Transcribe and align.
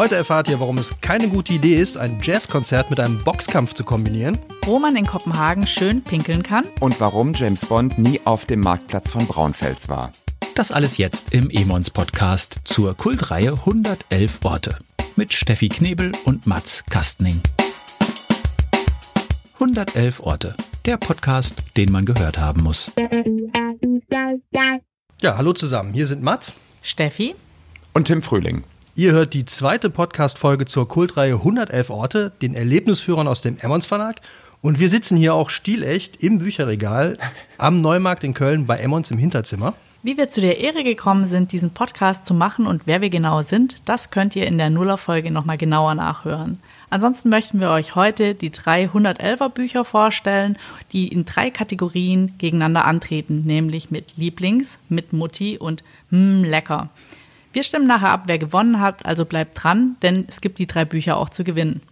Heute 0.00 0.16
erfahrt 0.16 0.48
ihr, 0.48 0.58
warum 0.60 0.78
es 0.78 0.98
keine 1.02 1.28
gute 1.28 1.52
Idee 1.52 1.74
ist, 1.74 1.98
ein 1.98 2.20
Jazzkonzert 2.22 2.88
mit 2.88 2.98
einem 2.98 3.22
Boxkampf 3.22 3.74
zu 3.74 3.84
kombinieren. 3.84 4.38
Wo 4.64 4.78
man 4.78 4.96
in 4.96 5.04
Kopenhagen 5.04 5.66
schön 5.66 6.02
pinkeln 6.02 6.42
kann. 6.42 6.64
Und 6.80 6.98
warum 7.02 7.34
James 7.34 7.66
Bond 7.66 7.98
nie 7.98 8.18
auf 8.24 8.46
dem 8.46 8.60
Marktplatz 8.60 9.10
von 9.10 9.26
Braunfels 9.26 9.90
war. 9.90 10.10
Das 10.54 10.72
alles 10.72 10.96
jetzt 10.96 11.34
im 11.34 11.50
Emons 11.50 11.90
Podcast 11.90 12.60
zur 12.64 12.96
Kultreihe 12.96 13.52
111 13.52 14.38
Orte 14.42 14.78
mit 15.16 15.34
Steffi 15.34 15.68
Knebel 15.68 16.12
und 16.24 16.46
Mats 16.46 16.82
Kastning. 16.88 17.38
111 19.56 20.20
Orte, 20.20 20.56
der 20.86 20.96
Podcast, 20.96 21.62
den 21.76 21.92
man 21.92 22.06
gehört 22.06 22.38
haben 22.38 22.62
muss. 22.62 22.90
Ja, 25.20 25.36
hallo 25.36 25.52
zusammen. 25.52 25.92
Hier 25.92 26.06
sind 26.06 26.22
Mats, 26.22 26.54
Steffi 26.80 27.34
und 27.92 28.06
Tim 28.06 28.22
Frühling. 28.22 28.64
Ihr 28.96 29.12
hört 29.12 29.34
die 29.34 29.44
zweite 29.44 29.88
Podcast-Folge 29.88 30.64
zur 30.64 30.88
Kultreihe 30.88 31.34
111 31.34 31.90
Orte, 31.90 32.32
den 32.42 32.54
Erlebnisführern 32.54 33.28
aus 33.28 33.40
dem 33.40 33.56
Emmons 33.58 33.86
Verlag. 33.86 34.20
Und 34.62 34.80
wir 34.80 34.88
sitzen 34.88 35.16
hier 35.16 35.32
auch 35.32 35.48
stilecht 35.48 36.16
im 36.22 36.38
Bücherregal 36.38 37.16
am 37.56 37.80
Neumarkt 37.80 38.24
in 38.24 38.34
Köln 38.34 38.66
bei 38.66 38.78
Emmons 38.78 39.12
im 39.12 39.18
Hinterzimmer. 39.18 39.74
Wie 40.02 40.16
wir 40.16 40.28
zu 40.28 40.40
der 40.40 40.58
Ehre 40.58 40.82
gekommen 40.82 41.28
sind, 41.28 41.52
diesen 41.52 41.70
Podcast 41.70 42.26
zu 42.26 42.34
machen 42.34 42.66
und 42.66 42.82
wer 42.86 43.00
wir 43.00 43.10
genau 43.10 43.42
sind, 43.42 43.76
das 43.84 44.10
könnt 44.10 44.34
ihr 44.34 44.46
in 44.46 44.58
der 44.58 44.70
Nuller-Folge 44.70 45.30
nochmal 45.30 45.58
genauer 45.58 45.94
nachhören. 45.94 46.58
Ansonsten 46.88 47.28
möchten 47.28 47.60
wir 47.60 47.70
euch 47.70 47.94
heute 47.94 48.34
die 48.34 48.50
drei 48.50 48.86
111er 48.86 49.50
Bücher 49.50 49.84
vorstellen, 49.84 50.58
die 50.92 51.06
in 51.06 51.26
drei 51.26 51.50
Kategorien 51.50 52.34
gegeneinander 52.38 52.86
antreten, 52.86 53.44
nämlich 53.44 53.92
mit 53.92 54.16
Lieblings, 54.16 54.80
mit 54.88 55.12
Mutti 55.12 55.58
und 55.58 55.84
hm, 56.08 56.42
lecker. 56.42 56.88
Wir 57.52 57.62
stimmen 57.64 57.86
nachher 57.86 58.10
ab, 58.10 58.24
wer 58.26 58.38
gewonnen 58.38 58.80
hat, 58.80 59.04
also 59.04 59.24
bleibt 59.24 59.62
dran, 59.62 59.96
denn 60.02 60.24
es 60.28 60.40
gibt 60.40 60.58
die 60.58 60.66
drei 60.66 60.84
Bücher 60.84 61.16
auch 61.16 61.30
zu 61.30 61.42
gewinnen. 61.42 61.82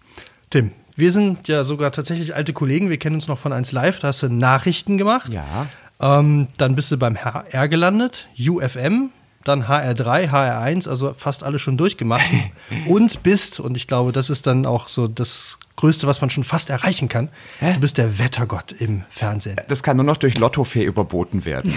Tim, 0.50 0.72
wir 0.94 1.12
sind 1.12 1.48
ja 1.48 1.64
sogar 1.64 1.92
tatsächlich 1.92 2.34
alte 2.34 2.52
Kollegen, 2.52 2.90
wir 2.90 2.98
kennen 2.98 3.16
uns 3.16 3.28
noch 3.28 3.38
von 3.38 3.52
1 3.52 3.72
Live, 3.72 4.00
da 4.00 4.08
hast 4.08 4.22
du 4.22 4.28
Nachrichten 4.28 4.98
gemacht. 4.98 5.32
Ja. 5.32 5.66
Ähm, 6.00 6.48
dann 6.58 6.76
bist 6.76 6.92
du 6.92 6.96
beim 6.96 7.16
HR 7.16 7.68
gelandet, 7.68 8.28
UFM, 8.38 9.10
dann 9.48 9.64
HR3, 9.64 10.30
HR1, 10.30 10.88
also 10.88 11.12
fast 11.14 11.42
alle 11.42 11.58
schon 11.58 11.76
durchgemacht. 11.76 12.24
und 12.86 13.22
bist, 13.22 13.60
und 13.60 13.76
ich 13.76 13.86
glaube, 13.86 14.12
das 14.12 14.30
ist 14.30 14.46
dann 14.46 14.66
auch 14.66 14.88
so 14.88 15.08
das 15.08 15.58
Größte, 15.76 16.06
was 16.06 16.20
man 16.20 16.28
schon 16.28 16.44
fast 16.44 16.70
erreichen 16.70 17.08
kann. 17.08 17.28
Hä? 17.60 17.74
Du 17.74 17.80
bist 17.80 17.98
der 17.98 18.18
Wettergott 18.18 18.72
im 18.72 19.04
Fernsehen. 19.10 19.56
Das 19.68 19.82
kann 19.82 19.96
nur 19.96 20.04
noch 20.04 20.16
durch 20.16 20.36
Lottofee 20.36 20.82
überboten 20.82 21.44
werden. 21.44 21.72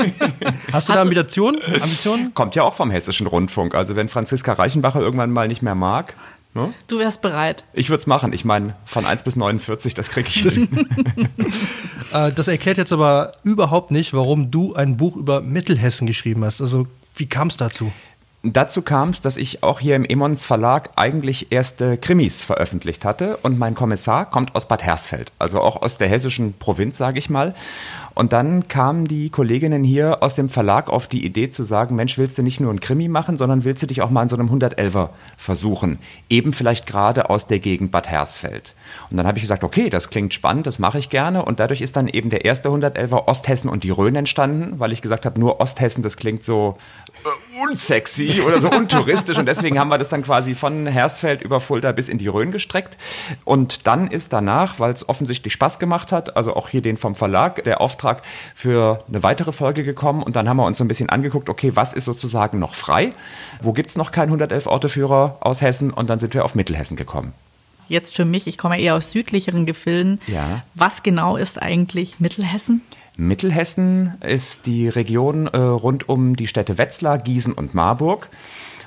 Hast 0.72 0.88
du 0.88 0.94
da 0.94 1.02
Ambitionen? 1.02 1.60
Ambitionen? 1.80 2.34
Kommt 2.34 2.56
ja 2.56 2.64
auch 2.64 2.74
vom 2.74 2.90
Hessischen 2.90 3.28
Rundfunk. 3.28 3.76
Also 3.76 3.94
wenn 3.94 4.08
Franziska 4.08 4.52
Reichenbacher 4.52 5.00
irgendwann 5.00 5.30
mal 5.30 5.46
nicht 5.46 5.62
mehr 5.62 5.76
mag, 5.76 6.14
Ne? 6.56 6.72
Du 6.88 6.98
wärst 6.98 7.20
bereit. 7.20 7.64
Ich 7.74 7.90
würde 7.90 8.00
es 8.00 8.06
machen. 8.06 8.32
Ich 8.32 8.46
meine, 8.46 8.74
von 8.86 9.04
1 9.04 9.24
bis 9.24 9.36
49, 9.36 9.92
das 9.92 10.08
kriege 10.08 10.28
ich 10.28 10.40
hin. 10.40 10.68
Äh, 12.12 12.30
das 12.32 12.46
erklärt 12.46 12.78
jetzt 12.78 12.92
aber 12.92 13.32
überhaupt 13.42 13.90
nicht, 13.90 14.14
warum 14.14 14.52
du 14.52 14.74
ein 14.76 14.96
Buch 14.96 15.16
über 15.16 15.40
Mittelhessen 15.40 16.06
geschrieben 16.06 16.44
hast. 16.44 16.60
Also, 16.60 16.86
wie 17.16 17.26
kam 17.26 17.48
es 17.48 17.56
dazu? 17.56 17.92
Dazu 18.42 18.80
kam 18.82 19.08
es, 19.10 19.22
dass 19.22 19.38
ich 19.38 19.64
auch 19.64 19.80
hier 19.80 19.96
im 19.96 20.04
Emons 20.04 20.44
Verlag 20.44 20.90
eigentlich 20.94 21.50
erste 21.50 21.96
Krimis 21.96 22.44
veröffentlicht 22.44 23.04
hatte 23.04 23.38
und 23.38 23.58
mein 23.58 23.74
Kommissar 23.74 24.30
kommt 24.30 24.54
aus 24.54 24.68
Bad 24.68 24.84
Hersfeld, 24.84 25.32
also 25.40 25.60
auch 25.60 25.82
aus 25.82 25.98
der 25.98 26.08
hessischen 26.08 26.52
Provinz, 26.56 26.96
sage 26.96 27.18
ich 27.18 27.28
mal. 27.28 27.56
Und 28.16 28.32
dann 28.32 28.66
kamen 28.66 29.04
die 29.04 29.28
Kolleginnen 29.28 29.84
hier 29.84 30.22
aus 30.22 30.34
dem 30.34 30.48
Verlag 30.48 30.88
auf 30.88 31.06
die 31.06 31.22
Idee 31.22 31.50
zu 31.50 31.62
sagen, 31.62 31.94
Mensch, 31.96 32.16
willst 32.16 32.38
du 32.38 32.42
nicht 32.42 32.60
nur 32.60 32.72
ein 32.72 32.80
Krimi 32.80 33.08
machen, 33.08 33.36
sondern 33.36 33.64
willst 33.64 33.82
du 33.82 33.86
dich 33.86 34.00
auch 34.00 34.08
mal 34.08 34.22
in 34.22 34.30
so 34.30 34.36
einem 34.38 34.48
111er 34.48 35.10
versuchen? 35.36 35.98
Eben 36.30 36.54
vielleicht 36.54 36.86
gerade 36.86 37.28
aus 37.28 37.46
der 37.46 37.58
Gegend 37.58 37.92
Bad 37.92 38.08
Hersfeld. 38.08 38.74
Und 39.10 39.18
dann 39.18 39.26
habe 39.26 39.36
ich 39.36 39.42
gesagt, 39.42 39.64
okay, 39.64 39.90
das 39.90 40.08
klingt 40.08 40.32
spannend, 40.32 40.66
das 40.66 40.78
mache 40.78 40.98
ich 40.98 41.10
gerne. 41.10 41.44
Und 41.44 41.60
dadurch 41.60 41.82
ist 41.82 41.94
dann 41.94 42.08
eben 42.08 42.30
der 42.30 42.46
erste 42.46 42.70
111er 42.70 43.28
Osthessen 43.28 43.68
und 43.68 43.84
die 43.84 43.90
Rhön 43.90 44.16
entstanden, 44.16 44.80
weil 44.80 44.92
ich 44.92 45.02
gesagt 45.02 45.26
habe, 45.26 45.38
nur 45.38 45.60
Osthessen, 45.60 46.02
das 46.02 46.16
klingt 46.16 46.42
so 46.42 46.78
unsexy 47.62 48.42
oder 48.46 48.60
so 48.60 48.70
untouristisch. 48.70 49.38
Und 49.38 49.46
deswegen 49.46 49.78
haben 49.78 49.88
wir 49.88 49.98
das 49.98 50.08
dann 50.08 50.22
quasi 50.22 50.54
von 50.54 50.86
Hersfeld 50.86 51.42
über 51.42 51.60
Fulda 51.60 51.92
bis 51.92 52.08
in 52.08 52.18
die 52.18 52.28
Rhön 52.28 52.52
gestreckt. 52.52 52.96
Und 53.44 53.86
dann 53.86 54.08
ist 54.08 54.32
danach, 54.32 54.78
weil 54.78 54.92
es 54.92 55.08
offensichtlich 55.08 55.52
Spaß 55.52 55.78
gemacht 55.78 56.12
hat, 56.12 56.36
also 56.36 56.54
auch 56.54 56.68
hier 56.68 56.82
den 56.82 56.96
vom 56.96 57.14
Verlag, 57.14 57.64
der 57.64 57.80
Auftrag 57.80 58.22
für 58.54 59.04
eine 59.08 59.22
weitere 59.22 59.52
Folge 59.52 59.84
gekommen 59.84 60.22
und 60.22 60.36
dann 60.36 60.48
haben 60.48 60.56
wir 60.56 60.66
uns 60.66 60.78
so 60.78 60.84
ein 60.84 60.88
bisschen 60.88 61.08
angeguckt, 61.08 61.48
okay, 61.48 61.72
was 61.74 61.92
ist 61.92 62.04
sozusagen 62.04 62.58
noch 62.58 62.74
frei? 62.74 63.12
Wo 63.60 63.72
gibt 63.72 63.90
es 63.90 63.96
noch 63.96 64.12
keinen 64.12 64.28
111 64.28 64.66
Orteführer 64.66 65.38
aus 65.40 65.60
Hessen? 65.60 65.90
Und 65.90 66.10
dann 66.10 66.18
sind 66.18 66.34
wir 66.34 66.44
auf 66.44 66.54
Mittelhessen 66.54 66.96
gekommen. 66.96 67.32
Jetzt 67.88 68.16
für 68.16 68.24
mich, 68.24 68.46
ich 68.46 68.58
komme 68.58 68.80
eher 68.80 68.96
aus 68.96 69.12
südlicheren 69.12 69.64
Gefilden. 69.64 70.20
Ja. 70.26 70.64
Was 70.74 71.02
genau 71.02 71.36
ist 71.36 71.60
eigentlich 71.62 72.18
Mittelhessen? 72.18 72.82
Mittelhessen 73.16 74.18
ist 74.20 74.66
die 74.66 74.88
Region 74.88 75.46
äh, 75.46 75.56
rund 75.56 76.08
um 76.08 76.36
die 76.36 76.46
Städte 76.46 76.76
Wetzlar, 76.76 77.18
Gießen 77.18 77.54
und 77.54 77.74
Marburg. 77.74 78.28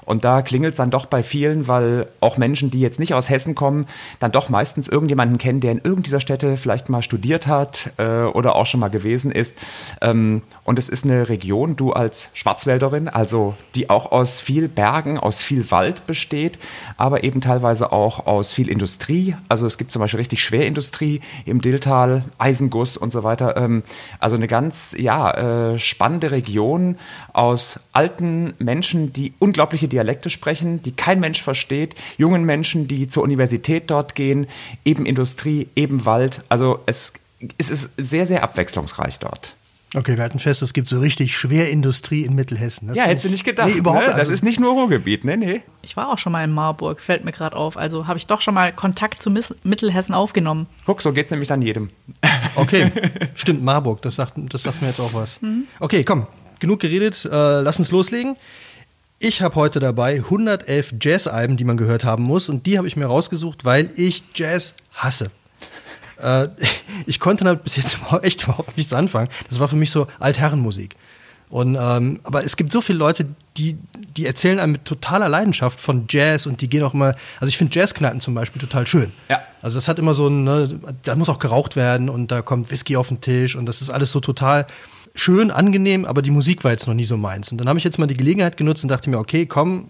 Und 0.09 0.25
da 0.25 0.41
klingelt 0.41 0.71
es 0.71 0.77
dann 0.77 0.89
doch 0.89 1.05
bei 1.05 1.21
vielen, 1.21 1.67
weil 1.67 2.07
auch 2.19 2.37
Menschen, 2.37 2.71
die 2.71 2.79
jetzt 2.79 2.99
nicht 2.99 3.13
aus 3.13 3.29
Hessen 3.29 3.53
kommen, 3.53 3.85
dann 4.19 4.31
doch 4.31 4.49
meistens 4.49 4.87
irgendjemanden 4.87 5.37
kennen, 5.37 5.59
der 5.59 5.71
in 5.71 5.81
irgendeiner 5.83 6.19
Städte 6.19 6.57
vielleicht 6.57 6.89
mal 6.89 7.03
studiert 7.03 7.45
hat 7.45 7.91
äh, 7.97 8.23
oder 8.23 8.55
auch 8.55 8.65
schon 8.65 8.79
mal 8.79 8.87
gewesen 8.87 9.31
ist. 9.31 9.53
Ähm, 10.01 10.41
und 10.63 10.79
es 10.79 10.89
ist 10.89 11.05
eine 11.05 11.29
Region, 11.29 11.75
du 11.75 11.93
als 11.93 12.31
Schwarzwälderin, 12.33 13.07
also 13.07 13.53
die 13.75 13.91
auch 13.91 14.11
aus 14.11 14.41
viel 14.41 14.67
Bergen, 14.67 15.19
aus 15.19 15.43
viel 15.43 15.69
Wald 15.69 16.07
besteht, 16.07 16.57
aber 16.97 17.23
eben 17.23 17.39
teilweise 17.39 17.91
auch 17.91 18.25
aus 18.25 18.51
viel 18.51 18.67
Industrie. 18.67 19.35
Also 19.47 19.67
es 19.67 19.77
gibt 19.77 19.91
zum 19.91 19.99
Beispiel 19.99 20.21
richtig 20.21 20.41
Schwerindustrie 20.41 21.21
im 21.45 21.61
Dilltal, 21.61 22.23
Eisenguss 22.39 22.97
und 22.97 23.11
so 23.11 23.21
weiter. 23.21 23.57
Ähm, 23.57 23.83
also 24.19 24.37
eine 24.37 24.47
ganz 24.47 24.95
ja, 24.97 25.73
äh, 25.73 25.77
spannende 25.77 26.31
Region 26.31 26.97
aus 27.39 27.79
alten 27.93 28.53
Menschen, 28.59 29.13
die 29.13 29.31
unglaubliche 29.39 29.87
Dialekte 29.87 30.29
sprechen, 30.29 30.83
die 30.83 30.91
kein 30.91 31.21
Mensch 31.21 31.41
versteht, 31.41 31.95
jungen 32.17 32.43
Menschen, 32.43 32.89
die 32.89 33.07
zur 33.07 33.23
Universität 33.23 33.89
dort 33.89 34.13
gehen, 34.13 34.45
eben 34.83 35.05
Industrie, 35.05 35.69
eben 35.73 36.05
Wald. 36.05 36.43
Also 36.49 36.81
es, 36.85 37.13
es 37.57 37.69
ist 37.69 37.93
sehr, 37.95 38.25
sehr 38.25 38.43
abwechslungsreich 38.43 39.19
dort. 39.19 39.55
Okay, 39.95 40.17
wir 40.17 40.21
halten 40.21 40.37
fest, 40.37 40.61
es 40.61 40.73
gibt 40.73 40.89
so 40.89 40.99
richtig 40.99 41.35
Schwerindustrie 41.35 42.23
in 42.23 42.35
Mittelhessen. 42.35 42.89
Das 42.89 42.97
ja, 42.97 43.05
hättest 43.05 43.25
du 43.25 43.29
nicht 43.29 43.45
gedacht. 43.45 43.69
Nee, 43.69 43.79
überhaupt 43.79 44.01
ne? 44.01 44.11
Das 44.11 44.19
also 44.19 44.33
ist 44.33 44.43
nicht 44.43 44.59
nur 44.59 44.73
Ruhrgebiet, 44.73 45.23
ne, 45.23 45.37
nee. 45.37 45.61
Ich 45.81 45.95
war 45.95 46.09
auch 46.09 46.17
schon 46.17 46.33
mal 46.33 46.43
in 46.43 46.51
Marburg, 46.51 46.99
fällt 46.99 47.23
mir 47.23 47.31
gerade 47.31 47.55
auf. 47.55 47.77
Also 47.77 48.05
habe 48.05 48.19
ich 48.19 48.27
doch 48.27 48.41
schon 48.41 48.53
mal 48.53 48.73
Kontakt 48.73 49.23
zu 49.23 49.31
Mittelhessen 49.63 50.13
aufgenommen. 50.13 50.67
Guck, 50.85 51.01
so 51.01 51.13
geht 51.13 51.25
es 51.25 51.31
nämlich 51.31 51.47
dann 51.47 51.61
jedem. 51.61 51.89
Okay, 52.55 52.91
stimmt, 53.35 53.63
Marburg, 53.63 54.01
das 54.03 54.15
sagt, 54.15 54.33
das 54.37 54.63
sagt 54.63 54.81
mir 54.81 54.89
jetzt 54.89 54.99
auch 54.99 55.13
was. 55.13 55.41
Mhm. 55.41 55.63
Okay, 55.79 56.03
komm, 56.03 56.27
genug 56.59 56.79
geredet, 56.79 57.25
äh, 57.25 57.61
lass 57.61 57.79
uns 57.79 57.91
loslegen. 57.91 58.35
Ich 59.21 59.41
habe 59.41 59.55
heute 59.55 59.79
dabei 59.79 60.15
111 60.15 60.95
Jazz-Alben, 61.01 61.57
die 61.57 61.65
man 61.65 61.75
gehört 61.75 62.05
haben 62.05 62.23
muss. 62.23 62.47
Und 62.47 62.65
die 62.65 62.77
habe 62.77 62.87
ich 62.87 62.95
mir 62.95 63.05
rausgesucht, 63.05 63.65
weil 63.65 63.91
ich 63.95 64.23
Jazz 64.33 64.75
hasse. 64.93 65.29
Äh, 66.21 66.47
ich 67.05 67.19
konnte 67.19 67.43
damit 67.43 67.63
bis 67.63 67.75
jetzt 67.75 67.97
echt 68.21 68.43
überhaupt 68.43 68.77
nichts 68.77 68.93
anfangen. 68.93 69.29
Das 69.49 69.59
war 69.59 69.67
für 69.67 69.75
mich 69.75 69.91
so 69.91 70.07
Altherrenmusik. 70.19 70.95
Und, 71.49 71.75
ähm, 71.79 72.19
aber 72.23 72.43
es 72.43 72.57
gibt 72.57 72.71
so 72.71 72.79
viele 72.79 72.99
Leute, 72.99 73.25
die, 73.57 73.75
die 74.15 74.27
erzählen 74.27 74.59
einem 74.59 74.73
mit 74.73 74.85
totaler 74.85 75.29
Leidenschaft 75.29 75.79
von 75.79 76.05
Jazz 76.07 76.45
und 76.45 76.61
die 76.61 76.69
gehen 76.69 76.83
auch 76.83 76.93
mal, 76.93 77.15
also 77.39 77.47
ich 77.47 77.57
finde 77.57 77.77
Jazzkneipen 77.77 78.21
zum 78.21 78.35
Beispiel 78.35 78.61
total 78.61 78.85
schön. 78.85 79.11
Ja. 79.29 79.41
Also 79.61 79.77
das 79.77 79.87
hat 79.87 79.97
immer 79.97 80.13
so 80.13 80.27
ein, 80.27 80.43
ne, 80.43 80.79
da 81.03 81.15
muss 81.15 81.27
auch 81.27 81.39
geraucht 81.39 81.75
werden 81.75 82.07
und 82.07 82.31
da 82.31 82.43
kommt 82.43 82.69
Whisky 82.69 82.95
auf 82.97 83.07
den 83.07 83.19
Tisch 83.19 83.55
und 83.55 83.65
das 83.65 83.81
ist 83.81 83.89
alles 83.89 84.11
so 84.11 84.19
total 84.19 84.67
schön, 85.15 85.51
angenehm, 85.51 86.05
aber 86.05 86.21
die 86.21 86.31
Musik 86.31 86.63
war 86.63 86.71
jetzt 86.71 86.87
noch 86.87 86.93
nie 86.93 87.05
so 87.05 87.17
meins. 87.17 87.51
Und 87.51 87.59
dann 87.59 87.67
habe 87.67 87.77
ich 87.77 87.85
jetzt 87.85 87.97
mal 87.97 88.07
die 88.07 88.17
Gelegenheit 88.17 88.57
genutzt 88.57 88.83
und 88.83 88.89
dachte 88.89 89.09
mir, 89.09 89.17
okay, 89.17 89.45
komm, 89.45 89.89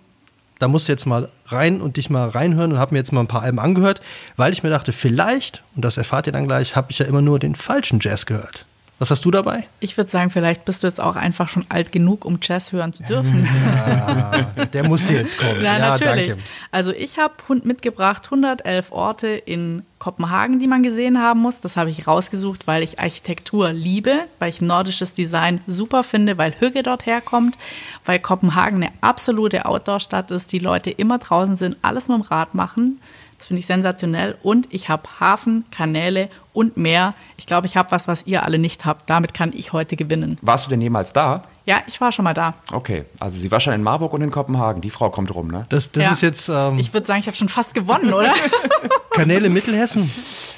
da 0.60 0.68
musst 0.68 0.88
du 0.88 0.92
jetzt 0.92 1.06
mal 1.06 1.30
rein 1.48 1.82
und 1.82 1.98
dich 1.98 2.10
mal 2.10 2.30
reinhören 2.30 2.74
und 2.74 2.80
habe 2.80 2.94
mir 2.94 3.00
jetzt 3.00 3.14
mal 3.14 3.22
ein 3.22 3.28
paar 3.28 3.42
Alben 3.42 3.60
angehört, 3.60 4.02
weil 4.36 4.54
ich 4.54 4.62
mir 4.62 4.70
dachte, 4.70 4.92
vielleicht, 4.92 5.64
und 5.76 5.86
das 5.86 5.98
erfahrt 5.98 6.28
ihr 6.28 6.34
dann 6.34 6.48
gleich, 6.48 6.76
habe 6.76 6.92
ich 6.92 7.00
ja 7.00 7.06
immer 7.06 7.22
nur 7.22 7.40
den 7.40 7.56
falschen 7.56 8.00
Jazz 8.02 8.26
gehört. 8.26 8.66
Was 9.00 9.12
hast 9.12 9.24
du 9.24 9.32
dabei? 9.32 9.66
Ich 9.80 9.96
würde 9.96 10.10
sagen, 10.10 10.30
vielleicht 10.30 10.66
bist 10.66 10.84
du 10.84 10.88
jetzt 10.88 11.00
auch 11.00 11.16
einfach 11.16 11.48
schon 11.48 11.66
alt 11.70 11.94
genug, 11.94 12.26
um 12.26 12.38
Jazz 12.42 12.74
hören 12.74 12.92
zu 12.92 13.04
dürfen. 13.04 13.48
Ja, 13.48 14.66
der 14.66 14.88
musste 14.88 15.14
jetzt 15.14 15.38
kommen. 15.38 15.50
Ja, 15.64 15.78
ja 15.78 15.90
natürlich. 15.90 16.28
Danke. 16.30 16.44
Also 16.72 16.92
ich 16.92 17.18
habe 17.18 17.34
mitgebracht 17.64 18.26
111 18.26 18.92
Orte 18.92 19.28
in 19.28 19.84
Kopenhagen, 20.00 20.60
die 20.60 20.68
man 20.68 20.84
gesehen 20.84 21.22
haben 21.22 21.40
muss. 21.40 21.62
Das 21.62 21.78
habe 21.78 21.90
ich 21.90 22.08
rausgesucht, 22.08 22.68
weil 22.68 22.84
ich 22.84 23.00
Architektur 23.00 23.72
liebe, 23.72 24.20
weil 24.40 24.50
ich 24.50 24.62
nordisches 24.62 25.14
Design 25.14 25.62
super 25.66 26.04
finde, 26.04 26.38
weil 26.38 26.54
Hügge 26.60 26.84
dort 26.84 27.06
herkommt, 27.06 27.58
weil 28.06 28.20
Kopenhagen 28.20 28.84
eine 28.84 28.92
absolute 29.00 29.66
Outdoor-Stadt 29.66 30.30
ist, 30.32 30.52
die 30.52 30.60
Leute 30.60 30.92
immer 30.92 31.20
draußen 31.20 31.56
sind, 31.56 31.78
alles 31.82 32.10
mit 32.10 32.18
dem 32.18 32.22
Rad 32.24 32.54
machen 32.54 33.00
Das 33.40 33.48
finde 33.48 33.62
ich 33.62 33.66
sensationell. 33.68 34.38
Und 34.44 34.68
ich 34.70 34.90
habe 34.90 35.04
Hafen, 35.20 35.64
Kanäle 35.72 36.30
und 36.54 36.76
Meer. 36.78 37.14
Ich 37.38 37.46
glaube, 37.48 37.68
ich 37.68 37.78
habe 37.78 37.90
was, 37.92 38.06
was 38.08 38.28
ihr 38.28 38.44
alle 38.44 38.60
nicht 38.60 38.84
habt. 38.86 39.10
Damit 39.10 39.34
kann 39.34 39.54
ich 39.56 39.72
heute 39.74 39.96
gewinnen. 39.96 40.38
Warst 40.42 40.66
du 40.66 40.70
denn 40.70 40.82
jemals 40.82 41.14
da? 41.14 41.44
Ja, 41.66 41.78
ich 41.88 42.02
war 42.02 42.12
schon 42.12 42.24
mal 42.26 42.34
da. 42.34 42.56
Okay, 42.74 43.06
also 43.20 43.40
sie 43.40 43.50
war 43.50 43.60
schon 43.62 43.74
in 43.74 43.82
Marburg 43.82 44.12
und 44.12 44.22
in 44.22 44.30
Kopenhagen. 44.32 44.82
Die 44.82 44.90
Frau 44.90 45.10
kommt 45.10 45.34
rum, 45.34 45.48
ne? 45.50 45.66
Das, 45.70 45.90
das 45.92 46.04
Ja. 46.04 46.12
ist 46.12 46.22
jetzt 46.22 46.50
ähm, 46.50 46.80
Ich 46.80 46.94
würde 46.94 47.08
sagen, 47.08 47.22
ich 47.22 47.28
habe 47.28 47.38
schon 47.38 47.48
fast 47.50 47.74
gewonnen, 47.74 48.12
oder? 48.14 48.34
Kanäle 49.12 49.50
Mittelhessen. 49.50 50.10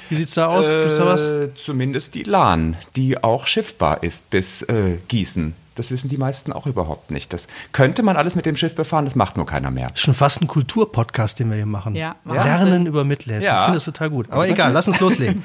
Wie 0.08 0.16
sieht's 0.16 0.34
da 0.34 0.48
aus? 0.48 0.68
Gibt's 0.68 0.96
da 0.98 1.06
was? 1.06 1.26
Äh, 1.28 1.54
zumindest 1.54 2.14
die 2.14 2.24
Lahn, 2.24 2.76
die 2.96 3.22
auch 3.22 3.46
schiffbar 3.46 4.02
ist 4.02 4.28
bis 4.30 4.62
äh, 4.62 4.98
Gießen. 5.08 5.54
Das 5.74 5.90
wissen 5.90 6.08
die 6.08 6.16
meisten 6.16 6.52
auch 6.52 6.66
überhaupt 6.66 7.10
nicht. 7.10 7.32
Das 7.32 7.48
könnte 7.72 8.02
man 8.02 8.16
alles 8.16 8.36
mit 8.36 8.46
dem 8.46 8.56
Schiff 8.56 8.74
befahren, 8.74 9.04
das 9.04 9.14
macht 9.14 9.36
nur 9.36 9.46
keiner 9.46 9.70
mehr. 9.70 9.88
Das 9.88 9.98
ist 9.98 10.04
schon 10.04 10.14
fast 10.14 10.42
ein 10.42 10.46
Kulturpodcast, 10.46 11.38
den 11.38 11.50
wir 11.50 11.56
hier 11.56 11.66
machen. 11.66 11.94
Ja. 11.94 12.16
Lernen 12.24 12.86
über 12.86 13.04
Mittelhessen. 13.04 13.46
Ja. 13.46 13.60
Ich 13.60 13.64
finde 13.66 13.76
das 13.78 13.84
total 13.84 14.10
gut. 14.10 14.30
Aber 14.30 14.48
egal, 14.48 14.72
lass 14.72 14.88
uns 14.88 15.00
loslegen. 15.00 15.42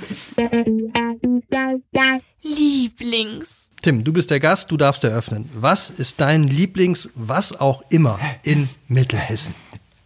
Lieblings. 2.41 3.69
Tim, 3.81 4.03
du 4.03 4.11
bist 4.11 4.31
der 4.31 4.39
Gast, 4.39 4.71
du 4.71 4.77
darfst 4.77 5.03
eröffnen. 5.03 5.49
Was 5.53 5.89
ist 5.89 6.19
dein 6.19 6.43
Lieblings, 6.43 7.09
was 7.15 7.59
auch 7.59 7.83
immer 7.89 8.19
in 8.43 8.69
Mittelhessen? 8.87 9.53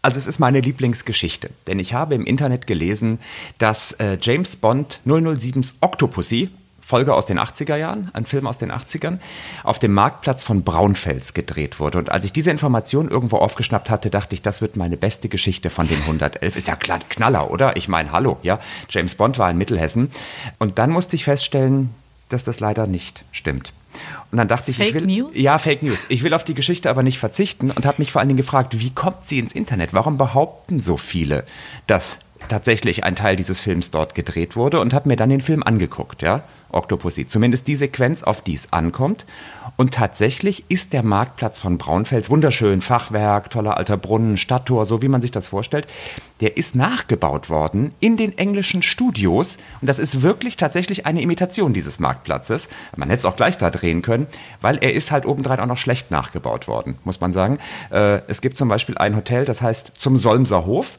Also 0.01 0.17
es 0.17 0.25
ist 0.27 0.39
meine 0.39 0.61
Lieblingsgeschichte, 0.61 1.51
denn 1.67 1.77
ich 1.77 1.93
habe 1.93 2.15
im 2.15 2.25
Internet 2.25 2.65
gelesen, 2.65 3.19
dass 3.59 3.91
äh, 3.93 4.17
James 4.19 4.55
Bond 4.55 4.99
007s 5.05 5.75
Octopussy, 5.79 6.49
Folge 6.91 7.13
aus 7.13 7.25
den 7.25 7.39
80er 7.39 7.77
Jahren, 7.77 8.11
ein 8.11 8.25
Film 8.25 8.45
aus 8.45 8.57
den 8.57 8.69
80ern, 8.69 9.19
auf 9.63 9.79
dem 9.79 9.93
Marktplatz 9.93 10.43
von 10.43 10.63
Braunfels 10.63 11.33
gedreht 11.33 11.79
wurde. 11.79 11.99
Und 11.99 12.11
als 12.11 12.25
ich 12.25 12.33
diese 12.33 12.51
Information 12.51 13.07
irgendwo 13.09 13.37
aufgeschnappt 13.37 13.89
hatte, 13.89 14.09
dachte 14.09 14.35
ich, 14.35 14.41
das 14.41 14.61
wird 14.61 14.75
meine 14.75 14.97
beste 14.97 15.29
Geschichte 15.29 15.69
von 15.69 15.87
den 15.87 16.01
111. 16.01 16.53
Ist 16.57 16.67
ja 16.67 16.75
klar, 16.75 16.99
Knaller, 17.07 17.49
oder? 17.49 17.77
Ich 17.77 17.87
meine, 17.87 18.11
hallo, 18.11 18.39
ja. 18.43 18.59
James 18.89 19.15
Bond 19.15 19.39
war 19.39 19.49
in 19.49 19.57
Mittelhessen. 19.57 20.11
Und 20.59 20.79
dann 20.79 20.89
musste 20.89 21.15
ich 21.15 21.23
feststellen, 21.23 21.91
dass 22.27 22.43
das 22.43 22.59
leider 22.59 22.87
nicht 22.87 23.23
stimmt. 23.31 23.71
Und 24.29 24.37
dann 24.37 24.49
dachte 24.49 24.71
ich, 24.71 24.77
ich 24.77 24.87
Fake 24.87 24.95
will. 24.95 25.07
News? 25.07 25.37
Ja, 25.37 25.59
Fake 25.59 25.83
News. 25.83 26.05
Ich 26.09 26.23
will 26.23 26.33
auf 26.33 26.43
die 26.43 26.55
Geschichte 26.55 26.89
aber 26.89 27.03
nicht 27.03 27.19
verzichten 27.19 27.71
und 27.71 27.85
habe 27.85 28.01
mich 28.01 28.11
vor 28.11 28.19
allen 28.19 28.27
Dingen 28.27 28.37
gefragt, 28.37 28.77
wie 28.79 28.89
kommt 28.89 29.23
sie 29.23 29.39
ins 29.39 29.53
Internet? 29.53 29.93
Warum 29.93 30.17
behaupten 30.17 30.81
so 30.81 30.97
viele, 30.97 31.45
dass 31.87 32.19
tatsächlich 32.47 33.03
ein 33.03 33.15
Teil 33.15 33.35
dieses 33.35 33.61
Films 33.61 33.91
dort 33.91 34.15
gedreht 34.15 34.55
wurde 34.55 34.79
und 34.79 34.93
habe 34.93 35.07
mir 35.07 35.15
dann 35.15 35.29
den 35.29 35.41
Film 35.41 35.63
angeguckt, 35.63 36.21
ja, 36.21 36.43
Octopussy. 36.71 37.27
Zumindest 37.27 37.67
die 37.67 37.75
Sequenz, 37.75 38.23
auf 38.23 38.41
die 38.41 38.55
es 38.55 38.71
ankommt. 38.71 39.25
Und 39.77 39.93
tatsächlich 39.93 40.65
ist 40.69 40.93
der 40.93 41.03
Marktplatz 41.03 41.59
von 41.59 41.77
Braunfels 41.77 42.29
wunderschön, 42.29 42.81
Fachwerk, 42.81 43.49
toller 43.49 43.77
alter 43.77 43.97
Brunnen, 43.97 44.37
Stadttor, 44.37 44.85
so 44.85 45.01
wie 45.01 45.07
man 45.07 45.21
sich 45.21 45.31
das 45.31 45.47
vorstellt. 45.47 45.87
Der 46.39 46.57
ist 46.57 46.75
nachgebaut 46.75 47.49
worden 47.49 47.93
in 47.99 48.17
den 48.17 48.37
englischen 48.37 48.83
Studios 48.83 49.57
und 49.81 49.87
das 49.87 49.99
ist 49.99 50.21
wirklich 50.21 50.57
tatsächlich 50.57 51.05
eine 51.05 51.21
Imitation 51.21 51.73
dieses 51.73 51.99
Marktplatzes. 51.99 52.69
Man 52.95 53.09
hätte 53.09 53.19
es 53.19 53.25
auch 53.25 53.35
gleich 53.35 53.57
da 53.57 53.69
drehen 53.69 54.01
können, 54.01 54.27
weil 54.61 54.77
er 54.77 54.93
ist 54.93 55.11
halt 55.11 55.25
obendrein 55.25 55.59
auch 55.59 55.67
noch 55.67 55.77
schlecht 55.77 56.11
nachgebaut 56.11 56.67
worden, 56.67 56.97
muss 57.03 57.21
man 57.21 57.33
sagen. 57.33 57.59
Äh, 57.91 58.21
es 58.27 58.41
gibt 58.41 58.57
zum 58.57 58.69
Beispiel 58.69 58.97
ein 58.97 59.15
Hotel, 59.15 59.45
das 59.45 59.61
heißt 59.61 59.93
zum 59.97 60.17
Solmser 60.17 60.65
Hof. 60.65 60.97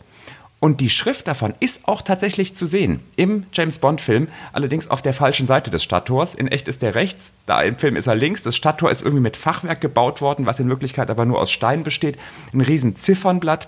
Und 0.62 0.81
die 0.81 0.91
Schrift 0.91 1.26
davon 1.26 1.55
ist 1.59 1.88
auch 1.88 2.03
tatsächlich 2.03 2.55
zu 2.55 2.69
sehen 2.69 3.00
im 3.17 3.47
James 3.53 3.81
Bond-Film, 3.81 4.29
allerdings 4.53 4.88
auf 4.88 5.03
der 5.03 5.12
falschen 5.12 5.49
Seite 5.49 5.73
des 5.73 5.82
Stadttors. 5.82 6.37
In 6.37 6.47
echt 6.47 6.69
ist 6.69 6.82
der 6.82 6.94
rechts, 6.94 7.32
da 7.47 7.62
im 7.62 7.76
Film 7.79 7.97
ist 7.97 8.06
er 8.06 8.14
links. 8.14 8.44
Das 8.44 8.55
Stadttor 8.55 8.88
ist 8.88 9.03
irgendwie 9.03 9.25
mit 9.25 9.37
Fachwerk 9.37 9.81
gebaut 9.81 10.20
worden, 10.20 10.47
was 10.47 10.61
in 10.61 10.69
Wirklichkeit 10.69 11.11
aber 11.11 11.25
nur 11.25 11.41
aus 11.41 11.50
Stein 11.50 11.82
besteht. 11.82 12.17
Ein 12.53 12.61
riesen 12.61 12.94
Ziffernblatt. 12.94 13.67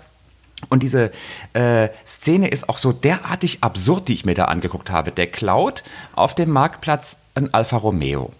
Und 0.68 0.84
diese 0.84 1.10
äh, 1.52 1.88
Szene 2.06 2.46
ist 2.46 2.68
auch 2.68 2.78
so 2.78 2.92
derartig 2.92 3.58
absurd, 3.64 4.06
die 4.06 4.14
ich 4.14 4.24
mir 4.24 4.34
da 4.34 4.44
angeguckt 4.44 4.88
habe. 4.88 5.10
Der 5.10 5.26
klaut 5.26 5.82
auf 6.14 6.36
dem 6.36 6.50
Marktplatz 6.50 7.16
ein 7.34 7.52
Alfa 7.52 7.76
Romeo. 7.76 8.32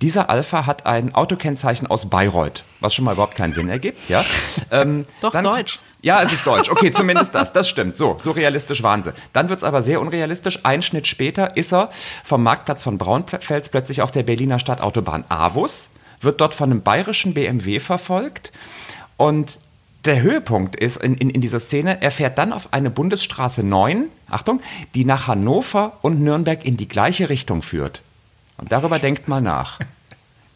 Dieser 0.00 0.30
Alfa 0.30 0.64
hat 0.66 0.86
ein 0.86 1.12
Autokennzeichen 1.12 1.88
aus 1.88 2.06
Bayreuth, 2.08 2.62
was 2.78 2.94
schon 2.94 3.04
mal 3.04 3.14
überhaupt 3.14 3.34
keinen 3.34 3.52
Sinn 3.52 3.68
ergibt. 3.68 4.08
Ja? 4.08 4.24
Ähm, 4.70 5.06
Doch, 5.20 5.32
deutsch. 5.32 5.78
Ja, 6.02 6.22
es 6.22 6.32
ist 6.32 6.46
deutsch. 6.46 6.70
Okay, 6.70 6.90
zumindest 6.92 7.34
das. 7.34 7.52
Das 7.52 7.68
stimmt. 7.68 7.96
So, 7.96 8.16
so 8.20 8.30
realistisch 8.30 8.82
waren 8.82 9.02
sie. 9.02 9.12
Dann 9.32 9.48
wird 9.48 9.58
es 9.58 9.64
aber 9.64 9.82
sehr 9.82 10.00
unrealistisch. 10.00 10.60
Ein 10.64 10.82
Schnitt 10.82 11.06
später 11.06 11.56
ist 11.56 11.72
er 11.72 11.90
vom 12.24 12.42
Marktplatz 12.42 12.82
von 12.82 12.98
Braunfels 12.98 13.68
plötzlich 13.68 14.02
auf 14.02 14.10
der 14.10 14.22
Berliner 14.22 14.58
Stadtautobahn 14.58 15.24
Avus, 15.28 15.90
wird 16.20 16.40
dort 16.40 16.54
von 16.54 16.70
einem 16.70 16.82
bayerischen 16.82 17.34
BMW 17.34 17.80
verfolgt 17.80 18.52
und 19.16 19.58
der 20.06 20.22
Höhepunkt 20.22 20.76
ist 20.76 20.98
in, 20.98 21.16
in, 21.16 21.30
in 21.30 21.40
dieser 21.40 21.58
Szene, 21.58 22.00
er 22.00 22.12
fährt 22.12 22.38
dann 22.38 22.52
auf 22.52 22.72
eine 22.72 22.90
Bundesstraße 22.90 23.64
9, 23.64 24.04
Achtung, 24.30 24.60
die 24.94 25.04
nach 25.04 25.26
Hannover 25.26 25.98
und 26.02 26.20
Nürnberg 26.20 26.64
in 26.64 26.76
die 26.76 26.86
gleiche 26.86 27.28
Richtung 27.28 27.62
führt. 27.62 28.02
Und 28.56 28.70
darüber 28.70 28.98
denkt 28.98 29.26
mal 29.26 29.40
nach. 29.40 29.80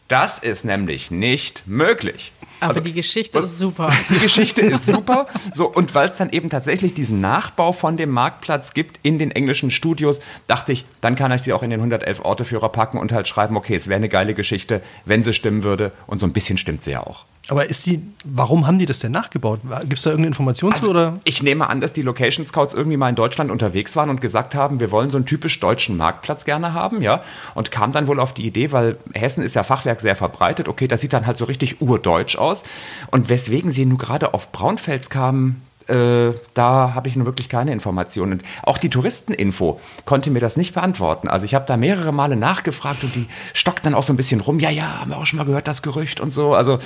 Das 0.07 0.39
ist 0.39 0.63
nämlich 0.63 1.11
nicht 1.11 1.63
möglich. 1.67 2.31
Aber 2.61 2.69
Also, 2.69 2.81
die 2.81 2.93
Geschichte 2.93 3.39
ist 3.39 3.59
super. 3.59 3.91
die 4.09 4.19
Geschichte 4.19 4.61
ist 4.61 4.85
super. 4.85 5.27
So, 5.51 5.67
und 5.67 5.93
weil 5.95 6.09
es 6.09 6.17
dann 6.17 6.29
eben 6.29 6.49
tatsächlich 6.49 6.93
diesen 6.93 7.19
Nachbau 7.19 7.73
von 7.73 7.97
dem 7.97 8.11
Marktplatz 8.11 8.73
gibt 8.73 8.99
in 9.03 9.19
den 9.19 9.31
englischen 9.31 9.71
Studios, 9.71 10.21
dachte 10.47 10.71
ich, 10.71 10.85
dann 11.01 11.15
kann 11.15 11.31
ich 11.31 11.41
sie 11.41 11.53
auch 11.53 11.63
in 11.63 11.71
den 11.71 11.79
111 11.79 12.23
Orteführer 12.23 12.69
packen 12.69 12.97
und 12.97 13.11
halt 13.11 13.27
schreiben, 13.27 13.57
okay, 13.57 13.75
es 13.75 13.87
wäre 13.87 13.97
eine 13.97 14.09
geile 14.09 14.33
Geschichte, 14.33 14.81
wenn 15.05 15.23
sie 15.23 15.33
stimmen 15.33 15.63
würde. 15.63 15.91
Und 16.07 16.19
so 16.19 16.25
ein 16.25 16.33
bisschen 16.33 16.57
stimmt 16.57 16.83
sie 16.83 16.91
ja 16.91 17.01
auch. 17.05 17.25
Aber 17.51 17.65
ist 17.65 17.85
die, 17.85 18.01
warum 18.23 18.65
haben 18.65 18.79
die 18.79 18.85
das 18.85 18.99
denn 18.99 19.11
nachgebaut? 19.11 19.59
Gibt 19.81 19.97
es 19.97 20.03
da 20.03 20.11
irgendeine 20.11 20.27
Information 20.27 20.73
zu? 20.73 20.89
Oder? 20.89 21.19
Ich 21.25 21.43
nehme 21.43 21.69
an, 21.69 21.81
dass 21.81 21.91
die 21.91 22.01
Location 22.01 22.45
Scouts 22.45 22.73
irgendwie 22.73 22.95
mal 22.95 23.09
in 23.09 23.15
Deutschland 23.15 23.51
unterwegs 23.51 23.93
waren 23.97 24.09
und 24.09 24.21
gesagt 24.21 24.55
haben, 24.55 24.79
wir 24.79 24.89
wollen 24.89 25.09
so 25.09 25.17
einen 25.17 25.25
typisch 25.25 25.59
deutschen 25.59 25.97
Marktplatz 25.97 26.45
gerne 26.45 26.73
haben, 26.73 27.01
ja. 27.01 27.21
Und 27.53 27.69
kam 27.69 27.91
dann 27.91 28.07
wohl 28.07 28.21
auf 28.21 28.33
die 28.33 28.47
Idee, 28.47 28.71
weil 28.71 28.95
Hessen 29.13 29.43
ist 29.43 29.53
ja 29.55 29.63
Fachwerk 29.63 29.99
sehr 29.99 30.15
verbreitet, 30.15 30.69
okay, 30.69 30.87
das 30.87 31.01
sieht 31.01 31.11
dann 31.11 31.27
halt 31.27 31.35
so 31.35 31.43
richtig 31.43 31.81
urdeutsch 31.81 32.37
aus. 32.37 32.63
Und 33.11 33.27
weswegen 33.27 33.71
sie 33.71 33.85
nun 33.85 33.97
gerade 33.97 34.33
auf 34.33 34.53
Braunfels 34.53 35.09
kamen, 35.09 35.61
äh, 35.91 36.33
da 36.53 36.93
habe 36.95 37.07
ich 37.07 37.15
nun 37.15 37.25
wirklich 37.25 37.49
keine 37.49 37.71
Informationen. 37.71 38.33
Und 38.33 38.43
auch 38.63 38.77
die 38.77 38.89
Touristeninfo 38.89 39.79
konnte 40.05 40.31
mir 40.31 40.39
das 40.39 40.57
nicht 40.57 40.73
beantworten. 40.73 41.27
Also 41.27 41.45
ich 41.45 41.53
habe 41.53 41.65
da 41.67 41.77
mehrere 41.77 42.11
Male 42.11 42.35
nachgefragt 42.35 43.03
und 43.03 43.13
die 43.15 43.27
stockt 43.53 43.85
dann 43.85 43.93
auch 43.93 44.03
so 44.03 44.13
ein 44.13 44.17
bisschen 44.17 44.41
rum. 44.41 44.59
Ja, 44.59 44.69
ja, 44.69 45.01
haben 45.01 45.11
wir 45.11 45.17
auch 45.17 45.25
schon 45.25 45.37
mal 45.37 45.45
gehört, 45.45 45.67
das 45.67 45.81
Gerücht 45.81 46.19
und 46.19 46.33
so. 46.33 46.53
Also, 46.53 46.79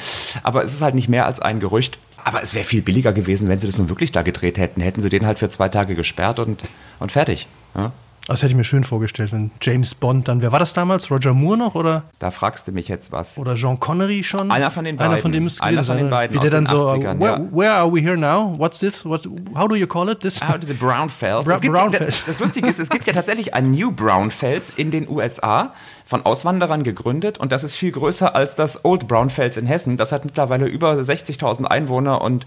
aber 0.43 0.63
es 0.63 0.73
ist 0.73 0.81
halt 0.81 0.95
nicht 0.95 1.09
mehr 1.09 1.25
als 1.25 1.39
ein 1.39 1.59
Gerücht. 1.59 1.99
Aber 2.23 2.41
es 2.41 2.55
wäre 2.55 2.65
viel 2.65 2.81
billiger 2.81 3.13
gewesen, 3.13 3.49
wenn 3.49 3.59
sie 3.59 3.67
das 3.67 3.77
nun 3.77 3.87
wirklich 3.87 4.11
da 4.11 4.23
gedreht 4.23 4.57
hätten. 4.57 4.81
Hätten 4.81 5.01
sie 5.01 5.09
den 5.09 5.27
halt 5.27 5.37
für 5.37 5.47
zwei 5.49 5.69
Tage 5.69 5.93
gesperrt 5.93 6.39
und, 6.39 6.59
und 6.99 7.11
fertig. 7.11 7.47
Ja? 7.75 7.91
Das 8.27 8.41
hätte 8.41 8.51
ich 8.51 8.57
mir 8.57 8.63
schön 8.63 8.83
vorgestellt, 8.83 9.31
wenn 9.31 9.51
James 9.61 9.93
Bond 9.93 10.27
dann, 10.27 10.41
wer 10.41 10.51
war 10.51 10.57
das 10.57 10.73
damals? 10.73 11.11
Roger 11.11 11.33
Moore 11.35 11.57
noch 11.57 11.75
oder, 11.75 12.03
Da 12.17 12.31
fragst 12.31 12.67
du 12.67 12.71
mich 12.71 12.87
jetzt 12.87 13.11
was. 13.11 13.37
oder 13.37 13.53
Jean 13.53 13.79
Connery 13.79 14.23
schon? 14.23 14.49
Einer 14.49 14.71
von 14.71 14.83
den 14.83 14.97
Einer 14.99 15.09
beiden. 15.09 15.21
von 15.21 15.31
denen 15.31 15.43
müsste 15.43 15.57
es 15.59 15.61
Einer 15.61 15.83
von 15.83 15.97
den 15.97 16.05
sein, 16.05 16.09
beiden 16.09 16.35
Wie 16.35 16.39
der 16.39 16.49
dann 16.49 16.65
den 16.65 16.75
so, 16.75 16.85
80ern, 16.87 17.19
where, 17.19 17.33
ja. 17.39 17.47
where 17.51 17.73
are 17.75 17.93
we 17.93 18.01
here 18.01 18.17
now? 18.17 18.55
What's 18.57 18.79
this? 18.79 19.05
What, 19.05 19.27
how 19.55 19.67
do 19.67 19.75
you 19.75 19.85
call 19.85 20.09
it? 20.09 20.21
This? 20.21 20.41
Ah, 20.41 20.57
diese 20.57 20.73
Brownfells. 20.73 21.45
Bra- 21.45 21.59
gibt, 21.59 21.71
Brownfells. 21.73 22.25
Das, 22.25 22.25
das 22.25 22.39
Lustige 22.39 22.67
ist, 22.67 22.79
es 22.79 22.89
gibt 22.89 23.05
ja 23.05 23.13
tatsächlich 23.13 23.53
ein 23.53 23.69
New 23.69 23.91
Brownfells 23.91 24.71
in 24.75 24.89
den 24.89 25.07
USA, 25.07 25.73
von 26.05 26.23
Auswanderern 26.25 26.83
gegründet 26.83 27.39
und 27.39 27.51
das 27.51 27.63
ist 27.63 27.75
viel 27.75 27.91
größer 27.91 28.35
als 28.35 28.55
das 28.55 28.85
Old 28.85 29.07
Brownfells 29.07 29.57
in 29.57 29.65
Hessen. 29.65 29.97
Das 29.97 30.11
hat 30.11 30.23
mittlerweile 30.23 30.67
über 30.67 30.93
60.000 30.93 31.65
Einwohner 31.65 32.21
und 32.21 32.45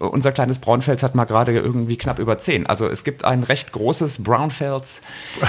äh, 0.00 0.04
unser 0.04 0.30
kleines 0.30 0.60
Braunfels 0.60 1.02
hat 1.02 1.14
mal 1.14 1.24
gerade 1.24 1.52
irgendwie 1.52 1.96
knapp 1.96 2.20
über 2.20 2.38
10. 2.38 2.66
Also 2.66 2.86
es 2.86 3.02
gibt 3.02 3.24
ein 3.24 3.42
recht 3.42 3.72
großes 3.72 4.22
Brownfells. 4.22 5.02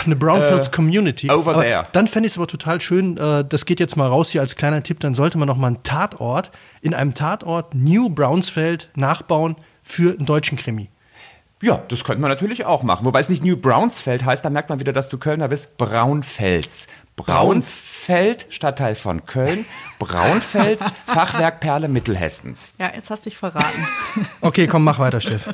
Eine 0.06 0.16
Brownfields 0.16 0.72
Community. 0.72 1.30
over 1.30 1.54
aber 1.54 1.64
there. 1.64 1.84
Dann 1.92 2.08
fände 2.08 2.26
ich 2.26 2.34
es 2.34 2.38
aber 2.38 2.48
total 2.48 2.82
schön, 2.82 3.18
äh, 3.18 3.46
das 3.48 3.66
geht 3.66 3.80
jetzt 3.80 3.96
mal 3.96 4.08
raus 4.08 4.32
hier 4.32 4.42
als 4.42 4.56
kleiner 4.56 4.82
Tipp, 4.82 5.00
dann 5.00 5.14
sollte 5.14 5.38
man 5.38 5.48
noch 5.48 5.58
mal 5.58 5.68
einen 5.68 5.84
Tatort 5.84 6.52
in 6.82 6.96
einem 6.96 7.14
Tatort 7.14 7.76
New 7.76 8.10
Brownsfeld 8.10 8.90
nachbauen 8.96 9.56
für 9.84 10.16
einen 10.18 10.26
deutschen 10.26 10.58
Krimi. 10.58 10.90
Ja, 11.64 11.82
das 11.88 12.04
könnte 12.04 12.22
man 12.22 12.30
natürlich 12.30 12.66
auch 12.66 12.84
machen. 12.84 13.06
Wobei 13.06 13.22
es 13.22 13.30
nicht 13.30 13.42
New 13.42 13.56
Brownsfeld 13.56 14.26
heißt, 14.26 14.44
da 14.44 14.50
merkt 14.50 14.68
man 14.68 14.82
wieder, 14.82 14.92
dass 14.92 15.08
du 15.08 15.18
Kölner 15.18 15.48
bist. 15.48 15.78
Braunfels. 15.78 16.88
Braunsfeld, 17.16 18.48
Stadtteil 18.50 18.96
von 18.96 19.26
Köln. 19.26 19.64
Braunfels, 19.98 20.84
Fachwerkperle 21.06 21.88
Mittelhessens. 21.88 22.74
Ja, 22.80 22.92
jetzt 22.94 23.10
hast 23.10 23.26
du 23.26 23.30
dich 23.30 23.38
verraten. 23.38 23.88
Okay, 24.42 24.68
komm, 24.68 24.84
mach 24.84 25.00
weiter, 25.00 25.22
Steff. 25.22 25.54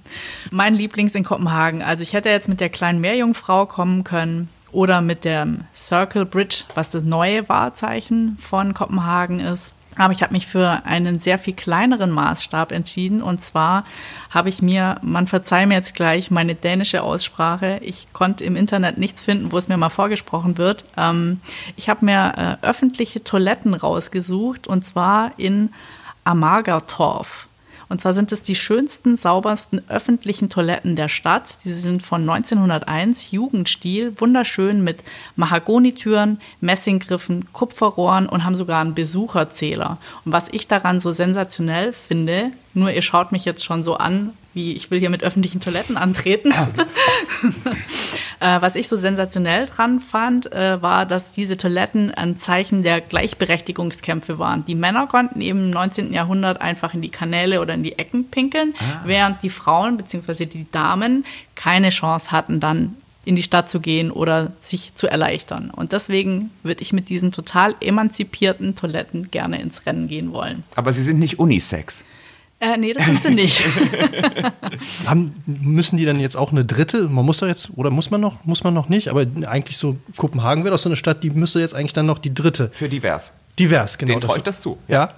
Mein 0.50 0.72
Lieblings 0.72 1.14
in 1.14 1.24
Kopenhagen. 1.24 1.82
Also 1.82 2.02
ich 2.04 2.14
hätte 2.14 2.30
jetzt 2.30 2.48
mit 2.48 2.60
der 2.60 2.70
kleinen 2.70 3.02
Meerjungfrau 3.02 3.66
kommen 3.66 4.02
können 4.02 4.48
oder 4.72 5.02
mit 5.02 5.26
dem 5.26 5.64
Circle 5.74 6.24
Bridge, 6.24 6.62
was 6.74 6.88
das 6.88 7.02
neue 7.02 7.50
Wahrzeichen 7.50 8.38
von 8.40 8.72
Kopenhagen 8.72 9.40
ist. 9.40 9.74
Aber 9.96 10.12
ich 10.12 10.22
habe 10.22 10.32
mich 10.32 10.46
für 10.46 10.84
einen 10.84 11.18
sehr 11.18 11.38
viel 11.38 11.54
kleineren 11.54 12.10
Maßstab 12.10 12.72
entschieden. 12.72 13.22
Und 13.22 13.42
zwar 13.42 13.84
habe 14.30 14.48
ich 14.48 14.62
mir, 14.62 14.98
man 15.02 15.26
verzeiht 15.26 15.68
mir 15.68 15.74
jetzt 15.74 15.94
gleich 15.94 16.30
meine 16.30 16.54
dänische 16.54 17.02
Aussprache, 17.02 17.80
ich 17.82 18.12
konnte 18.12 18.44
im 18.44 18.56
Internet 18.56 18.98
nichts 18.98 19.22
finden, 19.22 19.52
wo 19.52 19.58
es 19.58 19.68
mir 19.68 19.76
mal 19.76 19.88
vorgesprochen 19.88 20.58
wird. 20.58 20.84
Ähm, 20.96 21.40
ich 21.76 21.88
habe 21.88 22.04
mir 22.04 22.58
äh, 22.62 22.66
öffentliche 22.66 23.24
Toiletten 23.24 23.74
rausgesucht 23.74 24.66
und 24.66 24.84
zwar 24.84 25.32
in 25.36 25.70
Amargatorf. 26.24 27.48
Und 27.90 28.00
zwar 28.00 28.14
sind 28.14 28.30
es 28.30 28.44
die 28.44 28.54
schönsten, 28.54 29.16
saubersten 29.16 29.82
öffentlichen 29.88 30.48
Toiletten 30.48 30.94
der 30.94 31.08
Stadt. 31.08 31.56
Die 31.64 31.72
sind 31.72 32.04
von 32.04 32.22
1901, 32.22 33.32
Jugendstil, 33.32 34.18
wunderschön 34.18 34.84
mit 34.84 35.02
Mahagonitüren, 35.34 36.40
Messinggriffen, 36.60 37.52
Kupferrohren 37.52 38.28
und 38.28 38.44
haben 38.44 38.54
sogar 38.54 38.80
einen 38.80 38.94
Besucherzähler. 38.94 39.98
Und 40.24 40.32
was 40.32 40.48
ich 40.52 40.68
daran 40.68 41.00
so 41.00 41.10
sensationell 41.10 41.92
finde, 41.92 42.52
nur 42.74 42.90
ihr 42.92 43.02
schaut 43.02 43.32
mich 43.32 43.44
jetzt 43.44 43.64
schon 43.64 43.82
so 43.82 43.96
an, 43.96 44.32
wie 44.54 44.72
ich 44.72 44.90
will 44.90 44.98
hier 44.98 45.10
mit 45.10 45.22
öffentlichen 45.22 45.60
Toiletten 45.60 45.96
antreten. 45.96 46.52
äh, 48.40 48.60
was 48.60 48.74
ich 48.74 48.88
so 48.88 48.96
sensationell 48.96 49.66
dran 49.66 50.00
fand, 50.00 50.52
äh, 50.52 50.80
war, 50.82 51.06
dass 51.06 51.32
diese 51.32 51.56
Toiletten 51.56 52.12
ein 52.12 52.38
Zeichen 52.38 52.82
der 52.82 53.00
Gleichberechtigungskämpfe 53.00 54.38
waren. 54.38 54.64
Die 54.66 54.74
Männer 54.74 55.06
konnten 55.06 55.40
eben 55.40 55.66
im 55.66 55.70
19. 55.70 56.12
Jahrhundert 56.12 56.60
einfach 56.60 56.94
in 56.94 57.02
die 57.02 57.10
Kanäle 57.10 57.60
oder 57.60 57.74
in 57.74 57.82
die 57.82 57.98
Ecken 57.98 58.30
pinkeln, 58.30 58.74
ah. 58.78 59.02
während 59.04 59.42
die 59.42 59.50
Frauen 59.50 59.96
bzw. 59.96 60.46
die 60.46 60.66
Damen 60.70 61.24
keine 61.54 61.90
Chance 61.90 62.30
hatten, 62.32 62.60
dann 62.60 62.96
in 63.24 63.36
die 63.36 63.42
Stadt 63.42 63.70
zu 63.70 63.80
gehen 63.80 64.10
oder 64.10 64.52
sich 64.60 64.94
zu 64.94 65.06
erleichtern. 65.06 65.70
Und 65.70 65.92
deswegen 65.92 66.50
würde 66.62 66.82
ich 66.82 66.92
mit 66.92 67.08
diesen 67.08 67.32
total 67.32 67.74
emanzipierten 67.80 68.74
Toiletten 68.74 69.30
gerne 69.30 69.60
ins 69.60 69.86
Rennen 69.86 70.08
gehen 70.08 70.32
wollen. 70.32 70.64
Aber 70.74 70.92
sie 70.92 71.02
sind 71.02 71.18
nicht 71.18 71.38
Unisex. 71.38 72.02
Äh, 72.60 72.76
nee, 72.76 72.92
das 72.92 73.06
sind 73.06 73.22
sie 73.22 73.30
nicht. 73.30 73.62
Haben, 75.06 75.42
müssen 75.46 75.96
die 75.96 76.04
dann 76.04 76.20
jetzt 76.20 76.36
auch 76.36 76.52
eine 76.52 76.64
dritte? 76.64 77.08
Man 77.08 77.24
muss 77.24 77.38
doch 77.38 77.46
jetzt, 77.46 77.70
oder 77.74 77.88
muss 77.90 78.10
man 78.10 78.20
noch, 78.20 78.44
muss 78.44 78.62
man 78.62 78.74
noch 78.74 78.90
nicht, 78.90 79.08
aber 79.08 79.24
eigentlich 79.46 79.78
so, 79.78 79.96
Kopenhagen 80.18 80.62
wäre 80.62 80.74
doch 80.74 80.78
so 80.78 80.90
eine 80.90 80.96
Stadt, 80.96 81.22
die 81.22 81.30
müsste 81.30 81.58
jetzt 81.60 81.74
eigentlich 81.74 81.94
dann 81.94 82.04
noch 82.04 82.18
die 82.18 82.34
dritte. 82.34 82.68
Für 82.72 82.90
divers. 82.90 83.32
Divers, 83.58 83.96
genau. 83.96 84.12
Den 84.12 84.20
traut 84.20 84.46
das 84.46 84.60
zu. 84.60 84.78
Ja. 84.88 85.04
ja. 85.04 85.14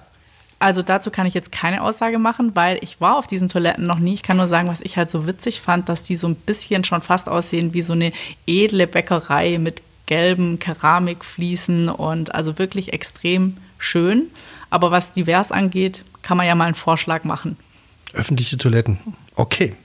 Also 0.59 0.81
dazu 0.81 1.11
kann 1.11 1.27
ich 1.27 1.33
jetzt 1.33 1.51
keine 1.51 1.83
Aussage 1.83 2.17
machen, 2.17 2.55
weil 2.55 2.77
ich 2.79 3.01
war 3.01 3.17
auf 3.17 3.27
diesen 3.27 3.49
Toiletten 3.49 3.85
noch 3.85 3.99
nie. 3.99 4.13
Ich 4.13 4.23
kann 4.23 4.37
nur 4.37 4.47
sagen, 4.47 4.69
was 4.69 4.79
ich 4.79 4.95
halt 4.95 5.11
so 5.11 5.27
witzig 5.27 5.59
fand, 5.59 5.89
dass 5.89 6.03
die 6.03 6.15
so 6.15 6.27
ein 6.27 6.35
bisschen 6.35 6.85
schon 6.85 7.01
fast 7.01 7.27
aussehen 7.27 7.73
wie 7.73 7.81
so 7.81 7.91
eine 7.91 8.13
edle 8.47 8.87
Bäckerei 8.87 9.57
mit 9.57 9.81
gelben 10.05 10.59
Keramikfliesen 10.59 11.89
und 11.89 12.33
also 12.33 12.57
wirklich 12.57 12.93
extrem 12.93 13.57
schön. 13.77 14.27
Aber 14.69 14.89
was 14.89 15.11
divers 15.11 15.51
angeht, 15.51 16.05
kann 16.23 16.37
man 16.37 16.47
ja 16.47 16.55
mal 16.55 16.65
einen 16.65 16.75
Vorschlag 16.75 17.23
machen. 17.23 17.57
Öffentliche 18.13 18.57
Toiletten. 18.57 18.97
Okay. 19.35 19.75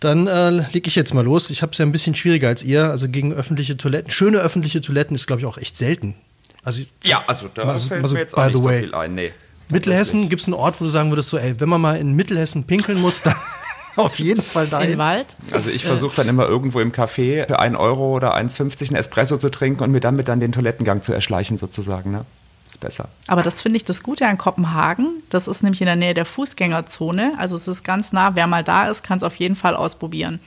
Dann 0.00 0.26
äh, 0.26 0.50
lege 0.50 0.88
ich 0.88 0.94
jetzt 0.94 1.14
mal 1.14 1.24
los. 1.24 1.50
Ich 1.50 1.62
habe 1.62 1.72
es 1.72 1.78
ja 1.78 1.84
ein 1.84 1.92
bisschen 1.92 2.14
schwieriger 2.14 2.48
als 2.48 2.62
ihr. 2.62 2.90
Also 2.90 3.08
gegen 3.08 3.32
öffentliche 3.32 3.76
Toiletten. 3.76 4.10
Schöne 4.10 4.38
öffentliche 4.38 4.80
Toiletten 4.80 5.14
ist, 5.14 5.26
glaube 5.26 5.40
ich, 5.40 5.46
auch 5.46 5.58
echt 5.58 5.76
selten. 5.76 6.14
Also, 6.64 6.82
ja, 7.02 7.24
also 7.26 7.48
da 7.52 7.64
mal, 7.64 7.78
fällt 7.78 8.02
mal 8.02 8.12
mir 8.12 8.18
jetzt 8.20 8.36
auch 8.36 8.46
nicht 8.46 8.62
so 8.62 8.68
viel 8.68 8.94
ein. 8.94 9.14
Nee, 9.14 9.32
Mittelhessen 9.68 10.28
gibt 10.28 10.42
es 10.42 10.48
einen 10.48 10.54
Ort, 10.54 10.80
wo 10.80 10.84
du 10.84 10.90
sagen 10.90 11.10
würdest, 11.10 11.30
so, 11.30 11.38
ey, 11.38 11.58
wenn 11.58 11.68
man 11.68 11.80
mal 11.80 11.96
in 11.98 12.12
Mittelhessen 12.12 12.64
pinkeln 12.64 13.00
muss, 13.00 13.22
dann 13.22 13.34
auf 13.96 14.18
jeden 14.18 14.42
Fall 14.42 14.66
da. 14.66 14.80
In 14.80 14.98
Wald? 14.98 15.26
Also 15.50 15.70
ich 15.70 15.84
versuche 15.84 16.14
dann 16.14 16.28
immer 16.28 16.46
irgendwo 16.46 16.80
im 16.80 16.92
Café 16.92 17.46
für 17.46 17.58
1 17.58 17.76
Euro 17.76 18.14
oder 18.14 18.36
1,50 18.36 18.90
ein 18.90 18.96
Espresso 18.96 19.38
zu 19.38 19.50
trinken 19.50 19.82
und 19.82 19.90
mir 19.90 20.00
damit 20.00 20.28
dann 20.28 20.40
den 20.40 20.52
Toilettengang 20.52 21.02
zu 21.02 21.12
erschleichen 21.12 21.58
sozusagen. 21.58 22.12
Ne? 22.12 22.24
Ist 22.72 22.80
besser. 22.80 23.08
Aber 23.26 23.42
das 23.42 23.62
finde 23.62 23.76
ich 23.76 23.84
das 23.84 24.02
Gute 24.02 24.26
an 24.26 24.38
Kopenhagen. 24.38 25.22
Das 25.30 25.46
ist 25.46 25.62
nämlich 25.62 25.80
in 25.80 25.86
der 25.86 25.96
Nähe 25.96 26.14
der 26.14 26.24
Fußgängerzone. 26.24 27.34
Also 27.38 27.56
es 27.56 27.68
ist 27.68 27.84
ganz 27.84 28.12
nah. 28.12 28.34
Wer 28.34 28.46
mal 28.46 28.64
da 28.64 28.88
ist, 28.88 29.02
kann 29.02 29.18
es 29.18 29.24
auf 29.24 29.36
jeden 29.36 29.56
Fall 29.56 29.76
ausprobieren. 29.76 30.40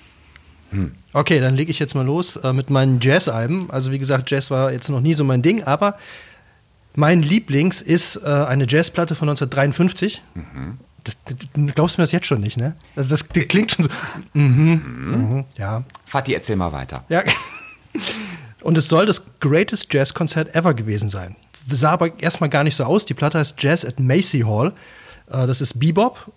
Hm. 0.72 0.94
Okay, 1.14 1.40
dann 1.40 1.56
lege 1.56 1.72
ich 1.72 1.80
jetzt 1.80 1.94
mal 1.94 2.06
los 2.06 2.36
äh, 2.38 2.52
mit 2.52 2.70
meinen 2.70 3.00
Jazz-Alben. 3.00 3.70
Also 3.70 3.92
wie 3.92 4.00
gesagt, 4.00 4.30
Jazz 4.32 4.50
war 4.52 4.72
jetzt 4.72 4.90
noch 4.90 5.02
nie 5.02 5.14
so 5.14 5.24
mein 5.24 5.42
Ding, 5.42 5.64
aber 5.64 5.98
mein 6.96 7.22
Lieblings 7.22 7.82
ist 7.82 8.18
äh, 8.18 8.26
eine 8.26 8.66
Jazzplatte 8.68 9.16
von 9.16 9.30
1953. 9.30 10.22
Mhm. 10.34 10.80
Das, 11.04 11.18
das, 11.26 11.36
glaubst 11.76 11.98
du 11.98 12.02
mir 12.02 12.04
das 12.04 12.12
jetzt 12.12 12.26
schon 12.26 12.42
nicht, 12.42 12.58
ne? 12.58 12.76
Also 12.96 13.12
das, 13.12 13.28
das 13.28 13.48
klingt 13.48 13.72
schon 13.72 13.86
so. 13.86 13.92
Mhm, 14.34 14.82
mhm. 14.96 15.44
ja. 15.58 15.84
Fatih, 16.06 16.34
erzähl 16.34 16.56
mal 16.56 16.72
weiter. 16.72 17.06
Ja. 17.10 17.24
Und 18.64 18.80
es 18.80 18.88
soll 18.88 19.06
das 19.06 19.22
greatest 19.40 19.94
Jazz-Konzert 19.94 20.56
ever 20.56 20.74
gewesen 20.74 21.10
sein 21.10 21.36
sah 21.70 21.92
aber 21.92 22.20
erstmal 22.20 22.50
gar 22.50 22.64
nicht 22.64 22.76
so 22.76 22.84
aus. 22.84 23.06
Die 23.06 23.14
Platte 23.14 23.40
heißt 23.40 23.56
Jazz 23.62 23.86
at 23.86 24.00
Macy 24.00 24.42
Hall. 24.42 24.74
Äh, 25.32 25.48
das 25.48 25.62
ist 25.62 25.80
Bebop. 25.80 26.32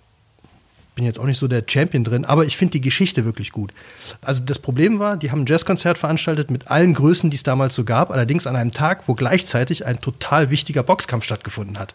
Bin 0.95 1.05
jetzt 1.05 1.21
auch 1.21 1.25
nicht 1.25 1.39
so 1.39 1.47
der 1.47 1.63
Champion 1.65 2.03
drin, 2.03 2.25
aber 2.25 2.45
ich 2.45 2.57
finde 2.57 2.73
die 2.73 2.81
Geschichte 2.81 3.25
wirklich 3.25 3.53
gut. 3.53 3.73
Also 4.21 4.43
das 4.43 4.59
Problem 4.59 4.99
war, 4.99 5.17
die 5.17 5.31
haben 5.31 5.43
ein 5.43 5.47
Jazzkonzert 5.47 5.97
veranstaltet 5.97 6.51
mit 6.51 6.73
allen 6.73 6.93
Größen, 6.93 7.31
die 7.31 7.37
es 7.37 7.45
damals 7.45 7.77
so 7.77 7.85
gab, 7.85 8.11
allerdings 8.11 8.49
an 8.49 8.57
einem 8.57 8.73
Tag, 8.73 9.07
wo 9.07 9.15
gleichzeitig 9.15 9.87
ein 9.87 10.01
total 10.01 10.51
wichtiger 10.51 10.83
Boxkampf 10.83 11.25
stattgefunden 11.25 11.79
hat. 11.79 11.95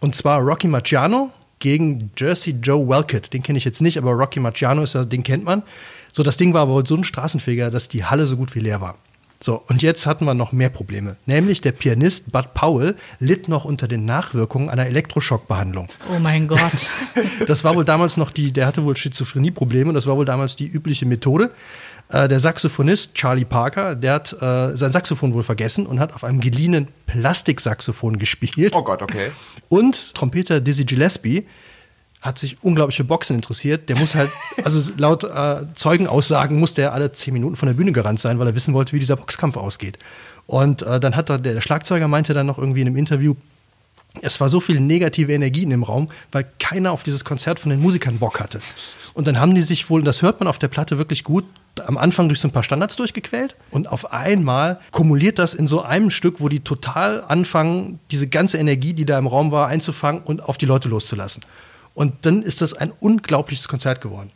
Und 0.00 0.14
zwar 0.14 0.40
Rocky 0.40 0.68
Marciano 0.68 1.32
gegen 1.58 2.10
Jersey 2.16 2.56
Joe 2.62 2.88
Welkett. 2.88 3.34
Den 3.34 3.42
kenne 3.42 3.58
ich 3.58 3.66
jetzt 3.66 3.82
nicht, 3.82 3.98
aber 3.98 4.12
Rocky 4.12 4.40
Marciano 4.40 4.82
ist 4.82 4.94
ja, 4.94 5.04
den 5.04 5.22
kennt 5.22 5.44
man. 5.44 5.62
So, 6.14 6.22
das 6.22 6.38
Ding 6.38 6.54
war 6.54 6.62
aber 6.62 6.86
so 6.86 6.96
ein 6.96 7.04
Straßenfeger, 7.04 7.70
dass 7.70 7.88
die 7.88 8.04
Halle 8.04 8.26
so 8.26 8.38
gut 8.38 8.54
wie 8.54 8.60
leer 8.60 8.80
war. 8.80 8.96
So, 9.40 9.62
und 9.68 9.82
jetzt 9.82 10.04
hatten 10.06 10.24
wir 10.24 10.34
noch 10.34 10.50
mehr 10.50 10.68
Probleme. 10.68 11.16
Nämlich 11.26 11.60
der 11.60 11.70
Pianist 11.70 12.32
Bud 12.32 12.54
Powell 12.54 12.96
litt 13.20 13.48
noch 13.48 13.64
unter 13.64 13.86
den 13.86 14.04
Nachwirkungen 14.04 14.68
einer 14.68 14.86
Elektroschockbehandlung. 14.86 15.88
Oh 16.12 16.18
mein 16.18 16.48
Gott. 16.48 16.60
Das 17.46 17.64
war 17.64 17.74
wohl 17.74 17.84
damals 17.84 18.16
noch 18.16 18.30
die, 18.30 18.52
der 18.52 18.66
hatte 18.66 18.84
wohl 18.84 18.96
Schizophrenie-Probleme 18.96 19.92
das 19.92 20.06
war 20.06 20.16
wohl 20.16 20.24
damals 20.24 20.56
die 20.56 20.66
übliche 20.66 21.06
Methode. 21.06 21.50
Äh, 22.10 22.28
der 22.28 22.40
Saxophonist 22.40 23.14
Charlie 23.14 23.44
Parker, 23.44 23.94
der 23.94 24.14
hat 24.14 24.32
äh, 24.32 24.76
sein 24.76 24.92
Saxophon 24.92 25.34
wohl 25.34 25.42
vergessen 25.42 25.86
und 25.86 26.00
hat 26.00 26.14
auf 26.14 26.24
einem 26.24 26.40
geliehenen 26.40 26.88
Plastiksaxophon 27.06 28.18
gespielt. 28.18 28.74
Oh 28.76 28.82
Gott, 28.82 29.02
okay. 29.02 29.30
Und 29.68 30.14
Trompeter 30.14 30.60
Dizzy 30.60 30.84
Gillespie 30.84 31.46
hat 32.20 32.38
sich 32.38 32.56
unglaublich 32.62 32.96
für 32.96 33.04
Boxen 33.04 33.36
interessiert. 33.36 33.88
Der 33.88 33.96
muss 33.96 34.14
halt, 34.14 34.30
also 34.64 34.92
laut 34.96 35.24
äh, 35.24 35.66
Zeugenaussagen 35.74 36.58
musste 36.58 36.82
er 36.82 36.92
alle 36.92 37.12
zehn 37.12 37.32
Minuten 37.32 37.56
von 37.56 37.68
der 37.68 37.74
Bühne 37.74 37.92
gerannt 37.92 38.20
sein, 38.20 38.38
weil 38.38 38.46
er 38.46 38.54
wissen 38.54 38.74
wollte, 38.74 38.92
wie 38.92 38.98
dieser 38.98 39.16
Boxkampf 39.16 39.56
ausgeht. 39.56 39.98
Und 40.46 40.82
äh, 40.82 40.98
dann 40.98 41.14
hat 41.14 41.30
er, 41.30 41.38
der 41.38 41.60
Schlagzeuger 41.60 42.08
meinte 42.08 42.34
dann 42.34 42.46
noch 42.46 42.58
irgendwie 42.58 42.80
in 42.80 42.88
einem 42.88 42.96
Interview, 42.96 43.34
es 44.22 44.40
war 44.40 44.48
so 44.48 44.60
viel 44.60 44.80
negative 44.80 45.32
Energie 45.32 45.62
in 45.62 45.70
dem 45.70 45.82
Raum, 45.82 46.08
weil 46.32 46.46
keiner 46.58 46.92
auf 46.92 47.02
dieses 47.02 47.24
Konzert 47.24 47.60
von 47.60 47.70
den 47.70 47.80
Musikern 47.80 48.18
Bock 48.18 48.40
hatte. 48.40 48.60
Und 49.14 49.26
dann 49.26 49.38
haben 49.38 49.54
die 49.54 49.62
sich 49.62 49.90
wohl, 49.90 50.02
das 50.02 50.22
hört 50.22 50.40
man 50.40 50.48
auf 50.48 50.58
der 50.58 50.68
Platte 50.68 50.98
wirklich 50.98 51.24
gut, 51.24 51.44
am 51.86 51.98
Anfang 51.98 52.28
durch 52.28 52.40
so 52.40 52.48
ein 52.48 52.52
paar 52.52 52.62
Standards 52.62 52.96
durchgequält 52.96 53.54
und 53.70 53.92
auf 53.92 54.12
einmal 54.12 54.80
kumuliert 54.90 55.38
das 55.38 55.54
in 55.54 55.68
so 55.68 55.82
einem 55.82 56.10
Stück, 56.10 56.40
wo 56.40 56.48
die 56.48 56.60
total 56.60 57.22
anfangen, 57.28 58.00
diese 58.10 58.26
ganze 58.26 58.58
Energie, 58.58 58.94
die 58.94 59.04
da 59.04 59.18
im 59.18 59.26
Raum 59.28 59.52
war, 59.52 59.68
einzufangen 59.68 60.22
und 60.22 60.42
auf 60.42 60.58
die 60.58 60.66
Leute 60.66 60.88
loszulassen. 60.88 61.42
Und 61.98 62.14
dann 62.22 62.44
ist 62.44 62.60
das 62.60 62.74
ein 62.74 62.92
unglaubliches 63.00 63.66
Konzert 63.66 64.00
geworden. 64.00 64.28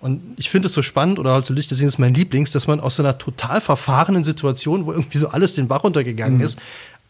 Und 0.00 0.22
ich 0.38 0.48
finde 0.48 0.68
es 0.68 0.72
so 0.72 0.80
spannend 0.80 1.18
oder 1.18 1.34
halt 1.34 1.44
so 1.44 1.52
lustig, 1.52 1.68
deswegen 1.68 1.88
ist 1.88 1.98
mein 1.98 2.14
Lieblings, 2.14 2.50
dass 2.50 2.66
man 2.66 2.80
aus 2.80 2.94
so 2.94 3.02
einer 3.02 3.18
total 3.18 3.60
verfahrenen 3.60 4.24
Situation, 4.24 4.86
wo 4.86 4.92
irgendwie 4.92 5.18
so 5.18 5.28
alles 5.28 5.52
den 5.52 5.68
Bach 5.68 5.84
runtergegangen 5.84 6.38
mhm. 6.38 6.44
ist, 6.44 6.58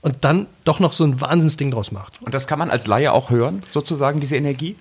und 0.01 0.17
dann 0.23 0.47
doch 0.65 0.81
noch 0.81 0.95
so 0.95 1.05
ein 1.05 1.21
Wahnsinnsding 1.21 1.71
draus 1.71 1.93
macht. 1.93 2.21
Und 2.23 2.35
das 2.35 2.49
kann 2.49 2.59
man 2.59 2.71
als 2.71 2.89
Laie 2.89 3.13
auch 3.13 3.31
hören, 3.31 3.63
sozusagen, 3.69 4.19
diese 4.19 4.35
Energie? 4.35 4.75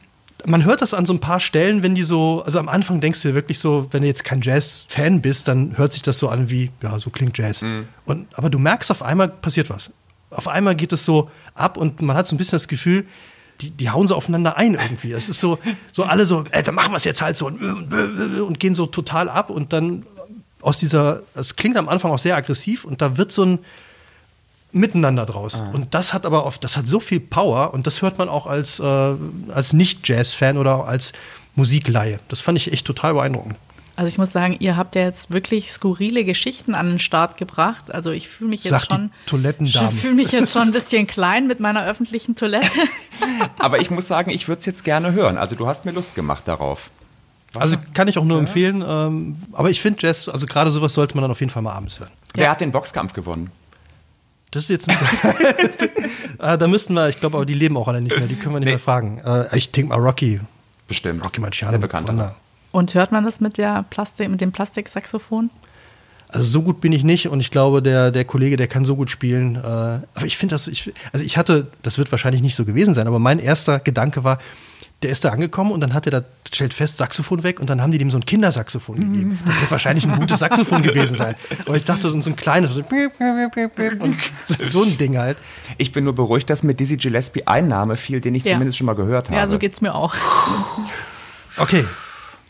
Man 0.47 0.65
hört 0.65 0.81
das 0.81 0.95
an 0.95 1.05
so 1.05 1.13
ein 1.13 1.19
paar 1.19 1.39
Stellen, 1.39 1.83
wenn 1.83 1.93
die 1.93 2.01
so, 2.01 2.41
also 2.43 2.57
am 2.57 2.67
Anfang 2.67 2.99
denkst 2.99 3.21
du 3.21 3.35
wirklich 3.35 3.59
so, 3.59 3.85
wenn 3.91 4.01
du 4.01 4.07
jetzt 4.07 4.23
kein 4.23 4.41
Jazz-Fan 4.41 5.21
bist, 5.21 5.47
dann 5.47 5.77
hört 5.77 5.93
sich 5.93 6.01
das 6.01 6.17
so 6.17 6.29
an 6.29 6.49
wie, 6.49 6.71
ja, 6.81 6.97
so 6.97 7.11
klingt 7.11 7.37
Jazz. 7.37 7.61
Mhm. 7.61 7.83
Und, 8.05 8.35
aber 8.35 8.49
du 8.49 8.57
merkst, 8.57 8.89
auf 8.89 9.03
einmal 9.03 9.27
passiert 9.27 9.69
was. 9.69 9.91
Auf 10.31 10.47
einmal 10.47 10.75
geht 10.75 10.91
es 10.91 11.05
so 11.05 11.29
ab 11.53 11.77
und 11.77 12.01
man 12.01 12.17
hat 12.17 12.25
so 12.25 12.33
ein 12.33 12.39
bisschen 12.39 12.55
das 12.55 12.67
Gefühl, 12.67 13.05
die, 13.61 13.71
die 13.71 13.89
hauen 13.89 14.07
so 14.07 14.15
aufeinander 14.15 14.57
ein 14.57 14.73
irgendwie. 14.73 15.11
Es 15.11 15.29
ist 15.29 15.39
so, 15.39 15.59
so 15.91 16.03
alle 16.03 16.25
so, 16.25 16.45
ey, 16.51 16.63
dann 16.63 16.75
machen 16.75 16.91
wir 16.91 16.97
es 16.97 17.03
jetzt 17.03 17.21
halt 17.21 17.37
so 17.37 17.47
und, 17.47 17.61
und 17.61 18.59
gehen 18.59 18.75
so 18.75 18.85
total 18.85 19.29
ab 19.29 19.49
und 19.49 19.73
dann 19.73 20.05
aus 20.61 20.77
dieser, 20.77 21.21
es 21.35 21.55
klingt 21.55 21.77
am 21.77 21.89
Anfang 21.89 22.11
auch 22.11 22.19
sehr 22.19 22.35
aggressiv 22.35 22.85
und 22.85 23.01
da 23.01 23.17
wird 23.17 23.31
so 23.31 23.43
ein 23.43 23.59
Miteinander 24.71 25.25
draus. 25.25 25.61
Ah. 25.61 25.71
Und 25.73 25.93
das 25.95 26.13
hat 26.13 26.25
aber 26.25 26.45
oft, 26.45 26.63
das 26.63 26.77
hat 26.77 26.87
so 26.87 26.99
viel 26.99 27.19
Power 27.19 27.73
und 27.73 27.87
das 27.87 28.01
hört 28.01 28.17
man 28.17 28.29
auch 28.29 28.45
als, 28.45 28.79
äh, 28.79 28.83
als 28.83 29.73
Nicht-Jazz-Fan 29.73 30.57
oder 30.57 30.85
als 30.85 31.13
Musikleihe. 31.55 32.19
Das 32.27 32.41
fand 32.41 32.57
ich 32.57 32.71
echt 32.71 32.85
total 32.85 33.15
beeindruckend. 33.15 33.55
Also 33.99 34.07
ich 34.07 34.17
muss 34.17 34.31
sagen, 34.31 34.55
ihr 34.59 34.77
habt 34.77 34.95
ja 34.95 35.01
jetzt 35.01 35.29
wirklich 35.29 35.73
skurrile 35.73 36.23
Geschichten 36.23 36.73
an 36.73 36.87
den 36.87 36.99
Start 36.99 37.35
gebracht. 37.35 37.93
Also 37.93 38.11
ich 38.11 38.29
fühle 38.29 38.51
mich 38.51 38.63
jetzt 38.63 38.69
Sag 38.69 38.85
schon, 38.85 39.11
Toilettendame. 39.25 39.91
fühle 39.91 40.13
mich 40.13 40.31
jetzt 40.31 40.53
schon 40.53 40.61
ein 40.61 40.71
bisschen 40.71 41.05
klein 41.05 41.47
mit 41.47 41.59
meiner 41.59 41.85
öffentlichen 41.85 42.37
Toilette. 42.37 42.79
Aber 43.59 43.81
ich 43.81 43.91
muss 43.91 44.07
sagen, 44.07 44.31
ich 44.31 44.47
würde 44.47 44.59
es 44.59 44.65
jetzt 44.65 44.85
gerne 44.85 45.11
hören. 45.11 45.37
Also 45.37 45.57
du 45.57 45.67
hast 45.67 45.83
mir 45.83 45.91
Lust 45.91 46.15
gemacht 46.15 46.47
darauf. 46.47 46.91
Also 47.55 47.75
kann 47.93 48.07
ich 48.07 48.17
auch 48.17 48.23
nur 48.23 48.37
ja. 48.37 48.43
empfehlen. 48.43 48.85
Ähm, 48.87 49.35
aber 49.51 49.69
ich 49.69 49.81
finde 49.81 49.99
Jazz, 50.01 50.29
also 50.29 50.45
gerade 50.45 50.71
sowas 50.71 50.93
sollte 50.93 51.15
man 51.15 51.23
dann 51.23 51.31
auf 51.31 51.41
jeden 51.41 51.49
Fall 51.49 51.63
mal 51.63 51.73
abends 51.73 51.99
hören. 51.99 52.11
Wer 52.35 52.45
ja. 52.45 52.51
hat 52.51 52.61
den 52.61 52.71
Boxkampf 52.71 53.11
gewonnen? 53.11 53.51
Das 54.51 54.63
ist 54.63 54.69
jetzt 54.69 54.87
ein 54.87 54.97
äh, 56.37 56.57
Da 56.57 56.67
müssten 56.67 56.93
wir, 56.93 57.09
ich 57.09 57.19
glaube, 57.19 57.35
aber 57.35 57.45
die 57.45 57.53
leben 57.53 57.75
auch 57.75 57.89
alle 57.89 57.99
nicht 57.99 58.17
mehr. 58.17 58.29
Die 58.29 58.35
können 58.35 58.55
wir 58.55 58.59
nicht 58.61 58.67
nee. 58.67 58.73
mehr 58.73 58.79
fragen. 58.79 59.19
Äh, 59.25 59.57
ich 59.57 59.73
denke 59.73 59.89
mal 59.89 59.99
Rocky. 59.99 60.39
Bestimmt. 60.87 61.21
Rocky 61.21 61.41
Marciano. 61.41 61.71
Der 61.71 61.79
Bekannte. 61.79 62.33
Und 62.71 62.93
hört 62.93 63.11
man 63.11 63.23
das 63.23 63.39
mit 63.41 63.57
der 63.57 63.83
Plastik, 63.89 64.29
mit 64.29 64.41
dem 64.41 64.51
Plastiksaxophon? 64.51 65.49
Also 66.31 66.45
so 66.45 66.61
gut 66.61 66.79
bin 66.79 66.91
ich 66.91 67.03
nicht 67.03 67.27
und 67.27 67.39
ich 67.39 67.49
glaube, 67.49 67.81
der, 67.81 68.11
der 68.11 68.23
Kollege, 68.23 68.55
der 68.55 68.67
kann 68.67 68.85
so 68.85 68.95
gut 68.95 69.09
spielen. 69.09 69.55
Äh, 69.55 69.59
aber 69.59 70.25
ich 70.25 70.37
finde 70.37 70.53
das, 70.53 70.67
ich, 70.67 70.93
also 71.11 71.25
ich 71.25 71.37
hatte, 71.37 71.67
das 71.81 71.97
wird 71.97 72.11
wahrscheinlich 72.11 72.43
nicht 72.43 72.53
so 72.55 72.65
gewesen 72.65 72.93
sein, 72.93 73.07
aber 73.07 73.17
mein 73.17 73.39
erster 73.39 73.79
Gedanke 73.79 74.23
war, 74.23 74.37
der 75.01 75.09
ist 75.09 75.25
da 75.25 75.29
angekommen 75.29 75.71
und 75.71 75.81
dann 75.81 75.93
hat 75.95 76.05
er 76.05 76.11
da, 76.11 76.21
stellt 76.53 76.73
fest, 76.73 76.97
Saxophon 76.97 77.41
weg 77.41 77.59
und 77.59 77.69
dann 77.69 77.81
haben 77.81 77.91
die 77.91 77.97
dem 77.97 78.11
so 78.11 78.17
ein 78.17 78.25
Kindersaxophon 78.25 78.99
gegeben. 78.99 79.39
Das 79.45 79.59
wird 79.61 79.71
wahrscheinlich 79.71 80.05
ein 80.05 80.19
gutes 80.19 80.39
Saxophon 80.39 80.83
gewesen 80.83 81.15
sein. 81.15 81.35
Aber 81.65 81.77
ich 81.77 81.85
dachte, 81.85 82.09
so 82.11 82.29
ein 82.29 82.35
kleines, 82.35 82.75
so, 82.75 82.81
und 82.81 84.19
so 84.69 84.83
ein 84.83 84.97
Ding 84.97 85.17
halt. 85.17 85.37
Ich 85.77 85.93
bin 85.93 86.03
nur 86.03 86.13
beruhigt, 86.13 86.49
dass 86.49 86.63
mit 86.63 86.79
Dizzy 86.81 86.97
Gillespie 86.97 87.47
ein 87.47 87.69
Name 87.69 87.95
fiel, 87.95 88.19
den 88.19 88.35
ich 88.35 88.43
Ja. 88.43 88.53
zumindest 88.53 88.77
schon 88.77 88.85
mal 88.85 88.95
gehört 88.95 89.29
habe. 89.29 89.37
Ja, 89.39 89.47
so 89.47 89.57
geht's 89.57 89.79
mir 89.81 89.95
auch. 89.95 90.13
Okay. 91.57 91.85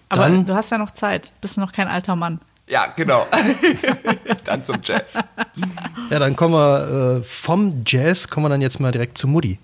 Aber 0.09 0.23
Dann- 0.23 0.45
du 0.45 0.53
hast 0.55 0.71
ja 0.71 0.77
noch 0.77 0.91
Zeit. 0.91 1.27
Bist 1.41 1.57
noch 1.57 1.71
kein 1.71 1.87
alter 1.87 2.15
Mann. 2.15 2.39
Ja, 2.67 2.85
genau. 2.95 3.25
dann 4.45 4.63
zum 4.63 4.77
Jazz. 4.83 5.17
Ja, 6.11 6.19
dann 6.19 6.35
kommen 6.35 6.53
wir 6.53 7.17
äh, 7.17 7.23
vom 7.23 7.81
Jazz, 7.85 8.27
kommen 8.27 8.45
wir 8.45 8.49
dann 8.49 8.61
jetzt 8.61 8.79
mal 8.79 8.91
direkt 8.91 9.17
zu 9.17 9.27
Mutti. 9.27 9.57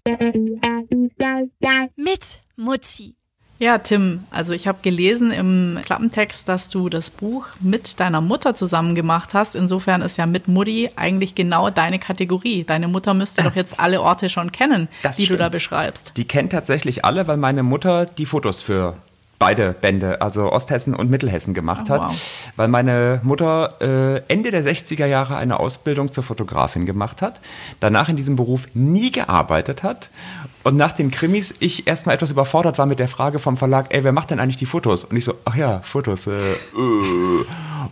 Mit 1.96 2.40
Mutti. 2.56 3.16
Ja, 3.58 3.78
Tim, 3.78 4.24
also 4.32 4.52
ich 4.54 4.68
habe 4.68 4.80
gelesen 4.82 5.32
im 5.32 5.80
Klappentext, 5.86 6.50
dass 6.50 6.68
du 6.68 6.90
das 6.90 7.10
Buch 7.10 7.48
mit 7.62 8.00
deiner 8.02 8.20
Mutter 8.20 8.54
zusammen 8.56 8.96
gemacht 8.96 9.34
hast. 9.34 9.56
Insofern 9.56 10.02
ist 10.02 10.18
ja 10.18 10.26
mit 10.26 10.48
Mutti 10.50 10.90
eigentlich 10.98 11.36
genau 11.36 11.70
deine 11.70 11.98
Kategorie. 12.00 12.66
Deine 12.66 12.90
Mutter 12.90 13.14
müsste 13.14 13.44
doch 13.44 13.56
jetzt 13.56 13.80
alle 13.80 14.02
Orte 14.02 14.28
schon 14.28 14.52
kennen, 14.52 14.90
Das 15.04 15.16
die 15.16 15.22
du 15.22 15.26
stimmt. 15.28 15.40
da 15.42 15.50
beschreibst. 15.50 16.18
Die 16.18 16.26
kennt 16.26 16.52
tatsächlich 16.52 17.06
alle, 17.06 17.28
weil 17.28 17.38
meine 17.38 17.64
Mutter 17.64 18.06
die 18.06 18.26
Fotos 18.26 18.62
für 18.62 18.98
beide 19.40 19.74
Bände, 19.74 20.22
also 20.22 20.52
Osthessen 20.52 20.96
und 20.96 21.10
Mittelhessen 21.10 21.54
gemacht 21.54 21.86
Oh, 21.90 21.94
hat. 21.94 22.02
wow. 22.10 22.50
Weil 22.56 22.68
meine 22.68 23.20
Mutter 23.24 23.76
äh, 23.82 24.22
Ende 24.34 24.52
der 24.52 24.64
60er 24.64 25.06
Jahre 25.06 25.36
eine 25.38 25.60
Ausbildung 25.60 26.12
zur 26.12 26.24
Fotografin 26.24 26.86
gemacht 26.86 27.22
hat, 27.22 27.42
danach 27.80 28.10
in 28.10 28.16
diesem 28.16 28.36
Beruf 28.36 28.68
nie 28.74 29.12
gearbeitet 29.12 29.84
hat 29.84 30.10
und 30.66 30.78
nach 30.78 30.94
den 30.94 31.12
Krimis 31.12 31.54
ich 31.60 31.86
erstmal 31.86 32.16
etwas 32.16 32.32
überfordert 32.32 32.80
war 32.80 32.88
mit 32.88 32.98
der 32.98 33.08
Frage 33.08 33.38
vom 33.38 33.56
Verlag, 33.56 33.94
ey, 33.94 34.04
wer 34.04 34.12
macht 34.12 34.32
denn 34.32 34.40
eigentlich 34.40 34.58
die 34.58 34.66
Fotos? 34.66 35.04
Und 35.04 35.16
ich 35.16 35.24
so, 35.24 35.36
ach 35.46 35.56
ja, 35.56 35.82
Fotos. 35.82 36.26
Äh, 36.26 36.32
äh. 36.32 37.46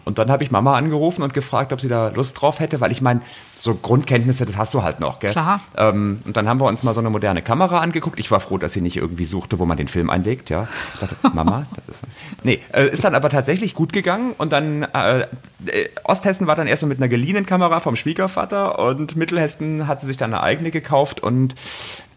Und 0.05 0.17
dann 0.17 0.31
habe 0.31 0.43
ich 0.43 0.49
Mama 0.49 0.75
angerufen 0.75 1.21
und 1.21 1.35
gefragt, 1.35 1.71
ob 1.71 1.79
sie 1.79 1.87
da 1.87 2.07
Lust 2.07 2.41
drauf 2.41 2.59
hätte, 2.59 2.81
weil 2.81 2.91
ich 2.91 2.99
meine, 2.99 3.21
so 3.55 3.75
Grundkenntnisse, 3.75 4.45
das 4.45 4.57
hast 4.57 4.73
du 4.73 4.81
halt 4.81 4.99
noch, 4.99 5.19
gell? 5.19 5.33
Klar. 5.33 5.61
Ähm, 5.77 6.21
und 6.25 6.35
dann 6.35 6.49
haben 6.49 6.59
wir 6.59 6.65
uns 6.65 6.81
mal 6.81 6.95
so 6.95 6.99
eine 6.99 7.11
moderne 7.11 7.43
Kamera 7.43 7.77
angeguckt. 7.77 8.19
Ich 8.19 8.31
war 8.31 8.39
froh, 8.39 8.57
dass 8.57 8.73
sie 8.73 8.81
nicht 8.81 8.97
irgendwie 8.97 9.25
suchte, 9.25 9.59
wo 9.59 9.65
man 9.65 9.77
den 9.77 9.87
Film 9.87 10.09
einlegt. 10.09 10.49
Ja, 10.49 10.67
ich 10.95 10.99
dachte, 10.99 11.15
Mama, 11.33 11.67
das 11.75 11.87
ist. 11.87 12.01
Nee, 12.43 12.59
äh, 12.73 12.89
ist 12.89 13.03
dann 13.03 13.13
aber 13.13 13.29
tatsächlich 13.29 13.75
gut 13.75 13.93
gegangen. 13.93 14.33
Und 14.35 14.51
dann 14.51 14.81
äh, 14.81 15.27
äh, 15.67 15.89
Osthessen 16.05 16.47
war 16.47 16.55
dann 16.55 16.65
erstmal 16.65 16.89
mit 16.89 16.97
einer 16.97 17.07
geliehenen 17.07 17.45
Kamera 17.45 17.79
vom 17.81 17.95
Schwiegervater 17.95 18.79
und 18.79 19.15
Mittelhessen 19.15 19.87
hat 19.87 20.01
sie 20.01 20.07
sich 20.07 20.17
dann 20.17 20.33
eine 20.33 20.41
eigene 20.41 20.71
gekauft. 20.71 21.21
Und 21.21 21.55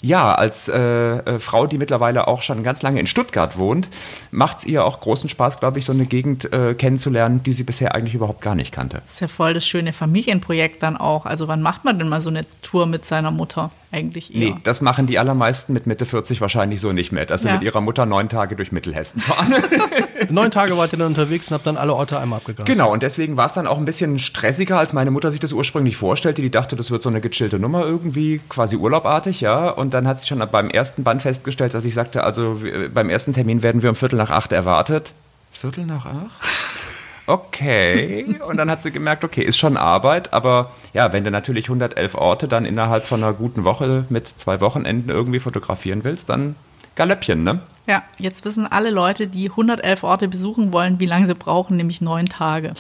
ja, 0.03 0.35
als 0.35 0.69
äh, 0.69 0.77
äh, 0.79 1.39
Frau, 1.39 1.67
die 1.67 1.79
mittlerweile 1.79 2.29
auch 2.29 2.43
schon 2.43 2.63
ganz 2.63 2.83
lange 2.83 3.01
in 3.01 3.07
Stuttgart 3.07 3.59
wohnt, 3.59 3.89
macht 4.31 4.59
es 4.59 4.67
ihr 4.67 4.85
auch 4.85 5.01
großen 5.01 5.29
Spaß, 5.29 5.61
glaube 5.61 5.79
ich, 5.79 5.85
so 5.85 5.93
eine 5.93 6.07
Gegend 6.07 6.53
äh, 6.53 6.75
kennenzulernen, 6.75 7.43
die 7.43 7.53
sie 7.53 7.65
bisher 7.65 7.95
eigentlich 7.95 8.15
überhaupt 8.15 8.41
gar 8.43 8.55
nicht 8.55 8.73
kannte. 8.73 9.03
Das 9.05 9.15
ist 9.15 9.21
ja 9.21 9.29
voll 9.29 9.55
das 9.55 9.67
schöne 9.67 9.93
Familienprojekt 9.93 10.83
dann 10.83 10.97
auch. 10.97 11.27
Also 11.27 11.49
wann 11.49 11.63
macht 11.63 11.85
man 11.85 11.99
denn 11.99 12.09
mal 12.09 12.21
so 12.21 12.31
eine 12.31 12.45
Tour 12.63 12.87
mit 12.87 13.05
seiner 13.07 13.31
Mutter? 13.31 13.71
Eigentlich 13.93 14.35
eher. 14.35 14.51
Nee, 14.51 14.55
das 14.65 14.81
machen 14.81 15.07
die 15.07 15.19
allermeisten 15.19 15.73
mit 15.73 15.87
Mitte 15.87 16.05
40 16.05 16.41
wahrscheinlich 16.41 16.81
so 16.81 16.93
nicht 16.93 17.13
mehr, 17.13 17.25
dass 17.25 17.43
sie 17.43 17.49
Ja. 17.49 17.55
mit 17.55 17.63
ihrer 17.63 17.81
Mutter 17.81 18.05
neun 18.05 18.29
Tage 18.29 18.57
durch 18.57 18.73
Mittelhessen 18.73 19.21
fahren. 19.21 19.55
Neun 20.31 20.51
Tage 20.51 20.77
wart 20.77 20.93
ihr 20.93 20.99
dann 20.99 21.09
unterwegs 21.09 21.51
und 21.51 21.55
habt 21.55 21.67
dann 21.67 21.77
alle 21.77 21.95
Orte 21.95 22.19
einmal 22.19 22.39
abgegrast. 22.39 22.67
genau, 22.67 22.93
und 22.93 23.03
deswegen 23.03 23.37
war 23.37 23.47
es 23.47 23.55
dann 23.55 23.67
auch 23.67 23.79
ein 23.79 23.85
bisschen 23.85 24.19
stressiger, 24.19 24.79
als 24.79 24.93
meine 24.93 25.11
Mutter 25.11 25.31
sich 25.31 25.41
das 25.41 25.53
ursprünglich 25.53 25.97
vorstellte. 25.97 26.43
Die 26.43 26.51
dachte, 26.51 26.77
das 26.77 26.91
wird 26.91 27.03
so 27.03 27.09
eine 27.09 27.21
gechillte 27.21 27.59
Nummer 27.59 27.85
irgendwie, 27.85 28.41
quasi 28.49 28.77
urlaubartig, 28.77 29.41
ja. 29.41 29.69
Und 29.69 29.95
dann 29.95 30.07
hat 30.07 30.21
sie 30.21 30.27
schon 30.27 30.43
beim 30.51 30.71
ersten 30.71 31.03
Band 31.05 31.23
festgestellt, 31.23 31.75
dass 31.75 31.85
ich 31.85 31.95
sagte, 31.95 32.25
also 32.25 32.61
beim 32.93 33.11
ersten 33.11 33.33
Termin 33.33 33.63
werden 33.63 33.83
wir 33.83 33.91
um 33.91 33.97
Viertel 33.97 34.17
nach 34.17 34.31
acht 34.31 34.53
erwartet. 34.53 35.13
Viertel 35.53 35.87
nach 35.87 36.07
acht? 36.07 36.31
Okay. 37.27 38.39
Und 38.47 38.57
dann 38.57 38.71
hat 38.71 38.83
sie 38.83 38.93
gemerkt, 38.93 39.25
okay, 39.25 39.43
ist 39.43 39.57
schon 39.57 39.77
Arbeit, 39.77 40.33
aber 40.33 40.71
ja, 40.95 41.13
wenn 41.13 41.25
du 41.25 41.31
natürlich 41.31 41.65
111 41.65 42.15
Orte 42.15 42.47
dann 42.47 42.65
innerhalb 42.65 43.05
von 43.05 43.23
einer 43.23 43.33
guten 43.33 43.65
Woche 43.65 44.05
mit 44.09 44.29
zwei 44.29 44.61
Wochenenden 44.61 45.11
irgendwie 45.11 45.41
fotografieren 45.41 46.05
willst, 46.05 46.29
dann 46.29 46.55
Galöppchen, 46.95 47.43
ne? 47.43 47.61
Ja, 47.87 48.03
jetzt 48.19 48.45
wissen 48.45 48.67
alle 48.67 48.91
Leute, 48.91 49.29
die 49.29 49.49
111 49.51 50.03
Orte 50.03 50.29
besuchen 50.29 50.73
wollen, 50.73 50.99
wie 50.99 51.07
lange 51.07 51.27
sie 51.27 51.35
brauchen, 51.35 51.77
nämlich 51.77 52.01
neun 52.01 52.27
Tage. 52.27 52.75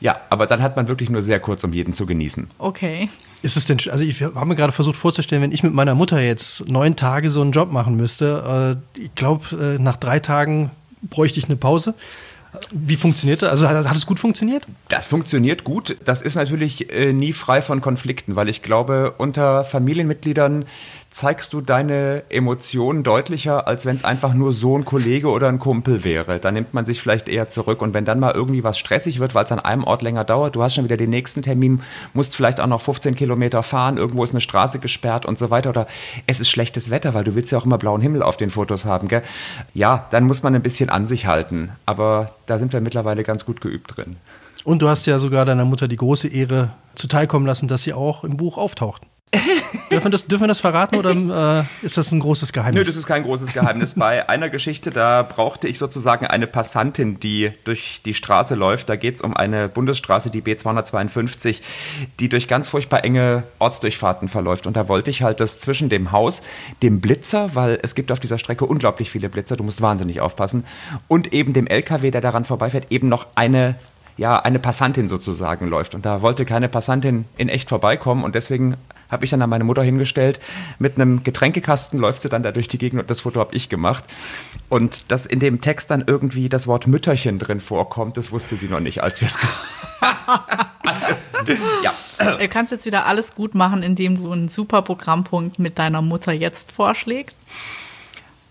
Ja, 0.00 0.20
aber 0.30 0.46
dann 0.46 0.62
hat 0.62 0.76
man 0.76 0.88
wirklich 0.88 1.10
nur 1.10 1.22
sehr 1.22 1.40
kurz, 1.40 1.62
um 1.64 1.72
jeden 1.72 1.92
zu 1.92 2.06
genießen. 2.06 2.48
Okay. 2.58 3.08
Ist 3.42 3.56
es 3.56 3.66
denn, 3.66 3.78
also 3.90 4.04
ich 4.04 4.20
habe 4.20 4.46
mir 4.46 4.56
gerade 4.56 4.72
versucht 4.72 4.96
vorzustellen, 4.96 5.42
wenn 5.42 5.52
ich 5.52 5.62
mit 5.62 5.72
meiner 5.72 5.94
Mutter 5.94 6.20
jetzt 6.20 6.68
neun 6.68 6.96
Tage 6.96 7.30
so 7.30 7.40
einen 7.40 7.52
Job 7.52 7.70
machen 7.70 7.96
müsste, 7.96 8.80
äh, 8.96 9.00
ich 9.00 9.14
glaube, 9.14 9.76
äh, 9.76 9.82
nach 9.82 9.96
drei 9.96 10.18
Tagen 10.18 10.70
bräuchte 11.02 11.38
ich 11.38 11.46
eine 11.46 11.56
Pause. 11.56 11.94
Wie 12.70 12.96
funktioniert 12.96 13.42
das? 13.42 13.50
Also 13.50 13.68
hat, 13.68 13.88
hat 13.88 13.96
es 13.96 14.06
gut 14.06 14.18
funktioniert? 14.18 14.64
Das 14.88 15.06
funktioniert 15.06 15.64
gut. 15.64 15.96
Das 16.04 16.22
ist 16.22 16.34
natürlich 16.34 16.90
äh, 16.90 17.12
nie 17.12 17.32
frei 17.32 17.62
von 17.62 17.80
Konflikten, 17.80 18.36
weil 18.36 18.48
ich 18.48 18.62
glaube, 18.62 19.14
unter 19.18 19.64
Familienmitgliedern 19.64 20.64
zeigst 21.18 21.52
du 21.52 21.60
deine 21.60 22.22
Emotionen 22.28 23.02
deutlicher, 23.02 23.66
als 23.66 23.84
wenn 23.84 23.96
es 23.96 24.04
einfach 24.04 24.34
nur 24.34 24.52
so 24.52 24.78
ein 24.78 24.84
Kollege 24.84 25.30
oder 25.30 25.48
ein 25.48 25.58
Kumpel 25.58 26.04
wäre. 26.04 26.38
Da 26.38 26.52
nimmt 26.52 26.74
man 26.74 26.86
sich 26.86 27.00
vielleicht 27.00 27.28
eher 27.28 27.48
zurück. 27.48 27.82
Und 27.82 27.92
wenn 27.92 28.04
dann 28.04 28.20
mal 28.20 28.30
irgendwie 28.30 28.62
was 28.62 28.78
stressig 28.78 29.18
wird, 29.18 29.34
weil 29.34 29.44
es 29.44 29.50
an 29.50 29.58
einem 29.58 29.82
Ort 29.82 30.02
länger 30.02 30.22
dauert, 30.22 30.54
du 30.54 30.62
hast 30.62 30.76
schon 30.76 30.84
wieder 30.84 30.96
den 30.96 31.10
nächsten 31.10 31.42
Termin, 31.42 31.82
musst 32.14 32.36
vielleicht 32.36 32.60
auch 32.60 32.68
noch 32.68 32.80
15 32.82 33.16
Kilometer 33.16 33.64
fahren, 33.64 33.96
irgendwo 33.96 34.22
ist 34.22 34.30
eine 34.30 34.40
Straße 34.40 34.78
gesperrt 34.78 35.26
und 35.26 35.38
so 35.38 35.50
weiter. 35.50 35.70
Oder 35.70 35.88
es 36.28 36.38
ist 36.38 36.50
schlechtes 36.50 36.88
Wetter, 36.88 37.14
weil 37.14 37.24
du 37.24 37.34
willst 37.34 37.50
ja 37.50 37.58
auch 37.58 37.66
immer 37.66 37.78
blauen 37.78 38.00
Himmel 38.00 38.22
auf 38.22 38.36
den 38.36 38.50
Fotos 38.50 38.84
haben. 38.84 39.08
Gell? 39.08 39.24
Ja, 39.74 40.06
dann 40.12 40.22
muss 40.22 40.44
man 40.44 40.54
ein 40.54 40.62
bisschen 40.62 40.88
an 40.88 41.08
sich 41.08 41.26
halten. 41.26 41.70
Aber 41.84 42.30
da 42.46 42.58
sind 42.58 42.72
wir 42.72 42.80
mittlerweile 42.80 43.24
ganz 43.24 43.44
gut 43.44 43.60
geübt 43.60 43.96
drin. 43.96 44.18
Und 44.62 44.82
du 44.82 44.88
hast 44.88 45.04
ja 45.06 45.18
sogar 45.18 45.44
deiner 45.44 45.64
Mutter 45.64 45.88
die 45.88 45.96
große 45.96 46.28
Ehre 46.28 46.70
zuteilkommen 46.94 47.48
lassen, 47.48 47.66
dass 47.66 47.82
sie 47.82 47.92
auch 47.92 48.22
im 48.22 48.36
Buch 48.36 48.56
auftaucht. 48.56 49.02
dürfen, 49.90 50.04
wir 50.04 50.10
das, 50.10 50.26
dürfen 50.26 50.44
wir 50.44 50.48
das 50.48 50.60
verraten 50.60 50.96
oder 50.96 51.64
äh, 51.80 51.86
ist 51.86 51.96
das 51.96 52.12
ein 52.12 52.20
großes 52.20 52.50
Nö, 52.50 52.52
Geheimnis? 52.54 52.86
das 52.86 52.96
ist 52.96 53.06
kein 53.06 53.22
großes 53.22 53.52
Geheimnis. 53.52 53.94
Bei 53.94 54.28
einer 54.28 54.48
Geschichte, 54.48 54.90
da 54.90 55.22
brauchte 55.22 55.68
ich 55.68 55.78
sozusagen 55.78 56.26
eine 56.26 56.46
Passantin, 56.46 57.20
die 57.20 57.52
durch 57.64 58.00
die 58.04 58.14
Straße 58.14 58.54
läuft. 58.54 58.88
Da 58.88 58.96
geht 58.96 59.16
es 59.16 59.20
um 59.20 59.36
eine 59.36 59.68
Bundesstraße, 59.68 60.30
die 60.30 60.42
B252, 60.42 61.60
die 62.20 62.28
durch 62.28 62.48
ganz 62.48 62.68
furchtbar 62.68 63.04
enge 63.04 63.44
Ortsdurchfahrten 63.58 64.28
verläuft. 64.28 64.66
Und 64.66 64.76
da 64.76 64.88
wollte 64.88 65.10
ich 65.10 65.22
halt, 65.22 65.40
dass 65.40 65.58
zwischen 65.58 65.88
dem 65.88 66.12
Haus, 66.12 66.42
dem 66.82 67.00
Blitzer, 67.00 67.54
weil 67.54 67.78
es 67.82 67.94
gibt 67.94 68.12
auf 68.12 68.20
dieser 68.20 68.38
Strecke 68.38 68.66
unglaublich 68.66 69.10
viele 69.10 69.28
Blitzer, 69.28 69.56
du 69.56 69.64
musst 69.64 69.80
wahnsinnig 69.80 70.20
aufpassen, 70.20 70.64
und 71.08 71.32
eben 71.32 71.52
dem 71.52 71.66
LKW, 71.66 72.10
der 72.10 72.20
daran 72.20 72.44
vorbeifährt, 72.44 72.86
eben 72.90 73.08
noch 73.08 73.26
eine 73.34 73.76
ja, 74.18 74.36
eine 74.36 74.58
Passantin 74.58 75.08
sozusagen 75.08 75.68
läuft. 75.68 75.94
Und 75.94 76.04
da 76.04 76.22
wollte 76.22 76.44
keine 76.44 76.68
Passantin 76.68 77.24
in 77.36 77.48
echt 77.48 77.68
vorbeikommen. 77.68 78.24
Und 78.24 78.34
deswegen 78.34 78.76
habe 79.08 79.24
ich 79.24 79.30
dann 79.30 79.42
an 79.42 79.50
meine 79.50 79.64
Mutter 79.64 79.82
hingestellt. 79.82 80.40
Mit 80.78 80.96
einem 80.96 81.22
Getränkekasten 81.22 81.98
läuft 81.98 82.22
sie 82.22 82.28
dann 82.28 82.42
da 82.42 82.52
durch 82.52 82.68
die 82.68 82.78
Gegend 82.78 83.00
und 83.00 83.10
das 83.10 83.22
Foto 83.22 83.40
habe 83.40 83.54
ich 83.54 83.68
gemacht. 83.68 84.04
Und 84.68 85.10
dass 85.10 85.26
in 85.26 85.40
dem 85.40 85.60
Text 85.60 85.90
dann 85.90 86.04
irgendwie 86.06 86.48
das 86.48 86.66
Wort 86.66 86.86
Mütterchen 86.86 87.38
drin 87.38 87.60
vorkommt, 87.60 88.16
das 88.16 88.32
wusste 88.32 88.56
sie 88.56 88.68
noch 88.68 88.80
nicht, 88.80 89.02
als 89.02 89.20
wir 89.20 89.28
es 89.28 89.38
wir, 91.44 91.56
Ja, 91.82 91.92
Du 92.36 92.48
kannst 92.48 92.72
jetzt 92.72 92.86
wieder 92.86 93.06
alles 93.06 93.34
gut 93.34 93.54
machen, 93.54 93.82
indem 93.82 94.16
du 94.16 94.32
einen 94.32 94.48
super 94.48 94.82
Programmpunkt 94.82 95.58
mit 95.58 95.78
deiner 95.78 96.02
Mutter 96.02 96.32
jetzt 96.32 96.72
vorschlägst. 96.72 97.38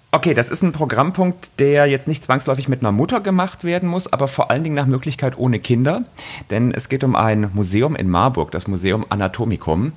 Okay, 0.09 0.33
das 0.33 0.49
ist 0.49 0.63
ein 0.63 0.71
Programmpunkt, 0.71 1.51
der 1.59 1.85
jetzt 1.85 2.07
nicht 2.07 2.23
zwangsläufig 2.23 2.69
mit 2.69 2.81
einer 2.81 2.93
Mutter 2.93 3.19
gemacht 3.19 3.65
werden 3.65 3.89
muss, 3.89 4.11
aber 4.11 4.29
vor 4.29 4.49
allen 4.49 4.63
Dingen 4.63 4.75
nach 4.75 4.85
Möglichkeit 4.85 5.37
ohne 5.37 5.59
Kinder. 5.59 6.05
Denn 6.49 6.73
es 6.73 6.87
geht 6.87 7.03
um 7.03 7.15
ein 7.15 7.51
Museum 7.53 7.95
in 7.95 8.09
Marburg, 8.09 8.51
das 8.51 8.67
Museum 8.67 9.05
Anatomicum. 9.09 9.91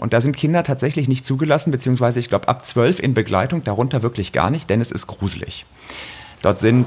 Und 0.00 0.14
da 0.14 0.22
sind 0.22 0.34
Kinder 0.34 0.64
tatsächlich 0.64 1.08
nicht 1.08 1.26
zugelassen, 1.26 1.70
beziehungsweise 1.70 2.20
ich 2.20 2.30
glaube 2.30 2.48
ab 2.48 2.64
zwölf 2.64 3.00
in 3.00 3.12
Begleitung, 3.12 3.62
darunter 3.64 4.02
wirklich 4.02 4.32
gar 4.32 4.50
nicht, 4.50 4.70
denn 4.70 4.80
es 4.80 4.90
ist 4.90 5.06
gruselig. 5.06 5.66
Dort 6.40 6.58
sind 6.58 6.86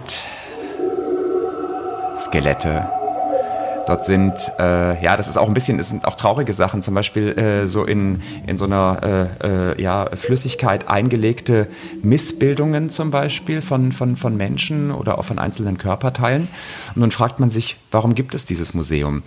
Skelette, 2.17 2.89
Dort 3.85 4.05
sind, 4.05 4.33
äh, 4.59 5.03
ja, 5.03 5.17
das 5.17 5.27
ist 5.27 5.37
auch 5.37 5.47
ein 5.47 5.53
bisschen, 5.53 5.77
es 5.77 5.89
sind 5.89 6.05
auch 6.05 6.15
traurige 6.15 6.53
Sachen, 6.53 6.81
zum 6.81 6.93
Beispiel 6.93 7.37
äh, 7.37 7.67
so 7.67 7.83
in, 7.83 8.21
in 8.47 8.57
so 8.57 8.65
einer 8.65 9.29
äh, 9.43 9.71
äh, 9.73 9.81
ja, 9.81 10.09
Flüssigkeit 10.13 10.87
eingelegte 10.87 11.67
Missbildungen 12.01 12.89
zum 12.89 13.11
Beispiel 13.11 13.61
von, 13.61 13.91
von, 13.91 14.15
von 14.15 14.37
Menschen 14.37 14.91
oder 14.91 15.17
auch 15.17 15.25
von 15.25 15.37
einzelnen 15.37 15.77
Körperteilen. 15.77 16.47
Und 16.95 17.01
nun 17.01 17.11
fragt 17.11 17.39
man 17.39 17.49
sich, 17.49 17.75
Warum 17.93 18.15
gibt 18.15 18.33
es 18.33 18.45
dieses 18.45 18.73
Museum? 18.73 19.21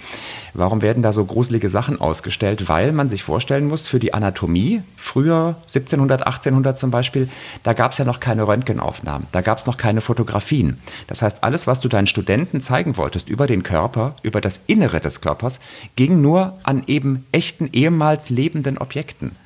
Warum 0.52 0.82
werden 0.82 1.00
da 1.00 1.12
so 1.12 1.24
gruselige 1.24 1.68
Sachen 1.68 2.00
ausgestellt? 2.00 2.68
Weil 2.68 2.90
man 2.90 3.08
sich 3.08 3.22
vorstellen 3.22 3.68
muss, 3.68 3.86
für 3.86 4.00
die 4.00 4.12
Anatomie, 4.12 4.82
früher 4.96 5.54
1700, 5.68 6.26
1800 6.26 6.76
zum 6.76 6.90
Beispiel, 6.90 7.28
da 7.62 7.74
gab 7.74 7.92
es 7.92 7.98
ja 7.98 8.04
noch 8.04 8.18
keine 8.18 8.48
Röntgenaufnahmen, 8.48 9.28
da 9.30 9.40
gab 9.40 9.58
es 9.58 9.66
noch 9.66 9.76
keine 9.76 10.00
Fotografien. 10.00 10.78
Das 11.06 11.22
heißt, 11.22 11.44
alles, 11.44 11.68
was 11.68 11.78
du 11.78 11.88
deinen 11.88 12.08
Studenten 12.08 12.60
zeigen 12.60 12.96
wolltest 12.96 13.28
über 13.28 13.46
den 13.46 13.62
Körper, 13.62 14.16
über 14.22 14.40
das 14.40 14.60
Innere 14.66 14.98
des 14.98 15.20
Körpers, 15.20 15.60
ging 15.94 16.20
nur 16.20 16.58
an 16.64 16.82
eben 16.88 17.24
echten, 17.30 17.70
ehemals 17.72 18.30
lebenden 18.30 18.78
Objekten. 18.78 19.36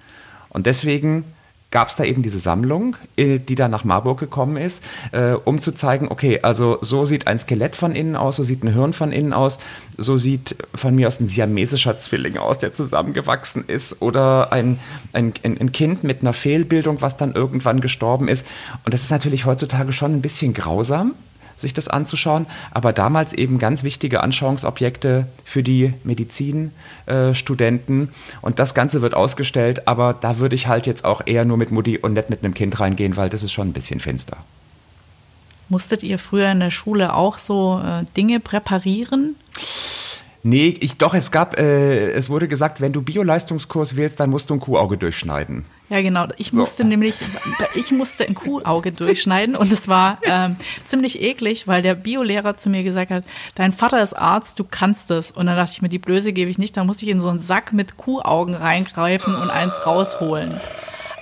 Und 0.48 0.64
deswegen 0.64 1.24
gab 1.70 1.88
es 1.88 1.96
da 1.96 2.04
eben 2.04 2.22
diese 2.22 2.40
Sammlung, 2.40 2.96
äh, 3.16 3.38
die 3.38 3.54
dann 3.54 3.70
nach 3.70 3.85
Marburg 3.85 4.18
gekommen 4.18 4.56
ist, 4.56 4.83
äh, 5.12 5.33
um 5.33 5.61
zu 5.61 5.72
zeigen, 5.72 6.09
okay, 6.09 6.40
also 6.42 6.78
so 6.80 7.04
sieht 7.04 7.26
ein 7.26 7.38
Skelett 7.38 7.76
von 7.76 7.94
innen 7.94 8.16
aus, 8.16 8.37
so 8.37 8.42
sieht 8.42 8.64
ein 8.64 8.72
Hirn 8.72 8.92
von 8.92 9.12
innen 9.12 9.33
aus, 9.33 9.59
so 9.96 10.18
sieht 10.18 10.56
von 10.74 10.94
mir 10.94 11.06
aus 11.06 11.20
ein 11.20 11.28
siamesischer 11.28 11.98
Zwilling 11.98 12.38
aus, 12.38 12.59
der 12.59 12.72
zusammengewachsen 12.72 13.64
ist, 13.66 14.02
oder 14.02 14.52
ein, 14.52 14.80
ein, 15.12 15.33
ein 15.42 15.72
Kind 15.72 16.02
mit 16.02 16.22
einer 16.22 16.33
Fehlbildung, 16.33 17.00
was 17.02 17.16
dann 17.16 17.35
irgendwann 17.35 17.80
gestorben 17.80 18.28
ist. 18.28 18.46
Und 18.85 18.92
das 18.92 19.02
ist 19.02 19.11
natürlich 19.11 19.44
heutzutage 19.44 19.92
schon 19.92 20.14
ein 20.14 20.22
bisschen 20.22 20.54
grausam, 20.54 21.14
sich 21.61 21.75
das 21.75 21.88
anzuschauen, 21.88 22.46
aber 22.73 22.92
damals 22.92 23.33
eben 23.33 23.59
ganz 23.59 23.83
wichtige 23.83 24.23
Anschauungsobjekte 24.23 25.27
für 25.44 25.62
die 25.62 25.94
Medizinstudenten. 26.05 28.03
Äh, 28.05 28.09
und 28.42 28.59
das 28.59 28.75
Ganze 28.75 29.03
wird 29.03 29.14
ausgestellt, 29.14 29.87
aber 29.88 30.14
da 30.14 30.38
würde 30.38 30.55
ich 30.55 30.66
halt 30.66 30.87
jetzt 30.87 31.05
auch 31.05 31.23
eher 31.25 31.44
nur 31.44 31.57
mit 31.57 31.70
Mutti 31.70 31.99
und 31.99 32.14
nicht 32.14 32.31
mit 32.31 32.44
einem 32.44 32.55
Kind 32.55 32.81
reingehen, 32.81 33.16
weil 33.16 33.31
das 33.31 33.42
ist 33.42 33.53
schon 33.53 33.68
ein 33.68 33.73
bisschen 33.73 34.01
finster. 34.01 34.38
Musstet 35.68 36.03
ihr 36.03 36.18
früher 36.18 36.51
in 36.51 36.61
der 36.61 36.73
Schule 36.73 37.14
auch 37.14 37.38
so 37.38 37.81
äh, 37.85 38.05
Dinge 38.16 38.40
präparieren? 38.40 39.37
Nee, 40.42 40.74
ich, 40.81 40.96
doch, 40.96 41.12
es 41.12 41.31
gab, 41.31 41.59
äh, 41.59 42.12
es 42.12 42.31
wurde 42.31 42.48
gesagt, 42.48 42.81
wenn 42.81 42.92
du 42.92 43.03
Bioleistungskurs 43.03 43.96
wählst, 43.96 44.20
dann 44.20 44.31
musst 44.31 44.48
du 44.48 44.55
ein 44.55 44.61
Kuhauge 44.61 44.96
durchschneiden. 44.96 45.66
Ja, 45.90 46.00
genau. 46.00 46.29
Ich 46.38 46.53
musste 46.53 46.85
so. 46.85 46.88
nämlich, 46.88 47.16
ich 47.74 47.90
musste 47.90 48.26
ein 48.26 48.35
Kuhauge 48.35 48.92
durchschneiden 48.92 49.55
und 49.57 49.70
es 49.70 49.87
war 49.88 50.18
ähm, 50.22 50.57
ziemlich 50.85 51.20
eklig, 51.20 51.66
weil 51.66 51.83
der 51.83 51.94
Biolehrer 51.94 52.57
zu 52.57 52.70
mir 52.70 52.85
gesagt 52.85 53.11
hat, 53.11 53.24
dein 53.55 53.72
Vater 53.72 54.03
ist 54.03 54.14
Arzt, 54.14 54.59
du 54.59 54.64
kannst 54.64 55.11
es. 55.11 55.31
Und 55.31 55.46
dann 55.46 55.57
dachte 55.57 55.72
ich 55.74 55.83
mir, 55.83 55.88
die 55.88 55.98
Blöße 55.98 56.33
gebe 56.33 56.50
ich 56.50 56.59
nicht, 56.59 56.76
da 56.76 56.85
musste 56.85 57.05
ich 57.05 57.11
in 57.11 57.20
so 57.20 57.29
einen 57.29 57.40
Sack 57.40 57.72
mit 57.74 57.98
Kuhaugen 57.98 58.55
reingreifen 58.55 59.35
und 59.35 59.50
eins 59.50 59.85
rausholen. 59.85 60.59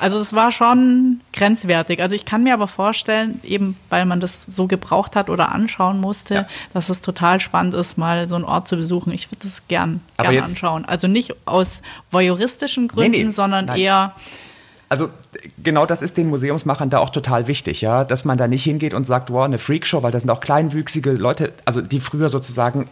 Also 0.01 0.19
es 0.19 0.33
war 0.33 0.53
schon 0.53 1.21
grenzwertig. 1.33 2.01
Also 2.01 2.15
ich 2.15 2.25
kann 2.25 2.43
mir 2.43 2.55
aber 2.55 2.69
vorstellen, 2.69 3.41
eben 3.43 3.77
weil 3.89 4.07
man 4.07 4.21
das 4.21 4.47
so 4.51 4.67
gebraucht 4.67 5.17
hat 5.17 5.31
oder 5.31 5.53
anschauen 5.53 6.01
musste, 6.01 6.35
ja. 6.35 6.49
dass 6.73 6.89
es 6.89 7.01
total 7.01 7.41
spannend 7.41 7.75
ist, 7.75 7.99
mal 7.99 8.29
so 8.29 8.37
einen 8.37 8.45
Ort 8.45 8.69
zu 8.69 8.77
besuchen. 8.77 9.13
Ich 9.13 9.31
würde 9.31 9.45
das 9.45 9.67
gern, 9.69 10.01
gern 10.17 10.39
anschauen. 10.39 10.85
Also 10.85 11.09
nicht 11.09 11.35
aus 11.47 11.83
voyeuristischen 12.11 12.89
Gründen, 12.89 13.11
nee, 13.13 13.25
nee, 13.25 13.31
sondern 13.33 13.67
nein. 13.67 13.79
eher 13.79 14.15
also 14.91 15.11
genau 15.63 15.85
das 15.85 16.01
ist 16.01 16.17
den 16.17 16.31
Museumsmachern 16.31 16.89
da 16.89 16.99
auch 16.99 17.11
total 17.11 17.47
wichtig, 17.47 17.83
ja, 17.83 18.05
dass 18.05 18.25
man 18.25 18.39
da 18.39 18.49
nicht 18.49 18.65
hingeht 18.65 18.95
und 18.95 19.07
sagt, 19.07 19.31
wow, 19.31 19.45
eine 19.45 19.59
Freakshow, 19.59 20.03
weil 20.03 20.13
das 20.13 20.23
sind 20.23 20.31
auch 20.31 20.41
kleinwüchsige 20.41 21.13
Leute, 21.13 21.53
also 21.67 21.83
die 21.83 22.01
früher 22.01 22.31
sozusagen 22.31 22.87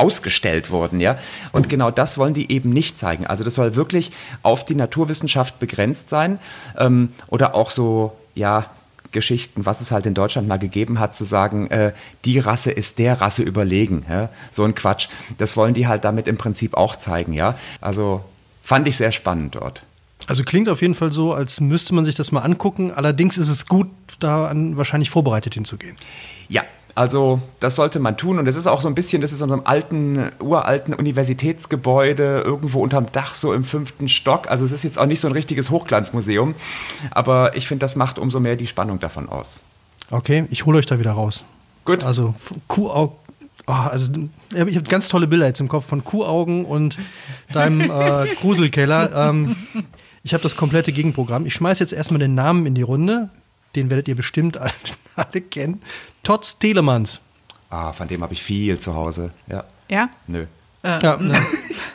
ausgestellt 0.00 0.70
wurden, 0.70 1.00
ja. 1.00 1.18
Und 1.52 1.68
genau 1.68 1.90
das 1.90 2.18
wollen 2.18 2.34
die 2.34 2.50
eben 2.50 2.70
nicht 2.70 2.98
zeigen. 2.98 3.26
Also 3.26 3.44
das 3.44 3.54
soll 3.54 3.76
wirklich 3.76 4.10
auf 4.42 4.64
die 4.64 4.74
Naturwissenschaft 4.74 5.58
begrenzt 5.58 6.08
sein 6.08 6.38
ähm, 6.78 7.12
oder 7.28 7.54
auch 7.54 7.70
so, 7.70 8.12
ja, 8.34 8.66
Geschichten, 9.12 9.66
was 9.66 9.80
es 9.80 9.90
halt 9.90 10.06
in 10.06 10.14
Deutschland 10.14 10.48
mal 10.48 10.58
gegeben 10.58 10.98
hat, 11.00 11.14
zu 11.14 11.24
sagen, 11.24 11.68
äh, 11.70 11.92
die 12.24 12.38
Rasse 12.38 12.70
ist 12.70 12.98
der 12.98 13.20
Rasse 13.20 13.42
überlegen. 13.42 14.04
Ja? 14.08 14.28
So 14.52 14.64
ein 14.64 14.74
Quatsch. 14.74 15.08
Das 15.38 15.56
wollen 15.56 15.74
die 15.74 15.86
halt 15.86 16.04
damit 16.04 16.28
im 16.28 16.38
Prinzip 16.38 16.74
auch 16.74 16.96
zeigen, 16.96 17.32
ja. 17.32 17.58
Also 17.80 18.24
fand 18.62 18.86
ich 18.86 18.96
sehr 18.96 19.12
spannend 19.12 19.56
dort. 19.56 19.82
Also 20.26 20.44
klingt 20.44 20.68
auf 20.68 20.80
jeden 20.80 20.94
Fall 20.94 21.12
so, 21.12 21.32
als 21.32 21.60
müsste 21.60 21.94
man 21.94 22.04
sich 22.04 22.14
das 22.14 22.30
mal 22.30 22.42
angucken. 22.42 22.92
Allerdings 22.92 23.36
ist 23.36 23.48
es 23.48 23.66
gut, 23.66 23.88
da 24.20 24.52
wahrscheinlich 24.54 25.10
vorbereitet 25.10 25.54
hinzugehen. 25.54 25.96
Ja, 26.48 26.62
also 26.94 27.40
das 27.60 27.76
sollte 27.76 27.98
man 27.98 28.16
tun 28.16 28.38
und 28.38 28.46
es 28.46 28.56
ist 28.56 28.66
auch 28.66 28.80
so 28.80 28.88
ein 28.88 28.94
bisschen, 28.94 29.22
das 29.22 29.32
ist 29.32 29.40
in 29.40 29.48
so 29.48 29.54
einem 29.54 29.66
alten, 29.66 30.30
uralten 30.40 30.94
Universitätsgebäude 30.94 32.42
irgendwo 32.44 32.82
unterm 32.82 33.06
Dach, 33.12 33.34
so 33.34 33.52
im 33.52 33.64
fünften 33.64 34.08
Stock. 34.08 34.50
Also 34.50 34.64
es 34.64 34.72
ist 34.72 34.84
jetzt 34.84 34.98
auch 34.98 35.06
nicht 35.06 35.20
so 35.20 35.28
ein 35.28 35.32
richtiges 35.32 35.70
Hochglanzmuseum, 35.70 36.54
aber 37.10 37.56
ich 37.56 37.68
finde, 37.68 37.84
das 37.84 37.96
macht 37.96 38.18
umso 38.18 38.40
mehr 38.40 38.56
die 38.56 38.66
Spannung 38.66 39.00
davon 39.00 39.28
aus. 39.28 39.60
Okay, 40.10 40.44
ich 40.50 40.66
hole 40.66 40.78
euch 40.78 40.86
da 40.86 40.98
wieder 40.98 41.12
raus. 41.12 41.44
Gut. 41.84 42.04
Also 42.04 42.34
Kuhaugen, 42.68 43.14
oh, 43.66 43.72
also 43.72 44.08
ich 44.52 44.58
habe 44.58 44.82
ganz 44.82 45.08
tolle 45.08 45.26
Bilder 45.26 45.46
jetzt 45.46 45.60
im 45.60 45.68
Kopf 45.68 45.86
von 45.86 46.04
Kuhaugen 46.04 46.64
und 46.64 46.98
deinem 47.52 47.80
äh, 47.82 48.26
Gruselkeller. 48.40 49.10
Ähm, 49.30 49.56
ich 50.22 50.34
habe 50.34 50.42
das 50.42 50.56
komplette 50.56 50.92
Gegenprogramm. 50.92 51.46
Ich 51.46 51.54
schmeiße 51.54 51.82
jetzt 51.82 51.92
erstmal 51.92 52.20
den 52.20 52.34
Namen 52.34 52.66
in 52.66 52.74
die 52.74 52.82
Runde. 52.82 53.30
Den 53.74 53.90
werdet 53.90 54.08
ihr 54.08 54.16
bestimmt 54.16 54.56
alle, 54.56 54.72
alle 55.16 55.40
kennen. 55.40 55.82
Tots 56.22 56.58
Telemanns. 56.58 57.20
Ah, 57.70 57.92
von 57.92 58.08
dem 58.08 58.22
habe 58.22 58.32
ich 58.32 58.42
viel 58.42 58.78
zu 58.78 58.94
Hause. 58.94 59.30
Ja. 59.48 59.64
Ja? 59.88 60.10
Nö. 60.26 60.46
Äh, 60.82 61.02
ja, 61.02 61.16
ne. 61.20 61.40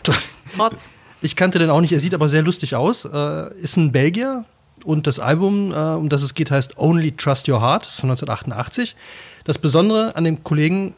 Trotz. 0.04 0.90
Ich 1.22 1.36
kannte 1.36 1.60
den 1.60 1.70
auch 1.70 1.82
nicht, 1.82 1.92
er 1.92 2.00
sieht 2.00 2.14
aber 2.14 2.30
sehr 2.30 2.44
lustig 2.44 2.76
aus. 2.76 3.06
Äh, 3.06 3.54
ist 3.56 3.78
ein 3.78 3.92
Belgier 3.92 4.46
und 4.84 5.08
das 5.08 5.20
Album, 5.20 5.72
äh, 5.72 5.76
um 5.76 6.10
das 6.10 6.22
es 6.22 6.34
geht, 6.34 6.52
heißt 6.52 6.78
Only 6.78 7.14
Trust 7.14 7.50
Your 7.50 7.62
Heart, 7.62 7.84
das 7.84 7.94
ist 7.94 8.00
von 8.00 8.10
1988. 8.10 8.96
Das 9.44 9.58
Besondere 9.58 10.16
an 10.16 10.24
dem 10.24 10.44
Kollegen 10.44 10.94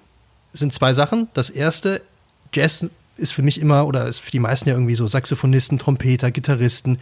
sind 0.53 0.73
zwei 0.73 0.93
Sachen. 0.93 1.29
Das 1.33 1.49
erste, 1.49 2.01
Jazz 2.53 2.89
ist 3.17 3.31
für 3.31 3.41
mich 3.41 3.59
immer, 3.59 3.87
oder 3.87 4.07
ist 4.07 4.19
für 4.19 4.31
die 4.31 4.39
meisten 4.39 4.69
ja 4.69 4.75
irgendwie 4.75 4.95
so 4.95 5.07
Saxophonisten, 5.07 5.79
Trompeter, 5.79 6.31
Gitarristen. 6.31 6.99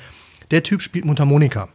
Der 0.52 0.64
Typ 0.64 0.82
spielt 0.82 1.06
Mundharmonika. 1.06 1.70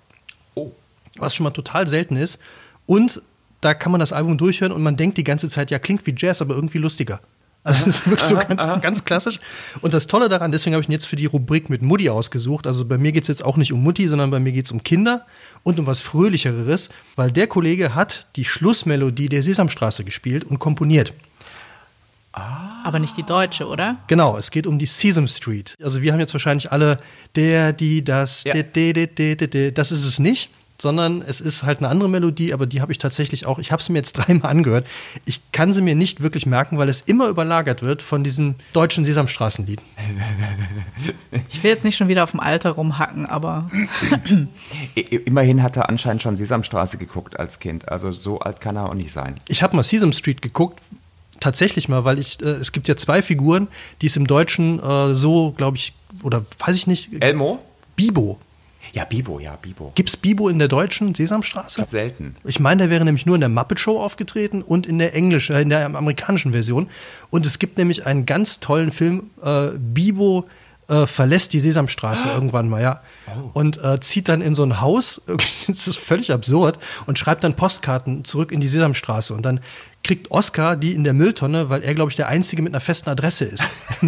Oh. 0.55 0.73
Was 1.17 1.35
schon 1.35 1.45
mal 1.45 1.51
total 1.51 1.89
selten 1.89 2.17
ist. 2.17 2.39
Und 2.87 3.23
da 3.61 3.75
kann 3.75 3.93
man 3.93 4.01
das 4.01 4.13
Album 4.13 4.39
durchhören 4.39 4.73
und 4.73 4.83
man 4.83 4.97
denkt 4.97 5.19
die 5.19 5.25
ganze 5.25 5.49
Zeit, 5.49 5.71
ja, 5.71 5.79
klingt 5.79 6.07
wie 6.07 6.15
Jazz, 6.17 6.41
aber 6.41 6.55
irgendwie 6.55 6.79
lustiger. 6.79 7.21
Also 7.63 7.85
das 7.85 7.97
ist 7.97 8.07
wirklich 8.09 8.27
so 8.27 8.37
ganz, 8.37 8.65
ganz 8.81 9.05
klassisch. 9.05 9.39
Und 9.83 9.93
das 9.93 10.07
Tolle 10.07 10.31
daran, 10.31 10.51
deswegen 10.51 10.75
habe 10.75 10.83
ich 10.83 10.89
ihn 10.89 10.93
jetzt 10.93 11.05
für 11.05 11.17
die 11.17 11.27
Rubrik 11.27 11.69
mit 11.69 11.83
Mutti 11.83 12.09
ausgesucht. 12.09 12.67
Also 12.67 12.87
bei 12.87 12.97
mir 12.97 13.13
geht 13.13 13.25
es 13.25 13.29
jetzt 13.29 13.45
auch 13.45 13.59
nicht 13.59 13.73
um 13.73 13.83
Mutti, 13.83 14.09
sondern 14.09 14.31
bei 14.31 14.41
mir 14.41 14.53
geht 14.53 14.65
es 14.65 14.73
um 14.73 14.83
Kinder 14.83 15.27
und 15.63 15.79
um 15.79 15.87
was 15.87 16.01
Fröhlicheres, 16.01 16.89
weil 17.17 17.31
der 17.31 17.47
Kollege 17.49 17.95
hat 17.95 18.27
die 18.37 18.47
Schlussmelodie 18.47 19.29
der 19.29 19.43
Sesamstraße 19.43 20.05
gespielt 20.05 20.45
und 20.45 20.59
komponiert. 20.59 21.13
Ah. 22.33 22.83
Aber 22.85 22.99
nicht 22.99 23.17
die 23.19 23.25
deutsche, 23.25 23.67
oder? 23.67 23.99
Genau, 24.07 24.39
es 24.39 24.51
geht 24.51 24.67
um 24.67 24.79
die 24.79 24.87
Sesame 24.87 25.29
Street. 25.29 25.77
Also 25.83 26.01
wir 26.01 26.13
haben 26.13 26.21
jetzt 26.21 26.33
wahrscheinlich 26.33 26.73
alle 26.73 26.97
der, 27.35 27.75
die, 27.75 28.03
das, 28.03 28.45
ja. 28.45 28.55
de, 28.55 28.63
de, 28.63 29.07
de, 29.07 29.35
de, 29.35 29.49
de, 29.49 29.73
das 29.73 29.93
ist 29.93 30.07
es 30.07 30.19
nicht, 30.19 30.49
sondern 30.81 31.23
es 31.23 31.41
ist 31.41 31.63
halt 31.63 31.79
eine 31.79 31.89
andere 31.89 32.09
Melodie, 32.09 32.53
aber 32.53 32.67
die 32.67 32.81
habe 32.81 32.93
ich 32.93 32.99
tatsächlich 32.99 33.47
auch, 33.47 33.59
ich 33.59 33.73
habe 33.73 33.83
sie 33.83 33.93
mir 33.93 33.99
jetzt 33.99 34.13
dreimal 34.17 34.51
angehört. 34.51 34.87
Ich 35.25 35.41
kann 35.53 35.73
sie 35.73 35.83
mir 35.83 35.95
nicht 35.95 36.23
wirklich 36.23 36.47
merken, 36.47 36.79
weil 36.79 36.89
es 36.89 37.03
immer 37.03 37.29
überlagert 37.29 37.83
wird 37.83 38.03
von 38.03 38.25
diesen 38.25 38.57
deutschen 38.73 39.05
Sesamstraßenlieden. 39.05 39.85
Ich 41.51 41.63
will 41.63 41.71
jetzt 41.71 41.85
nicht 41.85 41.97
schon 41.97 42.09
wieder 42.09 42.25
auf 42.25 42.31
dem 42.33 42.41
Alter 42.41 42.71
rumhacken, 42.71 43.27
aber. 43.27 43.71
Immerhin 44.95 45.63
hat 45.63 45.77
er 45.77 45.89
anscheinend 45.89 46.23
schon 46.23 46.37
Sesamstraße 46.37 46.99
geguckt 46.99 47.39
als 47.39 47.59
Kind. 47.59 47.89
Also 47.89 48.11
so 48.13 48.41
alt 48.41 48.61
kann 48.61 48.77
er 48.77 48.89
auch 48.89 48.95
nicht 48.95 49.13
sein. 49.13 49.37
Ich 49.49 49.63
habe 49.63 49.77
mal 49.77 49.83
Sesame 49.83 50.13
Street 50.13 50.43
geguckt, 50.43 50.81
tatsächlich 51.41 51.89
mal, 51.89 52.05
weil 52.05 52.19
ich, 52.19 52.41
äh, 52.41 52.47
es 52.47 52.73
gibt 52.73 52.89
ja 52.89 52.97
zwei 52.97 53.23
Figuren, 53.23 53.69
die 54.03 54.07
es 54.07 54.17
im 54.17 54.27
Deutschen 54.27 54.83
äh, 54.83 55.15
so, 55.15 55.53
glaube 55.53 55.77
ich, 55.77 55.95
oder 56.23 56.45
weiß 56.59 56.77
ich 56.77 56.87
nicht. 56.87 57.11
Elmo? 57.21 57.59
Bibo. 57.97 58.39
Ja, 58.93 59.05
Bibo, 59.05 59.39
ja, 59.39 59.57
Bibo. 59.57 59.93
Gibt 59.95 60.09
es 60.09 60.17
Bibo 60.17 60.49
in 60.49 60.59
der 60.59 60.69
deutschen 60.69 61.15
Sesamstraße? 61.15 61.79
Ganz 61.79 61.91
selten. 61.91 62.37
Ich 62.45 62.61
meine, 62.61 62.83
der 62.83 62.91
wäre 62.91 63.05
nämlich 63.05 63.27
nur 63.27 63.37
in 63.37 63.41
der 63.41 63.49
Muppet 63.49 63.79
Show 63.79 64.01
aufgetreten 64.01 64.63
und 64.63 64.87
in 64.87 64.99
der 64.99 65.15
englischen, 65.15 65.55
äh, 65.55 65.63
in 65.63 65.69
der 65.69 65.85
amerikanischen 65.87 66.53
Version. 66.53 66.89
Und 67.31 67.47
es 67.47 67.59
gibt 67.59 67.79
nämlich 67.79 68.07
einen 68.07 68.27
ganz 68.27 68.61
tollen 68.61 68.91
Film, 68.91 69.31
äh, 69.43 69.69
Bibo 69.77 70.47
äh, 70.89 71.07
verlässt 71.07 71.53
die 71.53 71.61
Sesamstraße 71.61 72.29
ah. 72.29 72.35
irgendwann 72.35 72.69
mal, 72.69 72.83
ja. 72.83 73.01
Oh. 73.29 73.51
Und 73.53 73.83
äh, 73.83 74.01
zieht 74.01 74.29
dann 74.29 74.41
in 74.41 74.55
so 74.57 74.65
ein 74.65 74.81
Haus, 74.81 75.23
das 75.69 75.87
ist 75.87 75.99
völlig 75.99 76.33
absurd, 76.33 76.79
und 77.07 77.19
schreibt 77.19 77.45
dann 77.45 77.55
Postkarten 77.55 78.25
zurück 78.25 78.51
in 78.51 78.61
die 78.61 78.69
Sesamstraße. 78.69 79.33
Und 79.33 79.43
dann 79.43 79.61
kriegt 80.03 80.31
Oscar 80.31 80.77
die 80.77 80.95
in 80.95 81.05
der 81.05 81.13
Mülltonne, 81.13 81.69
weil 81.69 81.83
er, 81.83 81.95
glaube 81.95 82.11
ich, 82.11 82.17
der 82.17 82.29
Einzige 82.29 82.63
mit 82.63 82.73
einer 82.73 82.81
festen 82.81 83.11
Adresse 83.11 83.45
ist. 83.45 83.65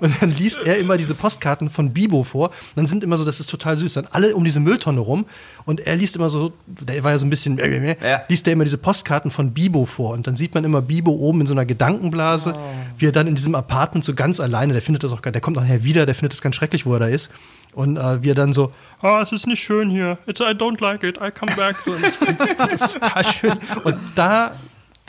und 0.00 0.20
dann 0.20 0.30
liest 0.30 0.58
er 0.64 0.78
immer 0.78 0.96
diese 0.96 1.14
Postkarten 1.14 1.70
von 1.70 1.92
Bibo 1.92 2.24
vor. 2.24 2.48
Und 2.48 2.76
dann 2.76 2.86
sind 2.86 3.04
immer 3.04 3.16
so, 3.16 3.24
das 3.24 3.38
ist 3.38 3.48
total 3.48 3.78
süß, 3.78 3.92
dann 3.94 4.08
alle 4.10 4.34
um 4.34 4.42
diese 4.42 4.58
Mülltonne 4.58 4.98
rum. 5.00 5.26
Und 5.66 5.80
er 5.80 5.94
liest 5.94 6.16
immer 6.16 6.30
so, 6.30 6.52
der 6.66 7.04
war 7.04 7.12
ja 7.12 7.18
so 7.18 7.26
ein 7.26 7.30
bisschen, 7.30 7.58
äh, 7.58 7.96
ja. 8.02 8.22
liest 8.28 8.46
er 8.48 8.54
immer 8.54 8.64
diese 8.64 8.78
Postkarten 8.78 9.30
von 9.30 9.52
Bibo 9.52 9.84
vor. 9.84 10.14
Und 10.14 10.26
dann 10.26 10.34
sieht 10.34 10.52
man 10.54 10.64
immer 10.64 10.82
Bibo 10.82 11.12
oben 11.12 11.42
in 11.42 11.46
so 11.46 11.54
einer 11.54 11.66
Gedankenblase, 11.66 12.54
oh. 12.56 12.60
wie 12.96 13.06
er 13.06 13.12
dann 13.12 13.28
in 13.28 13.36
diesem 13.36 13.54
Apartment 13.54 14.04
so 14.04 14.14
ganz 14.14 14.40
alleine, 14.40 14.72
der 14.72 14.82
findet 14.82 15.04
das 15.04 15.12
auch, 15.12 15.20
der 15.20 15.40
kommt 15.40 15.56
nachher 15.56 15.84
wieder, 15.84 16.06
der 16.06 16.16
findet 16.16 16.32
das 16.32 16.42
ganz 16.42 16.56
schrecklich, 16.56 16.86
wo 16.86 16.94
er 16.94 17.00
da 17.00 17.06
ist. 17.06 17.30
Und 17.74 17.96
äh, 17.96 18.22
wir 18.22 18.34
dann 18.34 18.52
so, 18.52 18.72
ah, 19.02 19.18
oh, 19.18 19.22
es 19.22 19.32
ist 19.32 19.46
nicht 19.46 19.60
schön 19.62 19.90
hier. 19.90 20.18
It's, 20.26 20.40
I 20.40 20.44
don't 20.54 20.80
like 20.82 21.02
it. 21.04 21.18
I 21.18 21.30
come 21.30 21.54
back. 21.54 21.76
So, 21.84 21.94
das, 21.94 22.18
das 22.56 22.72
ist 22.72 22.94
total 22.94 23.28
schön. 23.32 23.52
Und 23.84 23.96
da 24.14 24.52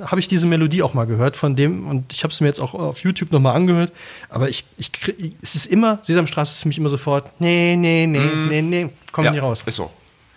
habe 0.01 0.19
ich 0.21 0.27
diese 0.27 0.47
Melodie 0.47 0.81
auch 0.83 0.93
mal 0.93 1.05
gehört 1.05 1.35
von 1.35 1.55
dem 1.57 1.85
und 1.87 2.13
ich 2.13 2.23
habe 2.23 2.31
es 2.31 2.39
mir 2.39 2.47
jetzt 2.47 2.59
auch 2.61 2.73
auf 2.73 2.99
YouTube 2.99 3.31
nochmal 3.33 3.55
angehört. 3.55 3.91
Aber 4.29 4.47
ich, 4.47 4.63
ich, 4.77 4.91
krieg- 4.93 5.35
es 5.41 5.55
ist 5.55 5.65
immer, 5.65 5.99
Sesamstraße 6.03 6.53
ist 6.53 6.61
für 6.61 6.67
mich 6.69 6.77
immer 6.77 6.89
sofort, 6.89 7.29
nee, 7.41 7.75
nee, 7.77 8.05
nee, 8.07 8.19
nee, 8.47 8.61
nee, 8.61 8.89
kommt 9.11 9.25
ja, 9.25 9.31
nie 9.31 9.39
raus. 9.39 9.61
Ist 9.65 9.75
so. 9.75 9.91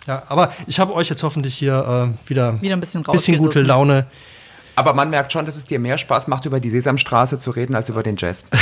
Ja, 0.05 0.23
aber 0.27 0.53
ich 0.67 0.79
habe 0.81 0.93
euch 0.93 1.07
jetzt 1.09 1.23
hoffentlich 1.23 1.55
hier 1.55 2.13
äh, 2.13 2.29
wieder, 2.29 2.61
Wieder 2.61 2.75
ein 2.75 2.81
bisschen 2.81 3.03
bisschen 3.03 3.37
gute. 3.37 3.61
Laune. 3.61 4.05
Aber 4.75 4.93
man 4.93 5.09
merkt 5.11 5.31
schon, 5.31 5.45
dass 5.45 5.55
es 5.55 5.65
dir 5.65 5.79
mehr 5.79 5.97
Spaß 5.97 6.27
macht, 6.27 6.43
über 6.45 6.59
die 6.59 6.69
Sesamstraße 6.69 7.39
zu 7.39 7.51
reden, 7.51 7.73
als 7.75 7.87
über 7.87 8.03
den 8.03 8.17
Jazz. 8.17 8.43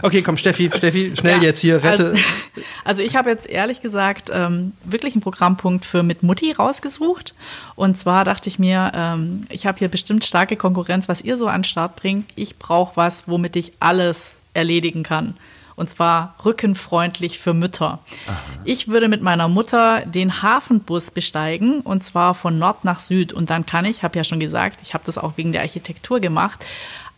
Okay, 0.00 0.22
komm, 0.22 0.36
Steffi, 0.36 0.70
Steffi, 0.74 1.12
schnell 1.16 1.36
Ja, 1.36 1.42
jetzt 1.42 1.60
hier, 1.60 1.82
rette. 1.82 2.10
Also, 2.10 2.22
also 2.84 3.02
ich 3.02 3.16
habe 3.16 3.30
jetzt 3.30 3.48
ehrlich 3.48 3.80
gesagt 3.80 4.30
ähm, 4.32 4.72
wirklich 4.84 5.14
einen 5.14 5.22
Programmpunkt 5.22 5.84
für 5.84 6.02
mit 6.02 6.22
Mutti 6.22 6.52
rausgesucht. 6.52 7.34
Und 7.74 7.98
zwar 7.98 8.24
dachte 8.24 8.48
ich 8.48 8.58
mir, 8.58 8.92
ähm, 8.94 9.42
ich 9.48 9.66
habe 9.66 9.78
hier 9.78 9.88
bestimmt 9.88 10.24
starke 10.24 10.56
Konkurrenz, 10.56 11.08
was 11.08 11.20
ihr 11.20 11.36
so 11.36 11.46
an 11.46 11.58
den 11.60 11.64
Start 11.64 11.96
bringt. 11.96 12.30
Ich 12.34 12.58
brauche 12.58 12.96
was, 12.96 13.28
womit 13.28 13.56
ich 13.56 13.72
alles 13.80 14.36
erledigen 14.54 15.02
kann. 15.02 15.34
Und 15.74 15.90
zwar 15.90 16.34
rückenfreundlich 16.44 17.38
für 17.38 17.54
Mütter. 17.54 18.00
Ich 18.64 18.88
würde 18.88 19.08
mit 19.08 19.22
meiner 19.22 19.48
Mutter 19.48 20.04
den 20.04 20.42
Hafenbus 20.42 21.10
besteigen 21.10 21.80
und 21.80 22.04
zwar 22.04 22.34
von 22.34 22.58
Nord 22.58 22.84
nach 22.84 23.00
Süd. 23.00 23.32
Und 23.32 23.50
dann 23.50 23.64
kann 23.64 23.86
ich, 23.86 24.02
habe 24.02 24.16
ja 24.18 24.24
schon 24.24 24.38
gesagt, 24.38 24.80
ich 24.82 24.92
habe 24.92 25.04
das 25.06 25.16
auch 25.16 25.32
wegen 25.36 25.52
der 25.52 25.62
Architektur 25.62 26.20
gemacht, 26.20 26.64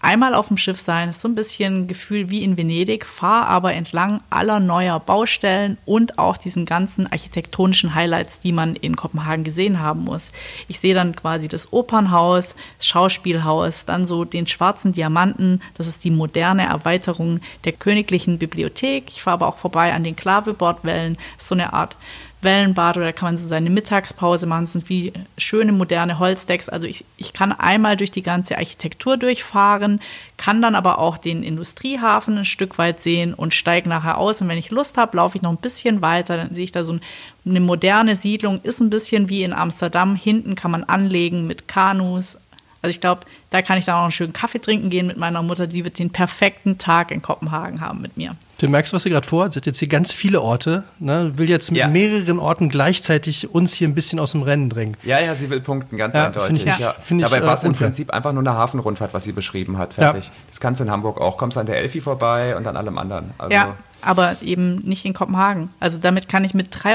einmal 0.05 0.35
auf 0.35 0.49
dem 0.49 0.59
Schiff 0.59 0.79
sein, 0.79 1.09
ist 1.09 1.23
so 1.23 1.29
ein 1.29 1.35
bisschen 1.35 1.89
Gefühl 1.89 2.31
wie 2.31 2.45
in 2.45 2.57
Venedig, 2.57 3.07
fahre 3.07 3.47
aber 3.47 3.73
entlang 3.73 4.21
aller 4.31 4.61
neuer 4.61 5.01
Baustellen 5.01 5.79
und 5.87 6.19
auch 6.19 6.37
diesen 6.37 6.67
ganzen 6.67 7.11
architektonischen 7.11 7.95
Highlights, 7.95 8.39
die 8.39 8.53
man 8.53 8.77
in 8.77 8.97
Kopenhagen 8.97 9.45
gesehen 9.45 9.81
haben 9.81 10.05
muss. 10.05 10.31
Ich 10.69 10.79
sehe 10.79 10.95
dann 10.95 11.17
quasi 11.17 11.49
das 11.49 11.73
Opernhaus, 11.73 12.55
das 12.79 12.87
Schauspielhaus, 12.87 13.87
dann 13.87 14.07
so 14.07 14.25
den 14.25 14.47
schwarzen 14.47 14.93
Diamanten, 14.93 15.63
das 15.77 15.89
ist 15.89 16.05
die 16.05 16.11
moderne 16.11 16.67
Erweiterung 16.67 17.41
der 17.65 17.73
königlichen 17.73 18.39
Bibliothek. 18.39 19.05
Ich 19.09 19.23
fahre 19.23 19.35
aber 19.35 19.49
auch 19.49 19.57
vorbei 19.57 19.95
an 19.95 20.05
den 20.05 20.17
Klavebordwellen, 20.17 21.17
so 21.39 21.55
eine 21.55 21.73
Art 21.73 21.97
Wellenbad 22.45 22.97
oder 22.97 23.13
kann 23.13 23.29
man 23.29 23.37
so 23.37 23.49
seine 23.49 23.71
Mittagspause 23.71 24.47
machen. 24.47 24.65
Das 24.65 24.73
sind 24.75 24.89
wie 24.89 25.13
schöne 25.39 25.73
moderne 25.73 26.19
Holzdecks. 26.19 26.69
Also 26.69 26.87
ich, 26.87 27.05
ich 27.17 27.33
kann 27.33 27.53
einmal 27.53 27.97
durch 27.97 28.11
die 28.11 28.23
ganze 28.23 28.57
Architektur 28.57 29.17
durchfahren, 29.17 30.01
kann 30.37 30.63
dann 30.63 30.75
aber 30.75 30.99
auch 30.99 31.19
den 31.19 31.43
Industriehafen 31.43 32.39
ein 32.39 32.45
Stück 32.45 32.79
weit 32.79 33.01
sehen 33.01 33.35
und 33.35 33.55
steige 33.55 33.89
nachher 33.89 34.19
aus. 34.19 34.41
Und 34.41 34.49
wenn 34.49 34.59
ich 34.59 34.71
Lust 34.71 34.97
habe, 34.97 35.17
laufe 35.17 35.37
ich 35.37 35.43
noch 35.43 35.51
ein 35.51 35.57
bisschen 35.57 36.03
weiter. 36.03 36.37
Dann 36.37 36.55
sehe 36.55 36.65
ich 36.65 36.73
da 36.73 36.85
so 36.85 36.95
ein, 36.95 37.01
eine 37.47 37.61
moderne 37.61 38.15
Siedlung, 38.15 38.61
ist 38.63 38.81
ein 38.81 38.91
bisschen 38.91 39.29
wie 39.29 39.43
in 39.43 39.53
Amsterdam. 39.53 40.15
Hinten 40.15 40.55
kann 40.55 40.71
man 40.71 40.85
anlegen 40.85 41.47
mit 41.47 41.67
Kanus. 41.67 42.39
Also 42.83 42.91
ich 42.91 43.01
glaube, 43.01 43.23
da 43.55 43.63
kann 43.63 43.79
ich 43.79 43.85
dann 43.85 43.95
auch 43.95 44.03
einen 44.03 44.11
schönen 44.11 44.33
Kaffee 44.33 44.59
trinken 44.59 44.91
gehen 44.91 45.07
mit 45.07 45.17
meiner 45.17 45.41
Mutter. 45.41 45.69
Die 45.69 45.85
wird 45.85 46.01
den 46.01 46.11
perfekten 46.11 46.77
Tag 46.79 47.13
in 47.13 47.23
Kopenhagen 47.23 47.81
haben 47.81 48.03
mit 48.03 48.17
mir. 48.17 48.35
Du 48.59 48.69
merkst, 48.69 48.93
was 48.93 49.05
sie 49.05 49.11
gerade 49.11 49.27
vorhat. 49.27 49.53
Sie 49.53 49.59
hat 49.61 49.67
jetzt 49.67 49.79
hier 49.79 49.87
ganz 49.89 50.11
viele 50.13 50.41
Orte. 50.41 50.83
Ne? 50.99 51.39
Will 51.39 51.49
jetzt 51.49 51.71
mit 51.71 51.79
Ja. 51.81 51.87
mehreren 51.89 52.39
Orten 52.41 52.69
gleichzeitig 52.69 53.53
uns 53.55 53.73
hier 53.75 53.87
ein 53.89 53.95
bisschen 53.95 54.19
aus 54.19 54.33
dem 54.33 54.43
Rennen 54.43 54.71
drängen. 54.71 54.97
Ja, 55.05 55.21
ja, 55.21 55.35
sie 55.37 55.51
will 55.51 55.61
punkten, 55.61 55.97
ganz 55.99 56.15
Ja, 56.17 56.27
eindeutig. 56.27 56.63
find 56.63 56.73
ich- 56.75 56.79
ja. 56.79 56.95
find 57.01 57.21
ich, 57.21 57.29
Dabei 57.29 57.43
äh, 57.43 57.47
war 57.47 57.55
es 57.55 57.63
im 57.63 57.69
unfair. 57.71 57.89
Prinzip 57.89 58.11
einfach 58.11 58.33
nur 58.33 58.43
eine 58.43 58.55
Hafenrundfahrt, 58.55 59.15
was 59.15 59.23
sie 59.25 59.33
beschrieben 59.33 59.79
hat. 59.79 59.97
Ja. 59.97 60.13
Fertig. 60.13 60.31
Das 60.49 60.61
kannst 60.61 60.81
du 60.81 60.85
in 60.85 60.91
Hamburg 60.91 61.21
auch. 61.21 61.37
Kommst 61.37 61.59
an 61.59 61.67
der 61.67 61.77
Elfi 61.79 62.01
vorbei 62.01 62.57
und 62.57 62.67
an 62.67 62.77
allem 62.77 62.97
anderen. 62.99 63.31
Also, 63.39 63.53
Ja, 63.55 63.75
aber 64.01 64.37
eben 64.43 64.77
nicht 64.85 65.05
in 65.05 65.15
Kopenhagen. 65.15 65.71
Also 65.81 65.99
damit 65.99 66.29
kann 66.29 66.45
ich 66.45 66.55
mit 66.55 66.69
3,30 66.75 66.95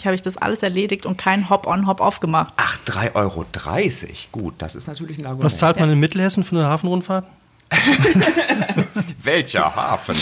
Euro 0.00 0.04
habe 0.06 0.14
ich 0.14 0.22
das 0.22 0.36
alles 0.36 0.62
erledigt 0.62 1.06
und 1.06 1.16
kein 1.18 1.50
Hop-on, 1.50 1.86
Hop-off 1.86 2.20
gemacht. 2.20 2.52
Ach, 2.56 2.78
3,30 2.86 3.14
Euro. 3.16 3.44
Gut, 4.32 4.54
das 4.58 4.74
ist 4.76 4.86
natürlich 4.86 5.18
ein 5.18 5.24
Argument. 5.26 5.44
Was 5.44 5.58
zahlt 5.58 5.78
man 5.80 5.83
in 5.90 6.00
Mittelhessen 6.00 6.44
für 6.44 6.56
eine 6.56 6.66
Hafenrundfahrt? 6.66 7.26
Welcher 9.22 9.74
Hafen? 9.74 10.16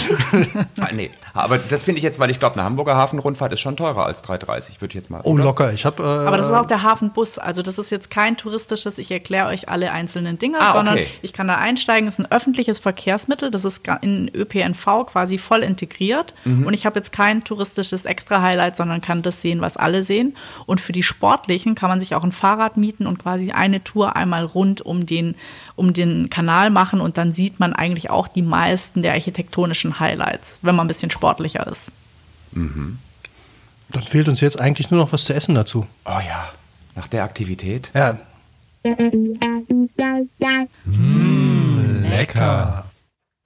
ah, 0.80 0.88
nee, 0.92 1.10
aber 1.34 1.58
das 1.58 1.82
finde 1.84 1.98
ich 1.98 2.02
jetzt, 2.04 2.18
weil 2.18 2.30
ich 2.30 2.38
glaube, 2.38 2.54
eine 2.56 2.64
Hamburger 2.64 2.96
Hafenrundfahrt 2.96 3.52
ist 3.52 3.60
schon 3.60 3.76
teurer 3.76 4.06
als 4.06 4.24
3,30, 4.24 4.80
würde 4.80 4.92
ich 4.92 4.94
jetzt 4.94 5.10
mal. 5.10 5.20
Oh, 5.24 5.32
oder? 5.32 5.44
locker. 5.44 5.72
Ich 5.72 5.84
habe. 5.84 6.02
Äh, 6.02 6.26
Aber 6.26 6.36
das 6.36 6.46
ist 6.46 6.52
auch 6.52 6.66
der 6.66 6.82
Hafenbus. 6.82 7.38
Also 7.38 7.62
das 7.62 7.78
ist 7.78 7.90
jetzt 7.90 8.10
kein 8.10 8.36
touristisches, 8.36 8.98
ich 8.98 9.10
erkläre 9.10 9.48
euch 9.48 9.68
alle 9.68 9.90
einzelnen 9.92 10.38
Dinge, 10.38 10.58
Ah, 10.60 10.72
sondern 10.72 10.94
okay. 10.94 11.06
ich 11.22 11.32
kann 11.32 11.48
da 11.48 11.56
einsteigen. 11.56 12.06
Es 12.08 12.18
ist 12.18 12.24
ein 12.26 12.30
öffentliches 12.32 12.78
Verkehrsmittel. 12.78 13.50
Das 13.50 13.64
ist 13.64 13.86
in 14.02 14.30
ÖPNV 14.34 15.06
quasi 15.06 15.38
voll 15.38 15.62
integriert. 15.62 16.34
Mhm. 16.44 16.66
Und 16.66 16.74
ich 16.74 16.86
habe 16.86 16.98
jetzt 16.98 17.12
kein 17.12 17.44
touristisches 17.44 18.04
Extra-Highlight, 18.04 18.76
sondern 18.76 19.00
kann 19.00 19.22
das 19.22 19.42
sehen, 19.42 19.60
was 19.60 19.76
alle 19.76 20.02
sehen. 20.02 20.36
Und 20.66 20.80
für 20.80 20.92
die 20.92 21.02
Sportlichen 21.02 21.74
kann 21.74 21.88
man 21.90 22.00
sich 22.00 22.14
auch 22.14 22.24
ein 22.24 22.32
Fahrrad 22.32 22.76
mieten 22.76 23.06
und 23.06 23.18
quasi 23.18 23.52
eine 23.52 23.82
Tour 23.82 24.16
einmal 24.16 24.44
rund 24.44 24.80
um 24.80 25.06
den, 25.06 25.34
um 25.74 25.92
den 25.92 26.30
Kanal 26.30 26.70
machen. 26.70 27.00
Und 27.00 27.18
dann 27.18 27.32
sieht 27.32 27.41
man 27.58 27.72
eigentlich 27.72 28.10
auch 28.10 28.28
die 28.28 28.42
meisten 28.42 29.02
der 29.02 29.12
architektonischen 29.12 29.98
Highlights, 30.00 30.58
wenn 30.62 30.76
man 30.76 30.86
ein 30.86 30.88
bisschen 30.88 31.10
sportlicher 31.10 31.66
ist. 31.66 31.90
Dann 33.90 34.02
fehlt 34.02 34.28
uns 34.28 34.40
jetzt 34.40 34.60
eigentlich 34.60 34.90
nur 34.90 35.00
noch 35.00 35.12
was 35.12 35.24
zu 35.24 35.34
essen 35.34 35.54
dazu. 35.54 35.86
Oh 36.04 36.20
ja, 36.26 36.48
nach 36.94 37.08
der 37.08 37.24
Aktivität. 37.24 37.90
Ja. 37.94 38.18
lecker. 42.02 42.86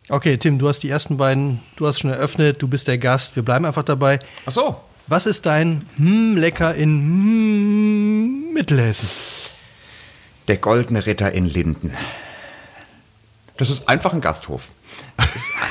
Okay, 0.09 0.37
Tim, 0.37 0.59
du 0.59 0.69
hast 0.69 0.81
die 0.81 0.89
ersten 0.89 1.17
beiden, 1.17 1.61
du 1.75 1.87
hast 1.87 1.99
schon 2.01 2.11
eröffnet, 2.11 2.63
du 2.63 2.69
bist 2.69 2.87
der 2.87 2.99
Gast, 2.99 3.35
wir 3.35 3.43
bleiben 3.43 3.65
einfach 3.65 3.83
dabei. 3.83 4.21
Ach 4.47 4.53
so. 4.53 4.77
Was 5.09 5.27
ist 5.27 5.47
dein 5.47 5.87
hm, 5.97 6.37
lecker 6.37 6.75
in 6.75 6.91
hm, 6.91 8.53
Mittelhessen? 8.53 9.51
Der 10.49 10.57
Goldene 10.57 11.07
Ritter 11.07 11.33
in 11.33 11.47
Linden. 11.47 11.93
Das 13.57 13.71
ist 13.71 13.89
einfach 13.89 14.13
ein 14.13 14.21
Gasthof. 14.21 14.71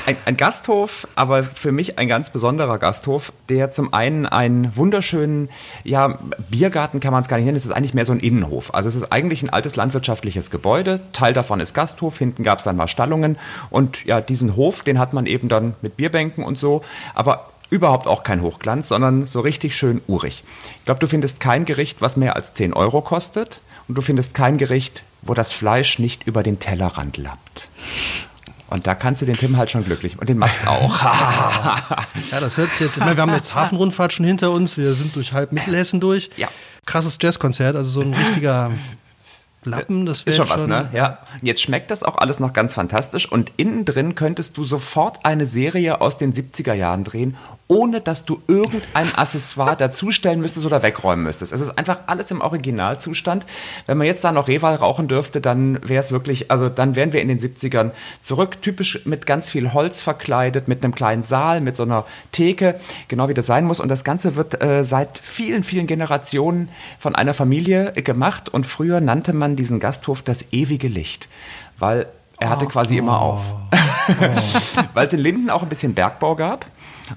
Ein, 0.06 0.16
ein 0.24 0.36
Gasthof, 0.36 1.06
aber 1.14 1.42
für 1.42 1.72
mich 1.72 1.98
ein 1.98 2.08
ganz 2.08 2.30
besonderer 2.30 2.78
Gasthof, 2.78 3.32
der 3.48 3.70
zum 3.70 3.92
einen 3.94 4.26
einen 4.26 4.76
wunderschönen, 4.76 5.48
ja, 5.84 6.18
Biergarten 6.48 7.00
kann 7.00 7.12
man 7.12 7.22
es 7.22 7.28
gar 7.28 7.36
nicht 7.36 7.46
nennen, 7.46 7.56
es 7.56 7.64
ist 7.64 7.70
eigentlich 7.70 7.94
mehr 7.94 8.06
so 8.06 8.12
ein 8.12 8.20
Innenhof. 8.20 8.74
Also 8.74 8.88
es 8.88 8.96
ist 8.96 9.12
eigentlich 9.12 9.42
ein 9.42 9.50
altes 9.50 9.76
landwirtschaftliches 9.76 10.50
Gebäude, 10.50 11.00
Teil 11.12 11.32
davon 11.32 11.60
ist 11.60 11.74
Gasthof, 11.74 12.18
hinten 12.18 12.42
gab 12.42 12.58
es 12.58 12.64
dann 12.64 12.76
mal 12.76 12.88
Stallungen 12.88 13.38
und 13.70 14.04
ja, 14.04 14.20
diesen 14.20 14.56
Hof, 14.56 14.82
den 14.82 14.98
hat 14.98 15.12
man 15.12 15.26
eben 15.26 15.48
dann 15.48 15.74
mit 15.80 15.96
Bierbänken 15.96 16.44
und 16.44 16.58
so, 16.58 16.82
aber 17.14 17.50
überhaupt 17.70 18.06
auch 18.06 18.22
kein 18.22 18.42
Hochglanz, 18.42 18.88
sondern 18.88 19.26
so 19.26 19.40
richtig 19.40 19.74
schön 19.74 20.00
urig. 20.06 20.44
Ich 20.78 20.84
glaube, 20.84 21.00
du 21.00 21.06
findest 21.06 21.40
kein 21.40 21.64
Gericht, 21.64 22.00
was 22.00 22.16
mehr 22.16 22.36
als 22.36 22.52
10 22.54 22.72
Euro 22.72 23.00
kostet 23.00 23.60
und 23.88 23.96
du 23.96 24.02
findest 24.02 24.34
kein 24.34 24.58
Gericht, 24.58 25.04
wo 25.28 25.34
das 25.34 25.52
Fleisch 25.52 25.98
nicht 25.98 26.26
über 26.26 26.42
den 26.42 26.58
Tellerrand 26.58 27.16
lappt. 27.16 27.68
Und 28.68 28.86
da 28.86 28.94
kannst 28.94 29.22
du 29.22 29.26
den 29.26 29.36
Tim 29.36 29.56
halt 29.56 29.70
schon 29.70 29.84
glücklich 29.84 30.18
und 30.18 30.28
den 30.28 30.38
Mats 30.38 30.66
auch. 30.66 31.00
Ja, 32.30 32.40
das 32.40 32.56
hört 32.56 32.72
sich 32.72 32.80
jetzt. 32.80 32.98
Meine, 32.98 33.16
wir 33.16 33.22
haben 33.22 33.32
jetzt 33.34 33.54
Hafenrundfahrt 33.54 34.12
schon 34.12 34.26
hinter 34.26 34.50
uns, 34.50 34.76
wir 34.76 34.92
sind 34.94 35.14
durch 35.14 35.32
halb 35.32 35.52
Mittelhessen 35.52 36.00
durch. 36.00 36.30
Ja. 36.36 36.48
Krasses 36.84 37.18
Jazzkonzert, 37.20 37.76
also 37.76 37.88
so 37.88 38.00
ein 38.00 38.12
richtiger 38.12 38.72
Lappen, 39.66 40.06
das 40.06 40.18
Ist 40.18 40.38
wäre 40.38 40.46
schon 40.46 40.48
was, 40.48 40.66
ne? 40.66 40.88
Ja. 40.92 41.18
Jetzt 41.42 41.60
schmeckt 41.60 41.90
das 41.90 42.02
auch 42.02 42.16
alles 42.16 42.40
noch 42.40 42.52
ganz 42.52 42.74
fantastisch 42.74 43.30
und 43.30 43.52
innen 43.56 43.84
drin 43.84 44.14
könntest 44.14 44.56
du 44.56 44.64
sofort 44.64 45.24
eine 45.24 45.46
Serie 45.46 46.00
aus 46.00 46.18
den 46.18 46.32
70er 46.32 46.72
Jahren 46.72 47.04
drehen, 47.04 47.36
ohne 47.68 48.00
dass 48.00 48.24
du 48.24 48.40
irgendein 48.46 49.12
Accessoire 49.16 49.76
dazustellen 49.76 50.40
müsstest 50.40 50.64
oder 50.66 50.82
wegräumen 50.82 51.24
müsstest. 51.24 51.52
Es 51.52 51.60
ist 51.60 51.76
einfach 51.76 52.00
alles 52.06 52.30
im 52.30 52.40
Originalzustand. 52.40 53.44
Wenn 53.86 53.98
man 53.98 54.06
jetzt 54.06 54.22
da 54.22 54.30
noch 54.30 54.46
Reval 54.46 54.76
rauchen 54.76 55.08
dürfte, 55.08 55.40
dann 55.40 55.80
wäre 55.82 56.00
es 56.00 56.12
wirklich, 56.12 56.50
also 56.50 56.68
dann 56.68 56.94
wären 56.94 57.12
wir 57.12 57.20
in 57.20 57.28
den 57.28 57.40
70ern 57.40 57.90
zurück, 58.20 58.62
typisch 58.62 59.04
mit 59.04 59.26
ganz 59.26 59.50
viel 59.50 59.72
Holz 59.72 60.00
verkleidet, 60.00 60.68
mit 60.68 60.84
einem 60.84 60.94
kleinen 60.94 61.24
Saal, 61.24 61.60
mit 61.60 61.76
so 61.76 61.82
einer 61.82 62.04
Theke, 62.30 62.78
genau 63.08 63.28
wie 63.28 63.34
das 63.34 63.46
sein 63.46 63.64
muss. 63.64 63.80
Und 63.80 63.88
das 63.88 64.04
Ganze 64.04 64.36
wird 64.36 64.62
äh, 64.62 64.84
seit 64.84 65.18
vielen, 65.18 65.64
vielen 65.64 65.88
Generationen 65.88 66.68
von 67.00 67.16
einer 67.16 67.34
Familie 67.34 67.92
gemacht 67.92 68.48
und 68.48 68.66
früher 68.66 69.00
nannte 69.00 69.32
man 69.32 69.56
diesen 69.56 69.80
Gasthof 69.80 70.22
das 70.22 70.52
ewige 70.52 70.88
Licht, 70.88 71.28
weil 71.78 72.06
er 72.38 72.50
hatte 72.50 72.66
quasi 72.66 72.96
immer 72.96 73.20
auf. 73.20 73.40
weil 74.94 75.06
es 75.06 75.12
in 75.12 75.20
Linden 75.20 75.50
auch 75.50 75.62
ein 75.62 75.68
bisschen 75.68 75.94
Bergbau 75.94 76.36
gab. 76.36 76.66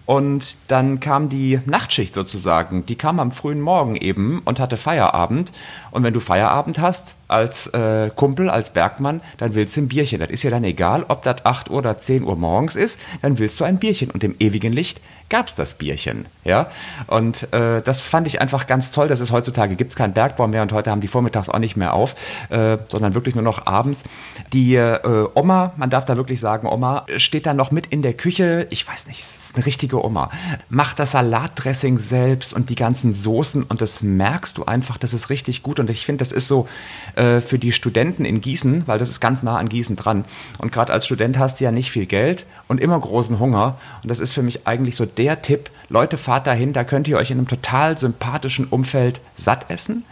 Und 0.06 0.58
dann 0.67 0.99
kam 0.99 1.30
die 1.30 1.60
Nachtschicht 1.65 2.13
sozusagen. 2.13 2.86
Die 2.86 2.95
kam 2.95 3.19
am 3.19 3.32
frühen 3.32 3.62
Morgen 3.62 3.95
eben 3.95 4.41
und 4.45 4.60
hatte 4.60 4.78
Feierabend. 4.78 5.52
Und 5.91 6.04
wenn 6.04 6.13
du 6.13 6.19
Feierabend 6.19 6.80
hast 6.80 7.15
als 7.28 7.67
äh, 7.67 8.10
Kumpel, 8.15 8.49
als 8.49 8.73
Bergmann, 8.73 9.21
dann 9.38 9.56
willst 9.56 9.75
du 9.78 9.82
ein 9.82 9.88
Bierchen. 9.88 10.19
Das 10.19 10.30
ist 10.30 10.43
ja 10.43 10.49
dann 10.49 10.63
egal, 10.63 11.06
ob 11.08 11.23
das 11.23 11.45
8 11.45 11.69
Uhr 11.69 11.78
oder 11.78 11.97
10 11.97 12.23
Uhr 12.23 12.36
morgens 12.36 12.75
ist, 12.75 12.99
dann 13.21 13.39
willst 13.39 13.60
du 13.60 13.63
ein 13.63 13.80
Bierchen. 13.80 14.10
Und 14.12 14.23
im 14.23 14.36
ewigen 14.39 14.73
Licht 14.73 15.02
gab 15.30 15.48
es 15.48 15.56
das 15.56 15.76
Bierchen. 15.76 16.26
Ja? 16.44 16.72
Und 17.08 17.52
äh, 17.54 17.82
das 17.82 18.02
fand 18.02 18.28
ich 18.28 18.42
einfach 18.42 18.68
ganz 18.68 18.92
toll. 18.92 19.08
Das 19.08 19.20
ist 19.20 19.32
heutzutage 19.32 19.76
gibt 19.76 19.92
es 19.92 19.96
keinen 19.96 20.13
Bergbau 20.13 20.48
mehr 20.48 20.63
und 20.63 20.74
heute 20.74 20.92
haben 20.92 21.02
die 21.02 21.08
vormittags 21.08 21.50
auch 21.50 21.60
nicht 21.60 21.78
mehr 21.78 21.94
auf, 21.94 22.15
äh, 22.50 22.78
sondern 22.89 23.13
wirklich 23.13 23.36
nur 23.36 23.44
noch 23.44 23.65
abends. 23.68 24.04
Die 24.52 24.76
äh, 24.76 25.28
Oma, 25.36 25.74
man 25.78 25.89
darf 25.89 26.06
da 26.06 26.18
wirklich 26.18 26.39
sagen, 26.39 26.68
Oma, 26.68 27.06
steht 27.18 27.46
da 27.46 27.54
noch 27.54 27.72
mit 27.72 27.88
in 27.88 28.02
der 28.02 28.13
Küche. 28.13 28.68
Ich 28.72 28.88
weiß 28.88 29.08
nicht, 29.08 29.20
ist 29.20 29.56
eine 29.56 29.65
richtige 29.65 30.04
Oma. 30.04 30.30
Macht 30.70 31.00
das 31.00 31.12
Salatdressing 31.12 31.98
selbst 31.98 32.54
und 32.54 32.70
die 32.70 32.76
ganzen 32.76 33.12
Soßen 33.12 33.63
und 33.63 33.82
das 33.82 34.02
merkst 34.02 34.58
du 34.58 34.65
einfach, 34.65 34.98
das 34.98 35.13
ist 35.13 35.30
richtig 35.30 35.63
gut. 35.63 35.80
Und 35.80 35.89
ich 35.89 36.06
finde, 36.06 36.20
das 36.20 36.32
ist 36.32 36.48
so 36.48 36.68
äh, 37.15 37.42
für 37.42 37.60
die 37.60 37.72
Studenten 37.72 38.26
in 38.26 38.42
Gießen, 38.42 38.84
weil 38.88 39.00
das 39.00 39.10
ist 39.10 39.20
ganz 39.20 39.44
nah 39.44 39.58
an 39.58 39.70
Gießen 39.70 39.96
dran. 39.96 40.26
Und 40.58 40.72
gerade 40.72 40.94
als 40.94 41.06
Student 41.06 41.38
hast 41.38 41.60
du 41.60 41.65
ja 41.65 41.72
nicht 41.72 41.92
viel 41.92 42.06
Geld 42.06 42.46
und 42.68 42.80
immer 42.80 43.00
großen 43.00 43.39
Hunger. 43.39 43.78
Und 44.04 44.10
das 44.10 44.20
ist 44.20 44.34
für 44.34 44.44
mich 44.44 44.68
eigentlich 44.68 44.96
so 44.96 45.06
der 45.19 45.41
Tipp, 45.41 45.69
Leute, 45.89 46.17
fahrt 46.17 46.47
dahin, 46.47 46.71
da 46.71 46.86
könnt 46.86 47.10
ihr 47.10 47.17
euch 47.17 47.29
in 47.29 47.38
einem 47.38 47.47
total 47.47 47.97
sympathischen 47.97 48.65
Umfeld 48.67 49.19
satt 49.36 49.69
essen 49.69 50.05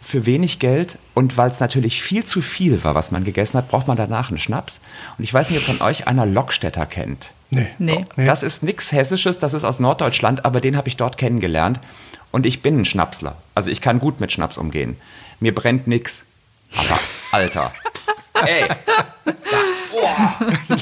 für 0.00 0.24
wenig 0.24 0.60
Geld 0.60 0.98
und 1.14 1.36
weil 1.36 1.50
es 1.50 1.58
natürlich 1.58 2.00
viel 2.00 2.24
zu 2.24 2.40
viel 2.40 2.84
war, 2.84 2.94
was 2.94 3.10
man 3.10 3.24
gegessen 3.24 3.58
hat, 3.58 3.68
braucht 3.68 3.88
man 3.88 3.96
danach 3.96 4.28
einen 4.28 4.38
Schnaps. 4.38 4.80
Und 5.18 5.24
ich 5.24 5.34
weiß 5.34 5.50
nicht, 5.50 5.58
ob 5.58 5.64
von 5.64 5.84
euch 5.84 6.06
einer 6.06 6.26
Lockstädter 6.26 6.86
kennt. 6.86 7.32
Nee. 7.50 7.68
Nee. 7.78 8.04
Das 8.16 8.44
ist 8.44 8.62
nichts 8.62 8.92
Hessisches, 8.92 9.40
das 9.40 9.52
ist 9.52 9.64
aus 9.64 9.80
Norddeutschland, 9.80 10.44
aber 10.44 10.60
den 10.60 10.76
habe 10.76 10.88
ich 10.88 10.96
dort 10.96 11.18
kennengelernt. 11.18 11.80
Und 12.30 12.46
ich 12.46 12.62
bin 12.62 12.80
ein 12.80 12.84
Schnapsler. 12.84 13.36
Also 13.54 13.70
ich 13.70 13.80
kann 13.80 13.98
gut 13.98 14.20
mit 14.20 14.30
Schnaps 14.32 14.56
umgehen. 14.56 14.96
Mir 15.40 15.54
brennt 15.54 15.88
nix. 15.88 16.24
Aber, 16.76 17.00
Alter. 17.32 17.72
Ey. 18.46 18.68
Da, 18.68 19.34
oh, 19.94 20.76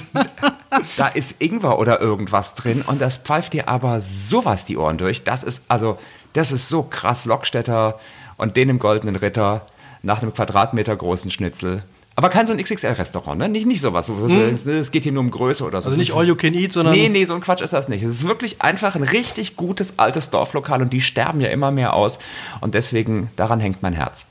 da 0.97 1.09
ist 1.09 1.37
Ingwer 1.41 1.79
oder 1.79 2.01
irgendwas 2.01 2.55
drin 2.55 2.83
und 2.87 3.01
das 3.01 3.17
pfeift 3.19 3.53
dir 3.53 3.69
aber 3.69 4.01
sowas 4.01 4.65
die 4.65 4.77
Ohren 4.77 4.99
durch. 4.99 5.25
Das 5.25 5.43
ist, 5.45 5.65
also, 5.69 5.99
das 6.33 6.53
ist 6.53 6.69
so 6.69 6.83
krass. 6.83 7.25
Lockstädter 7.25 7.99
und 8.37 8.57
den 8.57 8.69
im 8.69 8.79
Goldenen 8.79 9.17
Ritter 9.17 9.67
nach 10.03 10.23
einem 10.23 10.33
Quadratmeter 10.33 10.97
großen 10.97 11.31
Schnitzel. 11.31 11.83
Aber 12.17 12.29
kein 12.29 12.47
so 12.47 12.53
ein 12.53 12.63
XXL-Restaurant, 12.63 13.39
ne? 13.39 13.49
Nicht, 13.49 13.67
nicht 13.67 13.81
sowas. 13.81 14.07
so- 14.07 14.27
Es 14.29 14.91
geht 14.91 15.05
hier 15.05 15.13
nur 15.13 15.23
um 15.23 15.31
Größe 15.31 15.65
oder 15.65 15.81
so. 15.81 15.89
Also 15.89 15.99
nicht 16.01 16.13
all 16.15 16.27
you 16.27 16.35
can 16.35 16.53
eat, 16.55 16.73
sondern 16.73 16.95
Nee, 16.95 17.09
nee, 17.09 17.25
so 17.25 17.35
ein 17.35 17.41
Quatsch 17.41 17.63
ist 17.63 17.73
das 17.73 17.89
nicht. 17.89 18.03
Es 18.03 18.11
ist 18.11 18.27
wirklich 18.27 18.61
einfach 18.61 18.95
ein 18.95 19.03
richtig 19.05 19.57
gutes 19.57 19.99
altes 19.99 20.29
Dorflokal 20.31 20.83
und 20.83 20.93
die 20.93 21.01
sterben 21.01 21.41
ja 21.41 21.49
immer 21.49 21.71
mehr 21.71 21.95
aus. 21.95 22.19
Und 22.61 22.75
deswegen, 22.75 23.31
daran 23.37 23.61
hängt 23.61 23.83
mein 23.83 23.95
Herz. 23.95 24.27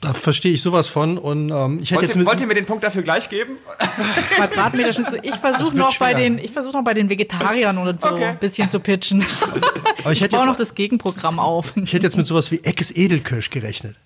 Da 0.00 0.12
verstehe 0.12 0.52
ich 0.52 0.62
sowas 0.62 0.88
von. 0.88 1.18
Und 1.18 1.50
ähm, 1.50 1.78
ich 1.80 1.90
hätte 1.90 1.96
Wollt 2.00 2.02
jetzt 2.08 2.14
ihr, 2.16 2.18
mit, 2.18 2.26
wollt 2.28 2.40
ihr 2.40 2.46
mir 2.46 2.54
den 2.54 2.66
Punkt 2.66 2.84
dafür 2.84 3.02
gleich 3.02 3.28
geben? 3.28 3.56
Quadratmeter 4.36 4.92
Schnitzel. 4.92 5.20
Ich 5.22 5.34
versuche 5.34 5.76
noch 5.76 5.96
bei 5.98 6.14
den, 6.14 6.38
ich 6.38 6.50
versuche 6.52 6.76
noch 6.76 6.84
bei 6.84 6.94
den 6.94 7.08
Vegetariern 7.08 7.78
oder 7.78 7.96
so 7.98 8.08
Okay. 8.08 8.24
ein 8.24 8.38
bisschen 8.38 8.70
zu 8.70 8.78
pitchen. 8.80 9.24
aber 10.00 10.12
ich 10.12 10.18
Ich 10.18 10.20
hätte 10.22 10.36
baue 10.36 10.46
noch 10.46 10.56
das 10.56 10.74
Gegenprogramm 10.74 11.38
auf. 11.38 11.72
ich 11.76 11.92
hätte 11.92 12.04
jetzt 12.04 12.16
mit 12.16 12.26
sowas 12.26 12.50
wie 12.52 12.60
Eckes 12.62 12.90
Edelkirsch 12.94 13.50
gerechnet. 13.50 13.96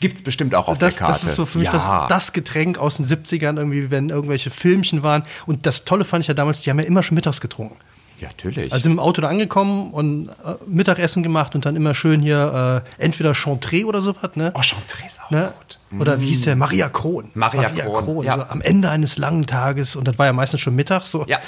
Gibt's 0.00 0.22
bestimmt 0.22 0.54
auch 0.54 0.68
auf 0.68 0.78
Das, 0.78 0.96
der 0.96 1.06
Karte. 1.06 1.20
das 1.20 1.30
ist 1.30 1.36
so 1.36 1.46
für 1.46 1.58
mich 1.58 1.68
ja. 1.68 1.72
das, 1.72 2.08
das 2.08 2.32
Getränk 2.32 2.78
aus 2.78 2.96
den 2.96 3.06
70ern, 3.06 3.56
irgendwie, 3.56 3.90
wenn 3.90 4.08
irgendwelche 4.08 4.50
Filmchen 4.50 5.02
waren. 5.02 5.24
Und 5.46 5.66
das 5.66 5.84
Tolle 5.84 6.04
fand 6.04 6.22
ich 6.24 6.28
ja 6.28 6.34
damals, 6.34 6.62
die 6.62 6.70
haben 6.70 6.78
ja 6.78 6.84
immer 6.86 7.02
schon 7.02 7.14
mittags 7.14 7.40
getrunken. 7.40 7.76
Ja, 8.18 8.28
natürlich. 8.28 8.72
Also 8.72 8.88
im 8.88 8.98
Auto 8.98 9.20
da 9.20 9.28
angekommen 9.28 9.92
und 9.92 10.28
äh, 10.28 10.54
Mittagessen 10.66 11.22
gemacht 11.22 11.54
und 11.54 11.66
dann 11.66 11.76
immer 11.76 11.94
schön 11.94 12.20
hier 12.22 12.82
äh, 12.98 13.02
entweder 13.04 13.34
Chantre 13.34 13.84
oder 13.84 14.00
sowas, 14.00 14.30
ne? 14.36 14.52
oh, 14.54 14.62
Chantre 14.62 15.04
ist 15.06 15.20
auch 15.22 15.30
ne? 15.30 15.52
gut. 15.90 16.00
Oder 16.00 16.20
wie 16.20 16.26
hieß 16.28 16.42
der? 16.42 16.56
Maria 16.56 16.88
Kron. 16.88 17.30
Maria 17.34 17.68
Kron, 17.68 18.24
ja. 18.24 18.36
So 18.36 18.42
am 18.48 18.60
Ende 18.62 18.90
eines 18.90 19.18
langen 19.18 19.46
Tages, 19.46 19.96
und 19.96 20.08
das 20.08 20.18
war 20.18 20.26
ja 20.26 20.32
meistens 20.32 20.60
schon 20.60 20.74
mittags, 20.74 21.10
so 21.10 21.24
Ja. 21.28 21.38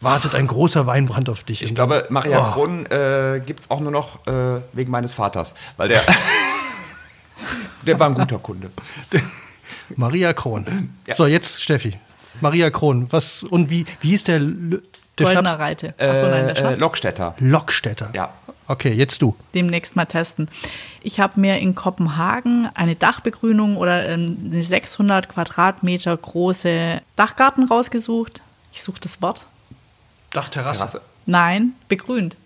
wartet 0.00 0.34
ein 0.34 0.46
großer 0.46 0.86
Weinbrand 0.86 1.28
auf 1.28 1.44
dich. 1.44 1.62
Ich 1.62 1.74
glaube, 1.74 2.06
Maria 2.08 2.48
Oh. 2.48 2.52
Kron 2.54 2.86
äh, 2.86 3.40
gibt's 3.44 3.70
auch 3.70 3.80
nur 3.80 3.92
noch 3.92 4.26
äh, 4.26 4.60
wegen 4.72 4.90
meines 4.90 5.12
Vaters. 5.14 5.54
Weil 5.76 5.88
der. 5.88 6.02
der 7.86 8.00
war 8.00 8.08
ein 8.08 8.14
guter 8.14 8.38
Kunde. 8.38 8.70
Maria 9.96 10.32
Kron. 10.32 10.90
Ja. 11.06 11.14
So, 11.14 11.26
jetzt 11.26 11.62
Steffi. 11.62 11.98
Maria 12.40 12.70
Kron. 12.70 13.06
Was, 13.10 13.42
und 13.42 13.70
wie, 13.70 13.84
wie 14.00 14.08
hieß 14.08 14.24
der, 14.24 14.36
L- 14.36 14.82
der 15.18 15.26
Goldener 15.26 15.50
Schnaps? 15.50 15.60
Reite. 15.62 15.94
Achso, 15.98 16.26
nein, 16.26 16.46
der 16.46 16.56
Äh, 16.56 16.60
Schnaps. 16.60 16.80
Lockstädter. 16.80 17.34
Lockstädter. 17.38 18.10
Ja. 18.14 18.30
Okay, 18.66 18.92
jetzt 18.92 19.20
du. 19.20 19.36
demnächst 19.54 19.94
mal 19.94 20.06
testen. 20.06 20.48
Ich 21.02 21.20
habe 21.20 21.38
mir 21.38 21.58
in 21.58 21.74
Kopenhagen 21.74 22.70
eine 22.74 22.94
Dachbegrünung 22.96 23.76
oder 23.76 24.08
ähm, 24.08 24.38
eine 24.50 24.64
600 24.64 25.28
Quadratmeter 25.28 26.16
große 26.16 27.02
Dachgarten 27.16 27.68
rausgesucht. 27.68 28.40
Ich 28.72 28.82
suche 28.82 29.00
das 29.00 29.20
Wort. 29.20 29.42
Dachterrasse. 30.32 30.78
Terrasse. 30.78 31.00
Nein, 31.26 31.72
begrünt. 31.88 32.36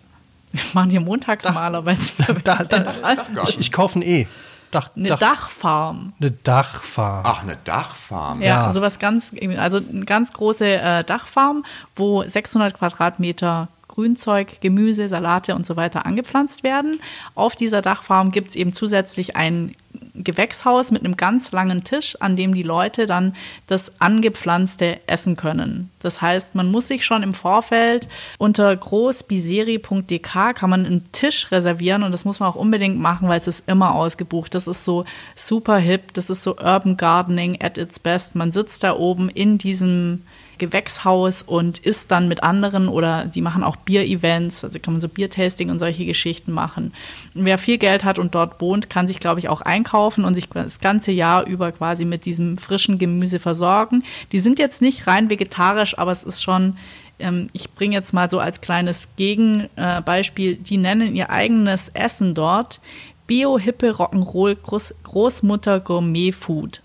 Wir 0.51 0.61
machen 0.73 0.89
hier 0.89 0.99
Montagsmaler, 0.99 1.85
weil 1.85 1.95
es 1.95 2.13
Da, 2.43 2.63
da, 2.63 2.85
ich, 3.47 3.59
ich 3.59 3.71
kaufe 3.71 3.99
ein 3.99 4.01
E. 4.01 4.27
Dach, 4.71 4.89
eine 4.95 5.09
Dach, 5.09 5.19
Dachfarm. 5.19 6.13
eine 6.19 6.31
Dachfarm. 6.31 7.23
Ach, 7.25 7.43
eine 7.43 7.57
Dachfarm. 7.63 8.41
Ja, 8.41 8.47
Ja. 8.65 8.73
sowas 8.73 8.99
ganz, 8.99 9.33
also 9.57 9.77
eine 9.79 10.05
ganz 10.05 10.33
große 10.33 10.65
äh, 10.67 11.03
Dachfarm, 11.03 11.65
wo 11.95 12.23
600 12.23 12.77
Quadratmeter 12.77 13.67
Grünzeug, 13.99 14.61
Gemüse, 14.61 15.09
Salate 15.09 15.55
und 15.55 15.65
so 15.65 15.75
weiter 15.75 16.05
angepflanzt 16.05 16.63
werden. 16.63 17.01
Auf 17.35 17.57
dieser 17.57 17.81
Dachfarm 17.81 18.31
gibt 18.31 18.47
es 18.49 18.55
eben 18.55 18.71
zusätzlich 18.71 19.35
ein 19.35 19.75
Gewächshaus 20.15 20.91
mit 20.91 21.03
einem 21.03 21.17
ganz 21.17 21.51
langen 21.51 21.83
Tisch, 21.83 22.15
an 22.21 22.37
dem 22.37 22.55
die 22.55 22.63
Leute 22.63 23.07
dann 23.07 23.35
das 23.67 23.99
angepflanzte 23.99 24.99
essen 25.05 25.35
können. 25.35 25.91
Das 25.99 26.21
heißt, 26.21 26.55
man 26.55 26.71
muss 26.71 26.87
sich 26.87 27.03
schon 27.03 27.23
im 27.23 27.33
Vorfeld 27.33 28.07
unter 28.37 28.73
großbiseri.dk 28.73 30.55
kann 30.55 30.69
man 30.69 30.85
einen 30.85 31.11
Tisch 31.11 31.51
reservieren 31.51 32.03
und 32.03 32.13
das 32.13 32.23
muss 32.23 32.39
man 32.39 32.47
auch 32.47 32.55
unbedingt 32.55 32.99
machen, 32.99 33.27
weil 33.27 33.39
es 33.39 33.47
ist 33.47 33.67
immer 33.67 33.95
ausgebucht. 33.95 34.55
Das 34.55 34.67
ist 34.67 34.85
so 34.85 35.03
super 35.35 35.77
hip, 35.77 36.13
das 36.13 36.29
ist 36.29 36.43
so 36.43 36.55
Urban 36.55 36.95
Gardening 36.95 37.57
at 37.61 37.77
its 37.77 37.99
best. 37.99 38.35
Man 38.35 38.53
sitzt 38.53 38.83
da 38.83 38.95
oben 38.95 39.27
in 39.27 39.57
diesem 39.57 40.23
Gewächshaus 40.59 41.41
und 41.41 41.79
isst 41.79 42.11
dann 42.11 42.27
mit 42.27 42.43
anderen 42.43 42.87
oder 42.87 43.25
die 43.25 43.41
machen 43.41 43.63
auch 43.63 43.75
Bier-Events, 43.77 44.63
also 44.63 44.77
kann 44.79 44.93
man 44.93 45.01
so 45.01 45.09
Biertasting 45.09 45.69
und 45.71 45.79
solche 45.79 46.05
Geschichten 46.05 46.51
machen. 46.51 46.93
Und 47.33 47.45
wer 47.45 47.57
viel 47.57 47.79
Geld 47.79 48.03
hat 48.03 48.19
und 48.19 48.35
dort 48.35 48.61
wohnt, 48.61 48.89
kann 48.89 49.07
sich, 49.07 49.19
glaube 49.19 49.39
ich, 49.39 49.49
auch 49.49 49.61
einkaufen 49.61 50.25
und 50.25 50.35
sich 50.35 50.47
das 50.49 50.79
ganze 50.79 51.11
Jahr 51.11 51.47
über 51.47 51.71
quasi 51.71 52.05
mit 52.05 52.25
diesem 52.25 52.57
frischen 52.57 52.99
Gemüse 52.99 53.39
versorgen. 53.39 54.03
Die 54.31 54.39
sind 54.39 54.59
jetzt 54.59 54.81
nicht 54.81 55.07
rein 55.07 55.29
vegetarisch, 55.29 55.97
aber 55.97 56.11
es 56.11 56.23
ist 56.23 56.43
schon, 56.43 56.77
ähm, 57.17 57.49
ich 57.53 57.71
bringe 57.71 57.95
jetzt 57.95 58.13
mal 58.13 58.29
so 58.29 58.39
als 58.39 58.61
kleines 58.61 59.07
Gegenbeispiel, 59.15 60.55
die 60.55 60.77
nennen 60.77 61.15
ihr 61.15 61.29
eigenes 61.29 61.89
Essen 61.89 62.35
dort 62.35 62.79
Bio-Hippe 63.27 63.91
Rock'n'Roll 63.91 64.55
Groß 64.55 64.95
Großmutter 65.03 65.79
Gourmet 65.79 66.31
Food. 66.31 66.81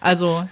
Also, 0.00 0.48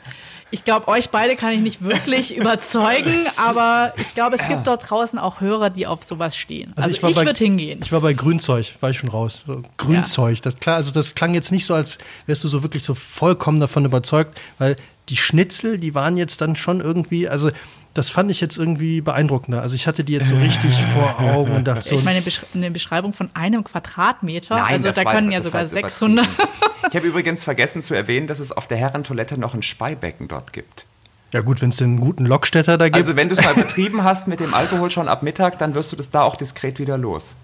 ich 0.50 0.64
glaube, 0.64 0.88
euch 0.88 1.10
beide 1.10 1.34
kann 1.36 1.52
ich 1.52 1.60
nicht 1.60 1.82
wirklich 1.82 2.36
überzeugen, 2.36 3.26
aber 3.36 3.92
ich 3.96 4.14
glaube, 4.14 4.36
es 4.36 4.46
gibt 4.46 4.66
dort 4.66 4.88
draußen 4.88 5.18
auch 5.18 5.40
Hörer, 5.40 5.70
die 5.70 5.86
auf 5.86 6.04
sowas 6.04 6.36
stehen. 6.36 6.72
Also, 6.76 6.90
ich, 6.90 7.02
war 7.02 7.12
bei- 7.12 7.26
würde 7.26 7.38
hingehen. 7.44 7.80
Ich 7.82 7.92
war 7.92 8.00
bei 8.00 8.12
Grünzeug, 8.12 8.72
war 8.80 8.90
ich 8.90 8.98
schon 8.98 9.08
raus. 9.10 9.44
Grünzeug, 9.76 10.40
das 10.42 10.56
klar, 10.58 10.76
also 10.76 10.90
das 10.90 11.14
klang 11.14 11.34
jetzt 11.34 11.52
nicht 11.52 11.66
so, 11.66 11.74
als 11.74 11.98
wärst 12.26 12.44
du 12.44 12.48
so 12.48 12.62
wirklich 12.62 12.82
so 12.84 12.94
vollkommen 12.94 13.60
davon 13.60 13.84
überzeugt, 13.84 14.40
weil 14.58 14.76
die 15.08 15.16
Schnitzel, 15.16 15.78
die 15.78 15.94
waren 15.94 16.16
jetzt 16.16 16.40
dann 16.40 16.56
schon 16.56 16.80
irgendwie, 16.80 17.28
also 17.28 17.50
das 17.96 18.10
fand 18.10 18.30
ich 18.30 18.40
jetzt 18.40 18.58
irgendwie 18.58 19.00
beeindruckender. 19.00 19.62
Also 19.62 19.74
ich 19.74 19.86
hatte 19.86 20.04
die 20.04 20.12
jetzt 20.14 20.28
so 20.28 20.36
richtig 20.36 20.74
vor 20.94 21.18
Augen 21.20 21.52
und 21.52 21.66
dachte 21.66 21.88
so, 21.88 21.96
ich 21.96 22.04
meine, 22.04 22.22
eine 22.54 22.70
Beschreibung 22.70 23.12
von 23.12 23.30
einem 23.34 23.64
Quadratmeter, 23.64 24.56
Nein, 24.56 24.74
also 24.74 24.90
da 24.92 25.04
war- 25.04 25.14
können 25.14 25.32
ja 25.32 25.40
sogar 25.42 25.60
war 25.60 25.62
jetzt 25.62 25.72
600. 25.72 26.26
übertrieben. 26.26 26.48
Ich 26.90 26.94
habe 26.94 27.06
übrigens 27.08 27.42
vergessen 27.42 27.82
zu 27.82 27.94
erwähnen, 27.94 28.28
dass 28.28 28.38
es 28.38 28.52
auf 28.52 28.68
der 28.68 28.78
Herrentoilette 28.78 29.38
noch 29.40 29.54
ein 29.54 29.62
Speibecken 29.62 30.28
dort 30.28 30.52
gibt. 30.52 30.86
ja 31.32 31.40
gut, 31.40 31.60
wenn 31.60 31.70
es 31.70 31.78
den 31.78 31.98
guten 31.98 32.24
Lockstädter 32.26 32.78
da 32.78 32.84
gibt. 32.84 32.96
Also 32.96 33.16
wenn 33.16 33.28
du 33.28 33.34
es 33.34 33.42
mal 33.44 33.54
betrieben 33.56 34.04
hast 34.04 34.28
mit 34.28 34.38
dem 34.38 34.54
Alkohol 34.54 34.92
schon 34.92 35.08
ab 35.08 35.24
Mittag, 35.24 35.58
dann 35.58 35.74
wirst 35.74 35.90
du 35.90 35.96
das 35.96 36.10
da 36.12 36.22
auch 36.22 36.36
diskret 36.36 36.78
wieder 36.78 36.96
los. 36.96 37.34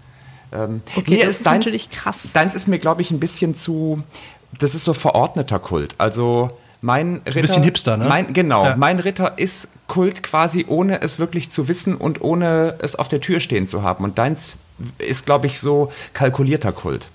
Ähm, 0.53 0.81
Okay, 0.95 1.17
das 1.25 1.37
ist 1.39 1.45
natürlich 1.45 1.89
krass. 1.91 2.29
Deins 2.33 2.55
ist 2.55 2.67
mir, 2.69 2.79
glaube 2.79 3.01
ich, 3.01 3.11
ein 3.11 3.19
bisschen 3.19 3.53
zu, 3.53 4.01
das 4.57 4.75
ist 4.75 4.85
so 4.85 4.93
verordneter 4.93 5.59
Kult. 5.59 5.95
Also 5.97 6.57
mein 6.83 7.21
Ritter, 7.25 7.41
bisschen 7.41 7.63
Hipster, 7.63 7.97
ne? 7.97 8.05
Mein, 8.05 8.33
genau, 8.33 8.65
Ja. 8.65 8.75
mein 8.75 8.99
Ritter 8.99 9.37
ist 9.37 9.69
Kult 9.87 10.21
quasi, 10.21 10.65
ohne 10.67 11.01
es 11.01 11.17
wirklich 11.17 11.49
zu 11.49 11.67
wissen 11.67 11.95
und 11.95 12.21
ohne 12.21 12.75
es 12.79 12.95
auf 12.97 13.07
der 13.07 13.21
Tür 13.21 13.39
stehen 13.39 13.67
zu 13.67 13.83
haben. 13.83 14.03
Und 14.03 14.17
deins 14.17 14.53
ist, 14.97 15.25
glaube 15.25 15.47
ich, 15.47 15.59
so 15.59 15.91
kalkulierter 16.13 16.73
Kult. 16.73 17.07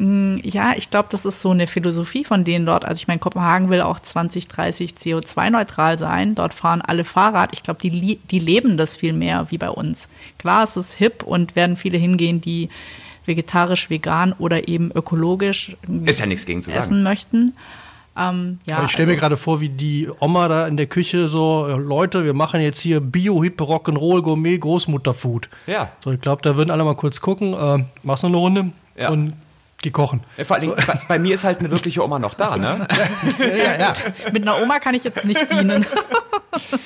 Ja, 0.00 0.72
ich 0.76 0.90
glaube, 0.90 1.08
das 1.12 1.24
ist 1.24 1.40
so 1.40 1.50
eine 1.52 1.68
Philosophie 1.68 2.24
von 2.24 2.42
denen 2.44 2.66
dort. 2.66 2.84
Also 2.84 3.00
ich 3.00 3.06
meine, 3.06 3.20
Kopenhagen 3.20 3.70
will 3.70 3.80
auch 3.80 4.00
2030 4.00 4.94
CO2-neutral 4.94 6.00
sein. 6.00 6.34
Dort 6.34 6.52
fahren 6.52 6.82
alle 6.82 7.04
Fahrrad. 7.04 7.50
Ich 7.52 7.62
glaube, 7.62 7.80
die, 7.80 8.16
die 8.30 8.38
leben 8.40 8.76
das 8.76 8.96
viel 8.96 9.12
mehr 9.12 9.46
wie 9.50 9.58
bei 9.58 9.70
uns. 9.70 10.08
Klar, 10.38 10.64
es 10.64 10.76
ist 10.76 10.94
hip 10.94 11.22
und 11.22 11.54
werden 11.54 11.76
viele 11.76 11.96
hingehen, 11.96 12.40
die 12.40 12.70
vegetarisch, 13.24 13.88
vegan 13.88 14.34
oder 14.38 14.66
eben 14.68 14.90
ökologisch 14.92 15.76
Ist 16.04 16.18
ja 16.20 16.26
nichts 16.26 16.44
gegen 16.44 16.62
zu 16.62 16.72
essen 16.72 16.88
sagen. 16.90 17.02
möchten. 17.04 17.52
Ähm, 18.16 18.60
ja, 18.66 18.84
ich 18.84 18.90
stelle 18.92 19.06
mir 19.06 19.12
also- 19.14 19.20
gerade 19.20 19.36
vor, 19.36 19.60
wie 19.60 19.68
die 19.68 20.08
Oma 20.20 20.46
da 20.48 20.66
in 20.68 20.76
der 20.76 20.86
Küche 20.86 21.26
so, 21.28 21.66
äh, 21.68 21.72
Leute, 21.72 22.24
wir 22.24 22.32
machen 22.34 22.60
jetzt 22.60 22.80
hier 22.80 23.00
Bio-Hippe 23.00 23.64
Rock'n'Roll 23.64 24.22
Gourmet 24.22 24.58
Großmutterfood. 24.58 25.48
Ja. 25.66 25.90
So, 26.02 26.12
ich 26.12 26.20
glaube, 26.20 26.42
da 26.42 26.56
würden 26.56 26.70
alle 26.70 26.84
mal 26.84 26.94
kurz 26.94 27.20
gucken, 27.20 27.54
äh, 27.54 27.84
machst 28.04 28.22
noch 28.22 28.30
eine 28.30 28.36
Runde 28.38 28.66
Ja. 28.96 29.08
und 29.10 29.32
geh 29.82 29.90
kochen. 29.90 30.20
Ja, 30.36 30.44
Vor 30.44 30.56
allen 30.56 30.62
Dingen, 30.70 30.76
bei, 30.86 31.00
bei 31.08 31.18
mir 31.18 31.34
ist 31.34 31.42
halt 31.44 31.58
eine 31.58 31.70
wirkliche 31.70 32.02
Oma 32.04 32.18
noch 32.20 32.34
da, 32.34 32.56
ne? 32.56 32.86
ja, 33.38 33.78
ja. 33.78 33.92
Mit 34.32 34.42
einer 34.42 34.62
Oma 34.62 34.78
kann 34.78 34.94
ich 34.94 35.04
jetzt 35.04 35.24
nicht 35.24 35.50
dienen. 35.50 35.84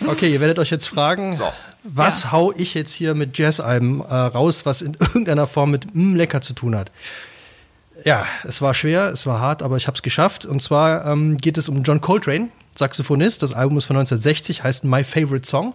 Okay, 0.06 0.32
ihr 0.32 0.40
werdet 0.40 0.58
euch 0.58 0.70
jetzt 0.70 0.86
fragen, 0.88 1.34
So. 1.34 1.44
was 1.84 2.22
Ja. 2.22 2.32
hau 2.32 2.54
ich 2.56 2.72
jetzt 2.72 2.92
hier 2.92 3.14
mit 3.14 3.36
Jazzalben 3.36 4.00
äh, 4.00 4.14
raus, 4.14 4.64
was 4.64 4.80
in 4.80 4.94
irgendeiner 4.98 5.46
Form 5.46 5.70
mit 5.72 5.94
mm, 5.94 6.14
lecker 6.16 6.40
zu 6.40 6.54
tun 6.54 6.74
hat? 6.74 6.90
Ja, 8.04 8.26
es 8.44 8.62
war 8.62 8.74
schwer, 8.74 9.10
es 9.10 9.26
war 9.26 9.40
hart, 9.40 9.62
aber 9.62 9.76
ich 9.76 9.86
habe 9.86 9.96
es 9.96 10.02
geschafft. 10.02 10.46
Und 10.46 10.62
zwar 10.62 11.06
ähm, 11.06 11.36
geht 11.36 11.58
es 11.58 11.68
um 11.68 11.82
John 11.82 12.00
Coltrane, 12.00 12.48
Saxophonist. 12.76 13.42
Das 13.42 13.52
Album 13.52 13.78
ist 13.78 13.84
von 13.84 13.96
1960, 13.96 14.62
heißt 14.62 14.84
My 14.84 15.04
Favorite 15.04 15.48
Song. 15.48 15.74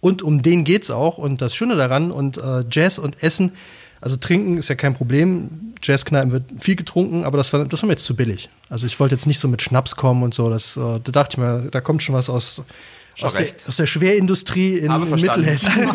Und 0.00 0.22
um 0.22 0.42
den 0.42 0.64
geht's 0.64 0.90
auch. 0.90 1.18
Und 1.18 1.40
das 1.40 1.54
Schöne 1.54 1.76
daran, 1.76 2.10
und 2.10 2.38
äh, 2.38 2.64
Jazz 2.70 2.98
und 2.98 3.22
Essen, 3.22 3.52
also 4.00 4.16
trinken 4.16 4.58
ist 4.58 4.68
ja 4.68 4.74
kein 4.74 4.94
Problem. 4.94 5.74
Jazzkneipen 5.82 6.30
wird 6.30 6.44
viel 6.58 6.76
getrunken, 6.76 7.24
aber 7.24 7.38
das 7.38 7.52
war, 7.52 7.64
das 7.64 7.82
war 7.82 7.86
mir 7.86 7.94
jetzt 7.94 8.04
zu 8.04 8.14
billig. 8.14 8.50
Also 8.68 8.86
ich 8.86 9.00
wollte 9.00 9.14
jetzt 9.14 9.26
nicht 9.26 9.38
so 9.38 9.48
mit 9.48 9.62
Schnaps 9.62 9.96
kommen 9.96 10.22
und 10.22 10.34
so. 10.34 10.50
Das, 10.50 10.76
äh, 10.76 11.00
da 11.02 11.12
dachte 11.12 11.34
ich 11.34 11.38
mir, 11.38 11.70
da 11.70 11.80
kommt 11.80 12.02
schon 12.02 12.14
was 12.14 12.28
aus, 12.28 12.62
aus, 13.20 13.34
der, 13.34 13.48
aus 13.66 13.76
der 13.76 13.86
Schwerindustrie 13.86 14.78
in. 14.78 15.10
Mittelhessen. 15.10 15.72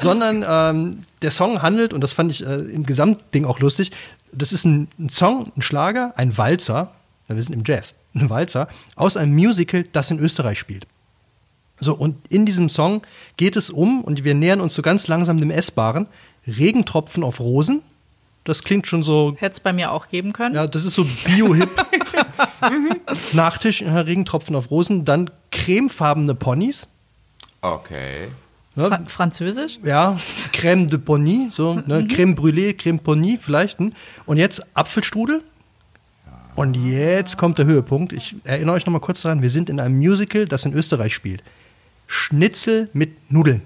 Sondern 0.00 0.44
ähm, 0.46 1.04
der 1.22 1.30
Song 1.30 1.62
handelt, 1.62 1.92
und 1.92 2.02
das 2.02 2.12
fand 2.12 2.30
ich 2.30 2.46
äh, 2.46 2.54
im 2.54 2.86
Gesamtding 2.86 3.44
auch 3.44 3.58
lustig, 3.58 3.90
das 4.32 4.52
ist 4.52 4.64
ein, 4.64 4.88
ein 4.98 5.08
Song, 5.08 5.50
ein 5.56 5.62
Schlager, 5.62 6.12
ein 6.16 6.36
Walzer, 6.36 6.92
ja, 7.28 7.34
wir 7.34 7.42
sind 7.42 7.54
im 7.54 7.62
Jazz, 7.64 7.94
ein 8.14 8.30
Walzer, 8.30 8.68
aus 8.96 9.16
einem 9.16 9.34
Musical, 9.34 9.84
das 9.92 10.10
in 10.10 10.18
Österreich 10.18 10.58
spielt. 10.58 10.86
So, 11.80 11.94
und 11.94 12.16
in 12.28 12.44
diesem 12.46 12.68
Song 12.68 13.02
geht 13.36 13.56
es 13.56 13.70
um, 13.70 14.02
und 14.02 14.24
wir 14.24 14.34
nähern 14.34 14.60
uns 14.60 14.74
so 14.74 14.82
ganz 14.82 15.06
langsam 15.06 15.38
dem 15.38 15.50
Essbaren, 15.50 16.06
Regentropfen 16.46 17.22
auf 17.22 17.40
Rosen. 17.40 17.82
Das 18.48 18.64
klingt 18.64 18.86
schon 18.86 19.02
so 19.02 19.36
Hätte 19.38 19.52
es 19.52 19.60
bei 19.60 19.74
mir 19.74 19.92
auch 19.92 20.08
geben 20.08 20.32
können. 20.32 20.54
ja, 20.54 20.66
das 20.66 20.86
ist 20.86 20.94
so 20.94 21.04
Bio-Hip. 21.26 21.68
Nachtisch, 23.34 23.82
ja, 23.82 24.00
Regentropfen 24.00 24.56
auf 24.56 24.70
Rosen, 24.70 25.04
dann 25.04 25.30
cremefarbene 25.50 26.34
Ponys. 26.34 26.88
Okay. 27.60 28.28
Ne? 28.74 28.88
Fra 28.88 29.02
Französisch? 29.06 29.78
Ja, 29.84 30.16
Crème 30.54 30.86
de 30.86 30.98
Pony, 30.98 31.48
so, 31.50 31.74
ne? 31.74 32.04
Crème 32.04 32.34
Brûlée, 32.34 32.72
Crème 32.72 32.98
Pony 32.98 33.36
vielleicht. 33.36 33.80
hm? 33.80 33.92
Und 34.24 34.38
jetzt 34.38 34.64
Apfelstrudel. 34.74 35.42
Und 36.56 36.72
jetzt 36.72 37.36
kommt 37.36 37.58
der 37.58 37.66
Höhepunkt. 37.66 38.14
Ich 38.14 38.34
erinnere 38.44 38.76
euch 38.76 38.86
noch 38.86 38.94
mal 38.94 38.98
kurz 38.98 39.20
daran, 39.20 39.42
wir 39.42 39.50
sind 39.50 39.68
in 39.68 39.78
einem 39.78 39.98
Musical, 39.98 40.46
das 40.46 40.64
in 40.64 40.72
Österreich 40.72 41.12
spielt. 41.12 41.42
Schnitzel 42.06 42.88
mit 42.94 43.30
Nudeln. 43.30 43.60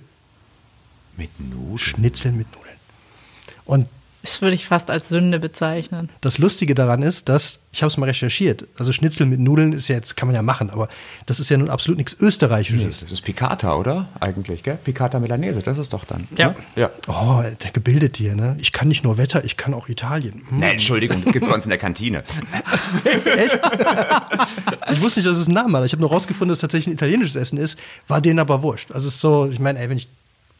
Mit 1.16 1.30
Nudeln. 1.38 1.78
Schnitzel 1.78 2.32
mit 2.32 2.48
Nudeln. 2.52 2.76
Und 3.64 3.86
Das 4.22 4.40
würde 4.40 4.54
ich 4.54 4.66
fast 4.66 4.88
als 4.88 5.08
Sünde 5.08 5.40
bezeichnen. 5.40 6.08
Das 6.20 6.38
Lustige 6.38 6.74
daran 6.74 7.02
ist, 7.02 7.28
dass, 7.28 7.58
ich 7.72 7.82
habe 7.82 7.88
es 7.88 7.96
mal 7.96 8.06
recherchiert, 8.06 8.66
also 8.78 8.92
Schnitzel 8.92 9.26
mit 9.26 9.40
Nudeln 9.40 9.72
ist 9.72 9.88
ja 9.88 9.96
jetzt, 9.96 10.16
kann 10.16 10.28
man 10.28 10.34
ja 10.36 10.42
machen, 10.42 10.70
aber 10.70 10.88
das 11.26 11.40
ist 11.40 11.48
ja 11.48 11.56
nun 11.56 11.68
absolut 11.68 11.98
nichts 11.98 12.16
Österreichisches. 12.20 13.00
Das 13.00 13.10
ist 13.10 13.22
Picata, 13.22 13.74
oder? 13.74 14.08
Eigentlich, 14.20 14.62
gell? 14.62 14.78
Picata 14.82 15.18
Milanese, 15.18 15.60
das 15.60 15.78
ist 15.78 15.92
doch 15.92 16.04
dann. 16.04 16.28
Ja. 16.36 16.48
ne? 16.48 16.56
ja. 16.76 16.90
Oh, 17.08 17.42
der 17.42 17.70
gebildet 17.72 18.16
hier, 18.16 18.36
ne? 18.36 18.56
Ich 18.60 18.72
kann 18.72 18.88
nicht 18.88 19.02
nur 19.02 19.18
Wetter, 19.18 19.44
ich 19.44 19.56
kann 19.56 19.74
auch 19.74 19.88
Italien. 19.88 20.42
Hm. 20.48 20.58
Nee, 20.58 20.70
Entschuldigung, 20.70 21.20
das 21.22 21.32
gibt 21.32 21.44
es 21.44 21.48
bei 21.48 21.54
uns 21.54 21.64
in 21.64 21.70
der 21.70 21.78
Kantine. 21.78 22.22
Echt? 23.36 23.58
ich 24.92 25.00
wusste 25.00 25.20
nicht, 25.20 25.28
dass 25.28 25.38
es 25.38 25.48
einen 25.48 25.54
Namen 25.54 25.76
hat. 25.76 25.84
Ich 25.84 25.92
habe 25.92 26.00
nur 26.00 26.10
rausgefunden, 26.10 26.50
dass 26.50 26.58
es 26.58 26.62
tatsächlich 26.62 26.88
ein 26.88 26.94
italienisches 26.94 27.34
Essen 27.34 27.58
ist, 27.58 27.76
war 28.06 28.20
denen 28.20 28.38
aber 28.38 28.62
wurscht. 28.62 28.92
Also 28.92 29.08
es 29.08 29.14
ist 29.14 29.20
so, 29.20 29.48
ich 29.50 29.58
meine, 29.58 29.80
ey, 29.80 29.88
wenn 29.88 29.96
ich 29.96 30.08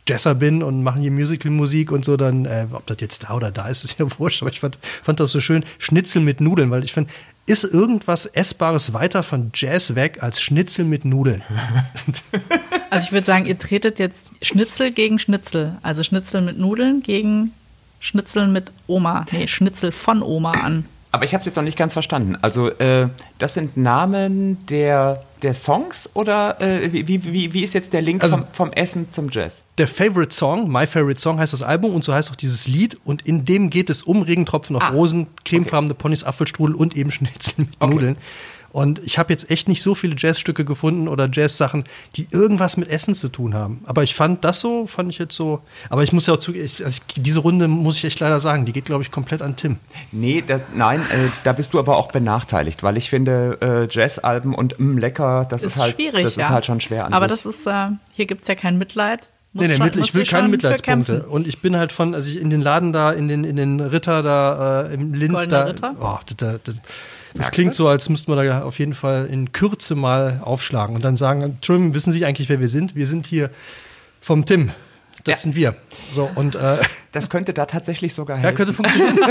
Jesser 0.08 0.34
bin 0.34 0.62
und 0.62 0.82
machen 0.82 1.02
hier 1.02 1.10
Musical-Musik 1.10 1.92
und 1.92 2.04
so, 2.04 2.16
dann, 2.16 2.44
äh, 2.44 2.66
ob 2.72 2.86
das 2.86 2.98
jetzt 3.00 3.24
da 3.24 3.34
oder 3.34 3.50
da 3.50 3.68
ist, 3.68 3.84
ist 3.84 3.98
ja 3.98 4.06
wurscht. 4.18 4.42
Aber 4.42 4.50
ich 4.50 4.60
fand, 4.60 4.78
fand 5.02 5.20
das 5.20 5.30
so 5.30 5.40
schön, 5.40 5.64
Schnitzel 5.78 6.22
mit 6.22 6.40
Nudeln, 6.40 6.70
weil 6.70 6.84
ich 6.84 6.92
finde, 6.92 7.10
ist 7.46 7.64
irgendwas 7.64 8.26
Essbares 8.26 8.92
weiter 8.92 9.22
von 9.22 9.50
Jazz 9.54 9.94
weg 9.94 10.22
als 10.22 10.40
Schnitzel 10.40 10.84
mit 10.84 11.04
Nudeln? 11.04 11.42
Also 12.90 13.06
ich 13.06 13.12
würde 13.12 13.26
sagen, 13.26 13.46
ihr 13.46 13.58
tretet 13.58 13.98
jetzt 13.98 14.32
Schnitzel 14.42 14.92
gegen 14.92 15.18
Schnitzel. 15.18 15.78
Also 15.80 16.02
Schnitzel 16.02 16.42
mit 16.42 16.58
Nudeln 16.58 17.02
gegen 17.02 17.54
Schnitzeln 18.00 18.52
mit 18.52 18.70
Oma. 18.86 19.24
Nee, 19.32 19.48
Schnitzel 19.48 19.92
von 19.92 20.22
Oma 20.22 20.50
an. 20.50 20.84
Aber 21.14 21.24
ich 21.24 21.34
habe 21.34 21.40
es 21.40 21.46
jetzt 21.46 21.56
noch 21.56 21.62
nicht 21.62 21.76
ganz 21.76 21.92
verstanden. 21.92 22.36
Also, 22.40 22.70
äh, 22.70 23.08
das 23.38 23.52
sind 23.54 23.76
Namen 23.76 24.66
der, 24.68 25.22
der 25.42 25.52
Songs 25.52 26.08
oder 26.14 26.60
äh, 26.62 26.90
wie, 26.92 27.06
wie, 27.06 27.52
wie 27.52 27.62
ist 27.62 27.74
jetzt 27.74 27.92
der 27.92 28.00
Link 28.00 28.22
Also- 28.22 28.38
vom, 28.38 28.46
vom 28.52 28.72
Essen 28.72 29.10
zum 29.10 29.28
Jazz? 29.30 29.64
Der 29.76 29.86
Favorite 29.88 30.34
Song, 30.34 30.72
My 30.72 30.86
Favorite 30.86 31.20
Song 31.20 31.38
heißt 31.38 31.52
das 31.52 31.62
Album 31.62 31.94
und 31.94 32.02
so 32.02 32.14
heißt 32.14 32.30
auch 32.30 32.36
dieses 32.36 32.66
Lied. 32.66 32.98
Und 33.04 33.26
in 33.26 33.44
dem 33.44 33.68
geht 33.68 33.90
es 33.90 34.02
um 34.02 34.22
Regentropfen 34.22 34.74
auf 34.74 34.82
Ah, 34.82 34.88
Rosen, 34.88 35.26
cremefarbene 35.44 35.92
Ponys, 35.94 36.24
Apfelstrudel 36.24 36.74
und 36.74 36.96
eben 36.96 37.10
Schnitzel 37.10 37.54
mit 37.58 37.68
Okay. 37.78 37.92
Nudeln. 37.92 38.16
Und 38.72 39.00
ich 39.04 39.18
habe 39.18 39.30
jetzt 39.32 39.50
echt 39.50 39.68
nicht 39.68 39.82
so 39.82 39.94
viele 39.94 40.14
Jazzstücke 40.16 40.64
gefunden 40.64 41.06
oder 41.06 41.28
Jazzsachen, 41.30 41.84
die 42.16 42.26
irgendwas 42.30 42.78
mit 42.78 42.88
Essen 42.88 43.14
zu 43.14 43.28
tun 43.28 43.52
haben. 43.52 43.82
Aber 43.84 44.02
ich 44.02 44.14
fand 44.14 44.44
das 44.44 44.60
so, 44.60 44.86
fand 44.86 45.10
ich 45.10 45.18
jetzt 45.18 45.36
so. 45.36 45.60
Aber 45.90 46.02
ich 46.02 46.12
muss 46.14 46.26
ja 46.26 46.32
auch 46.34 46.38
zugeben, 46.38 46.68
also 46.82 47.00
diese 47.16 47.40
Runde 47.40 47.68
muss 47.68 47.96
ich 47.98 48.04
echt 48.04 48.18
leider 48.20 48.40
sagen, 48.40 48.64
die 48.64 48.72
geht, 48.72 48.86
glaube 48.86 49.02
ich, 49.02 49.10
komplett 49.10 49.42
an 49.42 49.56
Tim. 49.56 49.76
Nee, 50.10 50.42
da, 50.46 50.60
nein, 50.74 51.00
äh, 51.02 51.28
da 51.44 51.52
bist 51.52 51.74
du 51.74 51.78
aber 51.78 51.96
auch 51.98 52.10
benachteiligt, 52.10 52.82
weil 52.82 52.96
ich 52.96 53.10
finde, 53.10 53.58
äh, 53.60 53.88
Jazzalben 53.94 54.54
und 54.54 54.80
mm, 54.80 54.96
lecker, 54.96 55.46
das 55.50 55.62
ist, 55.64 55.76
Ist, 55.76 55.82
halt, 55.82 55.96
schwierig, 55.96 56.24
das 56.24 56.36
ja. 56.36 56.44
ist 56.44 56.50
halt 56.50 56.64
schon 56.66 56.80
schwer 56.80 57.04
an 57.04 57.12
Aber 57.12 57.28
sich. 57.28 57.42
das 57.42 57.54
ist, 57.54 57.66
äh, 57.66 57.88
hier 58.14 58.24
gibt 58.26 58.42
es 58.42 58.48
ja 58.48 58.54
kein 58.54 58.78
Mitleid. 58.78 59.28
Muss 59.52 59.66
Nee, 59.66 59.76
nee, 59.76 59.92
schon- 59.92 60.02
ich 60.02 60.14
will 60.14 60.24
keine 60.24 60.48
Mitleidspunkte. 60.48 61.12
kämpfen. 61.12 61.30
Und 61.30 61.46
ich 61.46 61.60
bin 61.60 61.76
halt 61.76 61.92
von, 61.92 62.14
also 62.14 62.30
ich 62.30 62.40
in 62.40 62.48
den 62.48 62.62
Laden 62.62 62.94
da, 62.94 63.10
in 63.12 63.28
den, 63.28 63.44
in 63.44 63.56
den 63.56 63.80
Ritter 63.80 64.22
da, 64.22 64.84
äh, 64.88 64.94
im 64.94 65.12
Linz 65.12 65.34
Goldener 65.34 65.58
da. 65.58 65.64
Ritter? 65.66 65.94
Oh, 66.00 66.18
das, 66.38 66.60
das, 66.64 66.74
das, 67.34 67.50
klingt 67.50 67.74
so, 67.74 67.88
als 67.88 68.08
müssten 68.08 68.32
wir 68.34 68.42
da 68.42 68.62
auf 68.62 68.78
jeden 68.78 68.94
Fall 68.94 69.26
in 69.26 69.52
Kürze 69.52 69.94
mal 69.94 70.40
aufschlagen 70.44 70.94
und 70.96 71.04
dann 71.04 71.16
sagen, 71.16 71.42
Entschuldigung, 71.42 71.94
wissen 71.94 72.12
Sie 72.12 72.24
eigentlich, 72.24 72.48
wer 72.48 72.60
wir 72.60 72.68
sind? 72.68 72.94
Wir 72.94 73.06
sind 73.06 73.26
hier 73.26 73.50
vom 74.20 74.44
Tim. 74.44 74.70
Das 75.24 75.32
Ja. 75.32 75.36
sind 75.38 75.56
wir. 75.56 75.74
So, 76.14 76.28
und 76.34 76.54
äh, 76.56 76.78
das 77.12 77.30
könnte 77.30 77.52
da 77.54 77.66
tatsächlich 77.66 78.14
sogar 78.14 78.36
ja, 78.38 78.42
helfen. 78.44 78.56
könnte 78.56 78.72
funktionieren. 78.72 79.18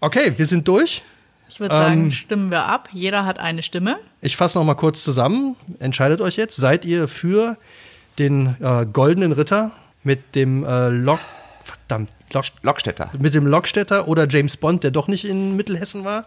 okay, 0.00 0.32
wir 0.36 0.46
sind 0.46 0.66
durch. 0.68 1.02
Ich 1.48 1.60
würde 1.60 1.74
sagen, 1.74 2.04
Ähm, 2.04 2.12
stimmen 2.12 2.50
wir 2.50 2.64
ab. 2.64 2.88
Jeder 2.92 3.24
hat 3.24 3.38
eine 3.38 3.62
Stimme. 3.62 3.96
Ich 4.20 4.36
fasse 4.36 4.58
noch 4.58 4.64
mal 4.64 4.74
kurz 4.74 5.02
zusammen. 5.02 5.56
Entscheidet 5.80 6.20
euch 6.20 6.36
jetzt. 6.36 6.56
Seid 6.56 6.84
ihr 6.84 7.08
für 7.08 7.56
den 8.18 8.56
äh, 8.60 8.86
goldenen 8.86 9.32
Ritter 9.32 9.72
mit 10.04 10.34
dem 10.34 10.64
äh, 10.64 10.88
Lok... 10.88 11.18
Verdammt, 11.88 12.10
Lok, 12.32 12.44
Lockstädter. 12.62 13.10
mit 13.18 13.34
dem 13.34 13.46
Lockstädter 13.46 14.08
oder 14.08 14.28
James 14.28 14.58
Bond, 14.58 14.84
der 14.84 14.90
doch 14.90 15.08
nicht 15.08 15.24
in 15.24 15.56
Mittelhessen 15.56 16.04
war, 16.04 16.26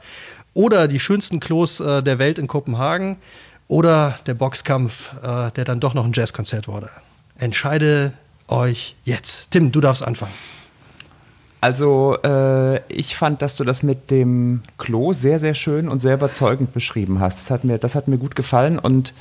oder 0.54 0.88
die 0.88 1.00
schönsten 1.00 1.40
Klos 1.40 1.80
äh, 1.80 2.02
der 2.02 2.18
Welt 2.18 2.40
in 2.40 2.48
Kopenhagen, 2.48 3.18
oder 3.68 4.20
der 4.26 4.34
Boxkampf, 4.34 5.14
äh, 5.24 5.52
der 5.52 5.64
dann 5.64 5.80
doch 5.80 5.94
noch 5.94 6.04
ein 6.04 6.12
Jazzkonzert 6.14 6.68
wurde. 6.68 6.90
Entscheide 7.38 8.14
euch 8.48 8.96
jetzt. 9.06 9.52
Tim, 9.52 9.72
du 9.72 9.80
darfst 9.80 10.04
anfangen. 10.04 10.34
Also, 11.62 12.18
äh, 12.24 12.82
ich 12.92 13.16
fand, 13.16 13.42
dass 13.44 13.56
du 13.56 13.64
das 13.64 13.84
mit 13.84 14.10
dem 14.10 14.64
Klo 14.78 15.14
sehr, 15.14 15.38
sehr 15.38 15.54
schön 15.54 15.88
und 15.88 16.02
sehr 16.02 16.16
überzeugend 16.16 16.74
beschrieben 16.74 17.20
hast. 17.20 17.38
Das 17.38 17.52
hat 17.52 17.64
mir, 17.64 17.78
das 17.78 17.94
hat 17.94 18.08
mir 18.08 18.18
gut 18.18 18.36
gefallen 18.36 18.80
und 18.80 19.14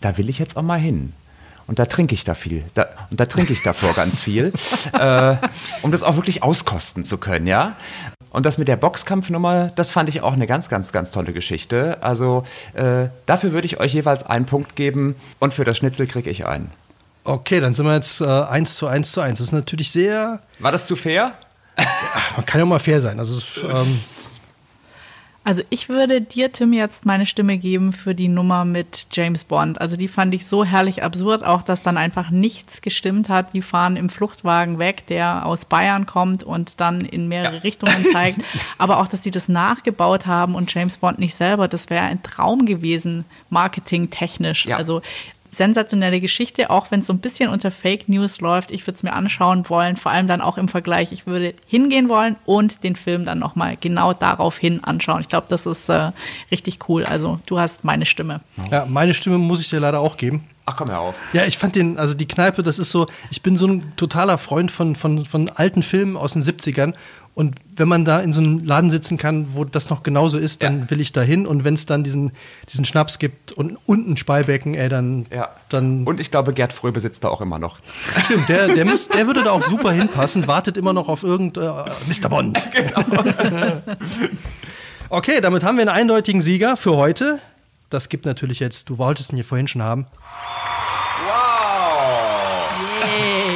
da 0.00 0.16
will 0.16 0.30
ich 0.30 0.38
jetzt 0.38 0.56
auch 0.56 0.62
mal 0.62 0.80
hin. 0.80 1.12
Und 1.66 1.78
da 1.78 1.86
trinke 1.86 2.14
ich 2.14 2.24
da 2.24 2.34
viel. 2.34 2.64
Da, 2.74 2.86
und 3.10 3.18
da 3.20 3.26
trinke 3.26 3.52
ich 3.52 3.62
davor 3.62 3.94
ganz 3.94 4.22
viel, 4.22 4.52
äh, 4.92 5.36
um 5.82 5.90
das 5.90 6.02
auch 6.02 6.16
wirklich 6.16 6.42
auskosten 6.42 7.04
zu 7.04 7.18
können, 7.18 7.46
ja. 7.46 7.76
Und 8.30 8.46
das 8.46 8.56
mit 8.56 8.66
der 8.66 8.76
Boxkampfnummer, 8.76 9.72
das 9.74 9.90
fand 9.90 10.08
ich 10.08 10.22
auch 10.22 10.32
eine 10.32 10.46
ganz, 10.46 10.68
ganz, 10.70 10.90
ganz 10.92 11.10
tolle 11.10 11.32
Geschichte. 11.34 11.98
Also 12.02 12.44
äh, 12.72 13.08
dafür 13.26 13.52
würde 13.52 13.66
ich 13.66 13.78
euch 13.78 13.92
jeweils 13.92 14.24
einen 14.24 14.46
Punkt 14.46 14.74
geben 14.74 15.16
und 15.38 15.52
für 15.52 15.64
das 15.64 15.76
Schnitzel 15.76 16.06
kriege 16.06 16.30
ich 16.30 16.46
einen. 16.46 16.70
Okay, 17.24 17.60
dann 17.60 17.74
sind 17.74 17.84
wir 17.86 17.94
jetzt 17.94 18.20
äh, 18.20 18.24
1 18.24 18.74
zu 18.74 18.86
1 18.86 19.12
zu 19.12 19.20
1. 19.20 19.38
Das 19.38 19.48
ist 19.48 19.52
natürlich 19.52 19.90
sehr, 19.92 20.40
War 20.58 20.72
das 20.72 20.86
zu 20.86 20.96
fair? 20.96 21.34
man 22.36 22.46
kann 22.46 22.58
ja 22.58 22.64
auch 22.64 22.68
mal 22.68 22.78
fair 22.78 23.00
sein. 23.00 23.18
Also, 23.18 23.40
ähm, 23.68 24.00
Also 25.44 25.62
ich 25.70 25.88
würde 25.88 26.20
dir, 26.20 26.52
Tim, 26.52 26.72
jetzt 26.72 27.04
meine 27.04 27.26
Stimme 27.26 27.58
geben 27.58 27.92
für 27.92 28.14
die 28.14 28.28
Nummer 28.28 28.64
mit 28.64 29.08
James 29.10 29.42
Bond. 29.42 29.80
Also 29.80 29.96
die 29.96 30.06
fand 30.06 30.32
ich 30.34 30.46
so 30.46 30.64
herrlich 30.64 31.02
absurd, 31.02 31.42
auch 31.42 31.62
dass 31.62 31.82
dann 31.82 31.96
einfach 31.98 32.30
nichts 32.30 32.80
gestimmt 32.80 33.28
hat. 33.28 33.52
Die 33.52 33.62
fahren 33.62 33.96
im 33.96 34.08
Fluchtwagen 34.08 34.78
weg, 34.78 35.06
der 35.08 35.44
aus 35.44 35.64
Bayern 35.64 36.06
kommt 36.06 36.44
und 36.44 36.80
dann 36.80 37.00
in 37.00 37.26
mehrere 37.26 37.56
Ja. 37.56 37.60
Richtungen 37.62 38.06
zeigt. 38.12 38.40
Aber 38.78 39.00
auch, 39.00 39.08
dass 39.08 39.24
sie 39.24 39.32
das 39.32 39.48
nachgebaut 39.48 40.26
haben 40.26 40.54
und 40.54 40.72
James 40.72 40.98
Bond 40.98 41.18
nicht 41.18 41.34
selber, 41.34 41.66
das 41.66 41.90
wäre 41.90 42.04
ein 42.04 42.22
Traum 42.22 42.64
gewesen, 42.64 43.24
marketingtechnisch. 43.50 44.66
Ja. 44.66 44.76
Also 44.76 45.02
sensationelle 45.52 46.20
Geschichte, 46.20 46.70
auch 46.70 46.90
wenn 46.90 47.00
es 47.00 47.06
so 47.06 47.12
ein 47.12 47.20
bisschen 47.20 47.50
unter 47.50 47.70
Fake 47.70 48.08
News 48.08 48.40
läuft. 48.40 48.72
Ich 48.72 48.86
würde 48.86 48.96
es 48.96 49.02
mir 49.02 49.12
anschauen 49.12 49.68
wollen, 49.68 49.96
vor 49.96 50.10
allem 50.10 50.26
dann 50.26 50.40
auch 50.40 50.58
im 50.58 50.66
Vergleich. 50.66 51.12
Ich 51.12 51.26
würde 51.26 51.54
hingehen 51.66 52.08
wollen 52.08 52.36
und 52.46 52.82
den 52.82 52.96
Film 52.96 53.26
dann 53.26 53.38
nochmal 53.38 53.76
genau 53.78 54.14
daraufhin 54.14 54.82
anschauen. 54.82 55.20
Ich 55.20 55.28
glaube, 55.28 55.46
das 55.50 55.66
ist 55.66 55.88
äh, 55.90 56.12
richtig 56.50 56.88
cool. 56.88 57.04
Also 57.04 57.38
du 57.46 57.58
hast 57.58 57.84
meine 57.84 58.06
Stimme. 58.06 58.40
Ja, 58.70 58.86
meine 58.86 59.12
Stimme 59.14 59.38
muss 59.38 59.60
ich 59.60 59.68
dir 59.68 59.78
leider 59.78 60.00
auch 60.00 60.16
geben. 60.16 60.44
Ach, 60.64 60.76
komm 60.76 60.88
her 60.88 61.00
auf. 61.00 61.14
Ja, 61.32 61.44
ich 61.44 61.58
fand 61.58 61.74
den, 61.74 61.98
also 61.98 62.14
die 62.14 62.26
Kneipe, 62.28 62.62
das 62.62 62.78
ist 62.78 62.90
so, 62.90 63.06
ich 63.30 63.42
bin 63.42 63.56
so 63.56 63.66
ein 63.66 63.92
totaler 63.96 64.38
Freund 64.38 64.70
von, 64.70 64.94
von, 64.94 65.24
von 65.24 65.48
alten 65.48 65.82
Filmen 65.82 66.16
aus 66.16 66.34
den 66.34 66.42
70ern. 66.42 66.94
Und 67.34 67.56
wenn 67.76 67.88
man 67.88 68.04
da 68.04 68.20
in 68.20 68.34
so 68.34 68.42
einem 68.42 68.58
Laden 68.62 68.90
sitzen 68.90 69.16
kann, 69.16 69.46
wo 69.54 69.64
das 69.64 69.88
noch 69.88 70.02
genauso 70.02 70.36
ist, 70.38 70.62
dann 70.62 70.80
Ja. 70.82 70.90
will 70.90 71.00
ich 71.00 71.12
da 71.12 71.22
hin. 71.22 71.46
Und 71.46 71.64
wenn 71.64 71.72
es 71.72 71.86
dann 71.86 72.04
diesen, 72.04 72.32
diesen 72.68 72.84
Schnaps 72.84 73.18
gibt 73.18 73.52
und 73.52 73.78
unten 73.86 74.18
Speibecken, 74.18 74.74
ey, 74.74 74.90
dann, 74.90 75.24
Ja. 75.34 75.48
dann 75.70 76.04
Und 76.04 76.20
ich 76.20 76.30
glaube, 76.30 76.52
Gerd 76.52 76.74
Fröbe 76.74 77.00
sitzt 77.00 77.24
da 77.24 77.28
auch 77.28 77.40
immer 77.40 77.58
noch. 77.58 77.78
stimmt, 78.24 78.50
der, 78.50 78.68
der, 78.68 78.84
muss, 78.84 79.08
der 79.08 79.26
würde 79.26 79.42
da 79.44 79.52
auch 79.52 79.62
super 79.62 79.92
hinpassen, 79.92 80.46
wartet 80.46 80.76
immer 80.76 80.92
noch 80.92 81.08
auf 81.08 81.22
irgend 81.22 81.56
äh, 81.56 81.60
Mr. 81.62 82.28
Bond. 82.28 82.58
okay, 85.08 85.40
damit 85.40 85.64
haben 85.64 85.76
wir 85.76 85.82
einen 85.82 85.88
eindeutigen 85.96 86.42
Sieger 86.42 86.76
für 86.76 86.96
heute. 86.96 87.38
Das 87.92 88.08
gibt 88.08 88.24
natürlich 88.24 88.58
jetzt, 88.58 88.88
du 88.88 88.96
wolltest 88.96 89.32
ihn 89.32 89.36
hier 89.36 89.44
vorhin 89.44 89.68
schon 89.68 89.82
haben. 89.82 90.06
Wow! 91.26 92.70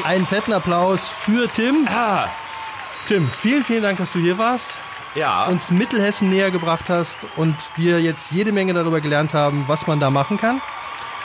Einen 0.05 0.27
fetten 0.27 0.53
Applaus 0.53 1.09
für 1.09 1.49
Tim. 1.51 1.89
Ah, 1.89 2.29
Tim, 3.09 3.31
vielen, 3.31 3.65
vielen 3.65 3.83
Dank, 3.83 3.97
dass 3.97 4.13
du 4.13 4.19
hier 4.19 4.37
warst, 4.37 4.77
ja. 5.15 5.47
uns 5.47 5.71
Mittelhessen 5.71 6.29
näher 6.29 6.51
gebracht 6.51 6.91
hast 6.91 7.21
und 7.37 7.57
wir 7.77 8.03
jetzt 8.03 8.31
jede 8.31 8.53
Menge 8.53 8.75
darüber 8.75 9.01
gelernt 9.01 9.33
haben, 9.33 9.65
was 9.69 9.87
man 9.87 10.01
da 10.01 10.11
machen 10.11 10.37
kann. 10.37 10.61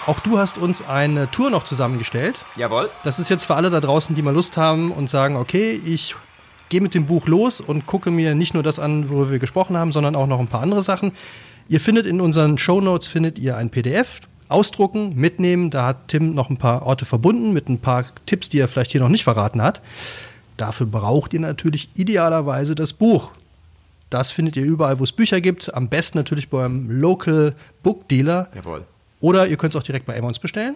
Auch 0.06 0.22
du 0.22 0.38
hast 0.38 0.58
uns 0.58 0.82
eine 0.82 1.30
Tour 1.32 1.50
noch 1.50 1.64
zusammengestellt. 1.64 2.46
Jawohl. 2.56 2.90
Das 3.04 3.20
ist 3.20 3.30
jetzt 3.30 3.44
für 3.44 3.56
alle 3.56 3.70
da 3.70 3.82
draußen, 3.82 4.16
die 4.16 4.22
mal 4.22 4.34
Lust 4.34 4.56
haben 4.56 4.90
und 4.94 5.10
sagen, 5.10 5.36
okay, 5.36 5.82
ich 5.84 6.16
gehe 6.70 6.80
mit 6.80 6.94
dem 6.94 7.08
Buch 7.08 7.28
los 7.28 7.60
und 7.60 7.88
gucke 7.88 8.10
mir 8.10 8.36
nicht 8.36 8.54
nur 8.54 8.64
das 8.64 8.80
an, 8.80 9.10
worüber 9.10 9.32
wir 9.32 9.40
gesprochen 9.40 9.76
haben, 9.76 9.92
sondern 9.92 10.16
auch 10.16 10.28
noch 10.28 10.40
ein 10.40 10.48
paar 10.48 10.62
andere 10.62 10.82
Sachen. 10.82 11.12
Ihr 11.72 11.80
findet 11.80 12.06
in 12.06 12.20
unseren 12.20 12.58
Shownotes 12.58 13.08
findet 13.08 13.40
ihr 13.40 13.56
ein 13.56 13.70
PDF, 13.70 14.20
ausdrucken, 14.50 15.16
mitnehmen. 15.16 15.70
Da 15.70 15.86
hat 15.86 16.10
Tim 16.10 16.36
noch 16.36 16.50
ein 16.50 16.58
paar 16.58 16.86
Orte 16.86 17.06
verbunden 17.06 17.54
mit 17.54 17.70
ein 17.70 17.80
paar 17.80 18.04
Tipps, 18.26 18.50
die 18.50 18.60
er 18.60 18.68
vielleicht 18.68 18.92
hier 18.92 19.00
noch 19.00 19.08
nicht 19.08 19.24
verraten 19.24 19.62
hat. 19.62 19.80
Dafür 20.58 20.86
braucht 20.86 21.32
ihr 21.32 21.40
natürlich 21.40 21.88
idealerweise 21.96 22.76
das 22.76 22.92
Buch. 22.92 23.32
Das 24.10 24.32
findet 24.32 24.58
ihr 24.58 24.66
überall, 24.66 25.00
wo 25.00 25.06
es 25.06 25.14
Bücher 25.14 25.40
gibt. 25.40 25.74
Am 25.74 25.88
besten 25.88 26.18
natürlich 26.18 26.50
beim 26.50 26.90
Local 26.90 27.56
Book 27.84 28.06
Dealer. 28.10 28.50
Jawohl. 28.54 28.84
Oder 29.22 29.48
ihr 29.48 29.56
könnt 29.56 29.74
es 29.74 29.80
auch 29.80 29.86
direkt 29.86 30.06
bei 30.06 30.20
Amazon 30.20 30.42
bestellen. 30.42 30.76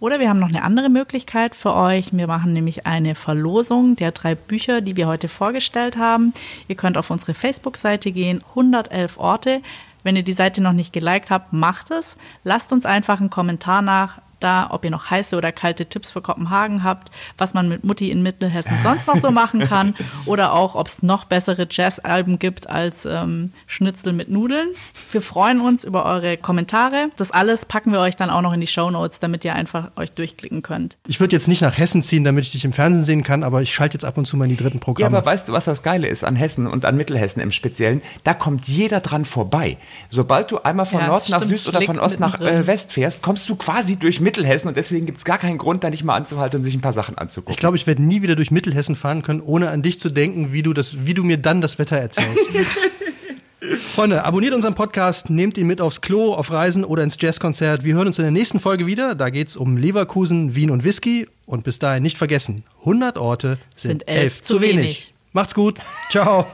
Oder 0.00 0.20
wir 0.20 0.30
haben 0.30 0.40
noch 0.40 0.48
eine 0.48 0.62
andere 0.62 0.88
Möglichkeit 0.88 1.54
für 1.54 1.74
euch. 1.74 2.16
Wir 2.16 2.28
machen 2.28 2.54
nämlich 2.54 2.86
eine 2.86 3.14
Verlosung 3.14 3.94
der 3.96 4.12
drei 4.12 4.34
Bücher, 4.34 4.80
die 4.80 4.96
wir 4.96 5.06
heute 5.06 5.28
vorgestellt 5.28 5.98
haben. 5.98 6.32
Ihr 6.66 6.76
könnt 6.76 6.96
auf 6.96 7.10
unsere 7.10 7.34
Facebook-Seite 7.34 8.10
gehen, 8.10 8.42
111 8.54 9.18
Orte. 9.18 9.60
Wenn 10.04 10.14
ihr 10.14 10.22
die 10.22 10.32
Seite 10.32 10.60
noch 10.60 10.72
nicht 10.72 10.92
geliked 10.92 11.30
habt, 11.30 11.52
macht 11.52 11.90
es. 11.90 12.16
Lasst 12.44 12.72
uns 12.72 12.86
einfach 12.86 13.18
einen 13.18 13.30
Kommentar 13.30 13.82
nach, 13.82 14.20
da, 14.44 14.68
ob 14.70 14.84
ihr 14.84 14.90
noch 14.90 15.10
heiße 15.10 15.36
oder 15.36 15.50
kalte 15.52 15.86
Tipps 15.86 16.12
für 16.12 16.20
Kopenhagen 16.20 16.84
habt, 16.84 17.10
was 17.38 17.54
man 17.54 17.68
mit 17.68 17.84
Mutti 17.84 18.10
in 18.10 18.22
Mittelhessen 18.22 18.76
sonst 18.82 19.06
noch 19.06 19.16
so 19.16 19.30
machen 19.30 19.60
kann 19.60 19.94
oder 20.26 20.52
auch, 20.52 20.74
ob 20.74 20.86
es 20.88 21.02
noch 21.02 21.24
bessere 21.24 21.66
Jazzalben 21.70 22.38
gibt 22.38 22.68
als 22.68 23.06
ähm, 23.06 23.52
Schnitzel 23.66 24.12
mit 24.12 24.28
Nudeln. 24.30 24.68
Wir 25.12 25.22
freuen 25.22 25.60
uns 25.60 25.84
über 25.84 26.04
eure 26.04 26.36
Kommentare. 26.36 27.08
Das 27.16 27.30
alles 27.30 27.64
packen 27.64 27.92
wir 27.92 28.00
euch 28.00 28.16
dann 28.16 28.30
auch 28.30 28.42
noch 28.42 28.52
in 28.52 28.60
die 28.60 28.66
Shownotes, 28.66 29.18
damit 29.20 29.44
ihr 29.44 29.54
einfach 29.54 29.88
euch 29.96 30.12
durchklicken 30.12 30.62
könnt. 30.62 30.96
Ich 31.08 31.20
würde 31.20 31.34
jetzt 31.34 31.48
nicht 31.48 31.62
nach 31.62 31.78
Hessen 31.78 32.02
ziehen, 32.02 32.24
damit 32.24 32.44
ich 32.44 32.52
dich 32.52 32.64
im 32.64 32.72
Fernsehen 32.72 33.04
sehen 33.04 33.22
kann, 33.22 33.42
aber 33.42 33.62
ich 33.62 33.72
schalte 33.72 33.94
jetzt 33.94 34.04
ab 34.04 34.18
und 34.18 34.26
zu 34.26 34.36
mal 34.36 34.44
in 34.44 34.50
die 34.50 34.56
dritten 34.56 34.78
Ja, 34.78 34.82
Programme. 34.84 35.16
aber 35.18 35.26
weißt 35.26 35.48
du, 35.48 35.52
was 35.52 35.64
das 35.64 35.82
Geile 35.82 36.06
ist 36.08 36.24
an 36.24 36.36
Hessen 36.36 36.66
und 36.66 36.84
an 36.84 36.96
Mittelhessen 36.96 37.40
im 37.40 37.50
Speziellen? 37.52 38.02
Da 38.24 38.34
kommt 38.34 38.68
jeder 38.68 39.00
dran 39.00 39.24
vorbei. 39.24 39.78
Sobald 40.10 40.50
du 40.50 40.58
einmal 40.60 40.86
von 40.86 41.00
Ja, 41.00 41.06
Nord 41.06 41.28
nach 41.30 41.42
stimmt, 41.42 41.58
Süd 41.60 41.68
oder 41.74 41.80
von 41.82 41.98
Ost 41.98 42.20
nach 42.20 42.40
äh, 42.40 42.66
West 42.66 42.92
fährst, 42.92 43.22
kommst 43.22 43.48
du 43.48 43.56
quasi 43.56 43.96
durch 43.96 44.20
Mittelhessen 44.20 44.33
und 44.38 44.76
deswegen 44.76 45.06
gibt 45.06 45.18
es 45.18 45.24
gar 45.24 45.38
keinen 45.38 45.58
Grund, 45.58 45.84
da 45.84 45.90
nicht 45.90 46.04
mal 46.04 46.14
anzuhalten 46.16 46.58
und 46.60 46.64
sich 46.64 46.74
ein 46.74 46.80
paar 46.80 46.92
Sachen 46.92 47.16
anzugucken. 47.18 47.52
ich 47.54 47.58
glaube, 47.58 47.76
ich 47.76 47.86
werde 47.86 48.02
nie 48.02 48.22
wieder 48.22 48.36
durch 48.36 48.50
Mittelhessen 48.50 48.96
fahren 48.96 49.22
können, 49.22 49.40
ohne 49.40 49.70
an 49.70 49.82
dich 49.82 49.98
zu 49.98 50.10
denken, 50.10 50.52
wie 50.52 50.62
du, 50.62 50.72
das, 50.72 51.06
wie 51.06 51.14
du 51.14 51.24
mir 51.24 51.38
dann 51.38 51.60
das 51.60 51.78
Wetter 51.78 51.96
erzählst. 51.96 52.50
Freunde, 53.94 54.24
abonniert 54.24 54.52
unseren 54.52 54.74
Podcast, 54.74 55.30
nehmt 55.30 55.56
ihn 55.56 55.66
mit 55.66 55.80
aufs 55.80 56.00
Klo, 56.02 56.34
auf 56.34 56.50
Reisen 56.50 56.84
oder 56.84 57.02
ins 57.02 57.16
Jazzkonzert. 57.18 57.82
Wir 57.82 57.94
hören 57.94 58.06
uns 58.08 58.18
in 58.18 58.24
der 58.24 58.30
nächsten 58.32 58.60
Folge 58.60 58.86
wieder. 58.86 59.14
Da 59.14 59.30
geht 59.30 59.48
es 59.48 59.56
um 59.56 59.76
Leverkusen, 59.78 60.54
Wien 60.54 60.70
und 60.70 60.84
Whisky. 60.84 61.26
Und 61.46 61.64
bis 61.64 61.78
dahin 61.78 62.02
nicht 62.02 62.18
vergessen, 62.18 62.64
100 62.80 63.16
Orte 63.16 63.58
sind, 63.74 63.90
Sind 64.00 64.08
elf 64.08 64.20
elf 64.22 64.42
zu 64.42 64.56
zu 64.56 64.60
wenig. 64.60 64.76
wenig. 64.76 65.14
Macht's 65.32 65.54
gut. 65.54 65.78
Ciao. 66.10 66.46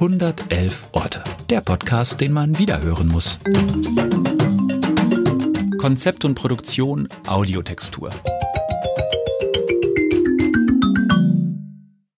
111 0.00 0.88
Orte. 0.92 1.22
Der 1.48 1.60
Podcast, 1.60 2.20
den 2.20 2.32
man 2.32 2.58
wiederhören 2.58 3.06
muss. 3.06 3.38
Konzept 5.78 6.24
und 6.24 6.34
Produktion 6.34 7.08
Audiotextur. 7.28 8.10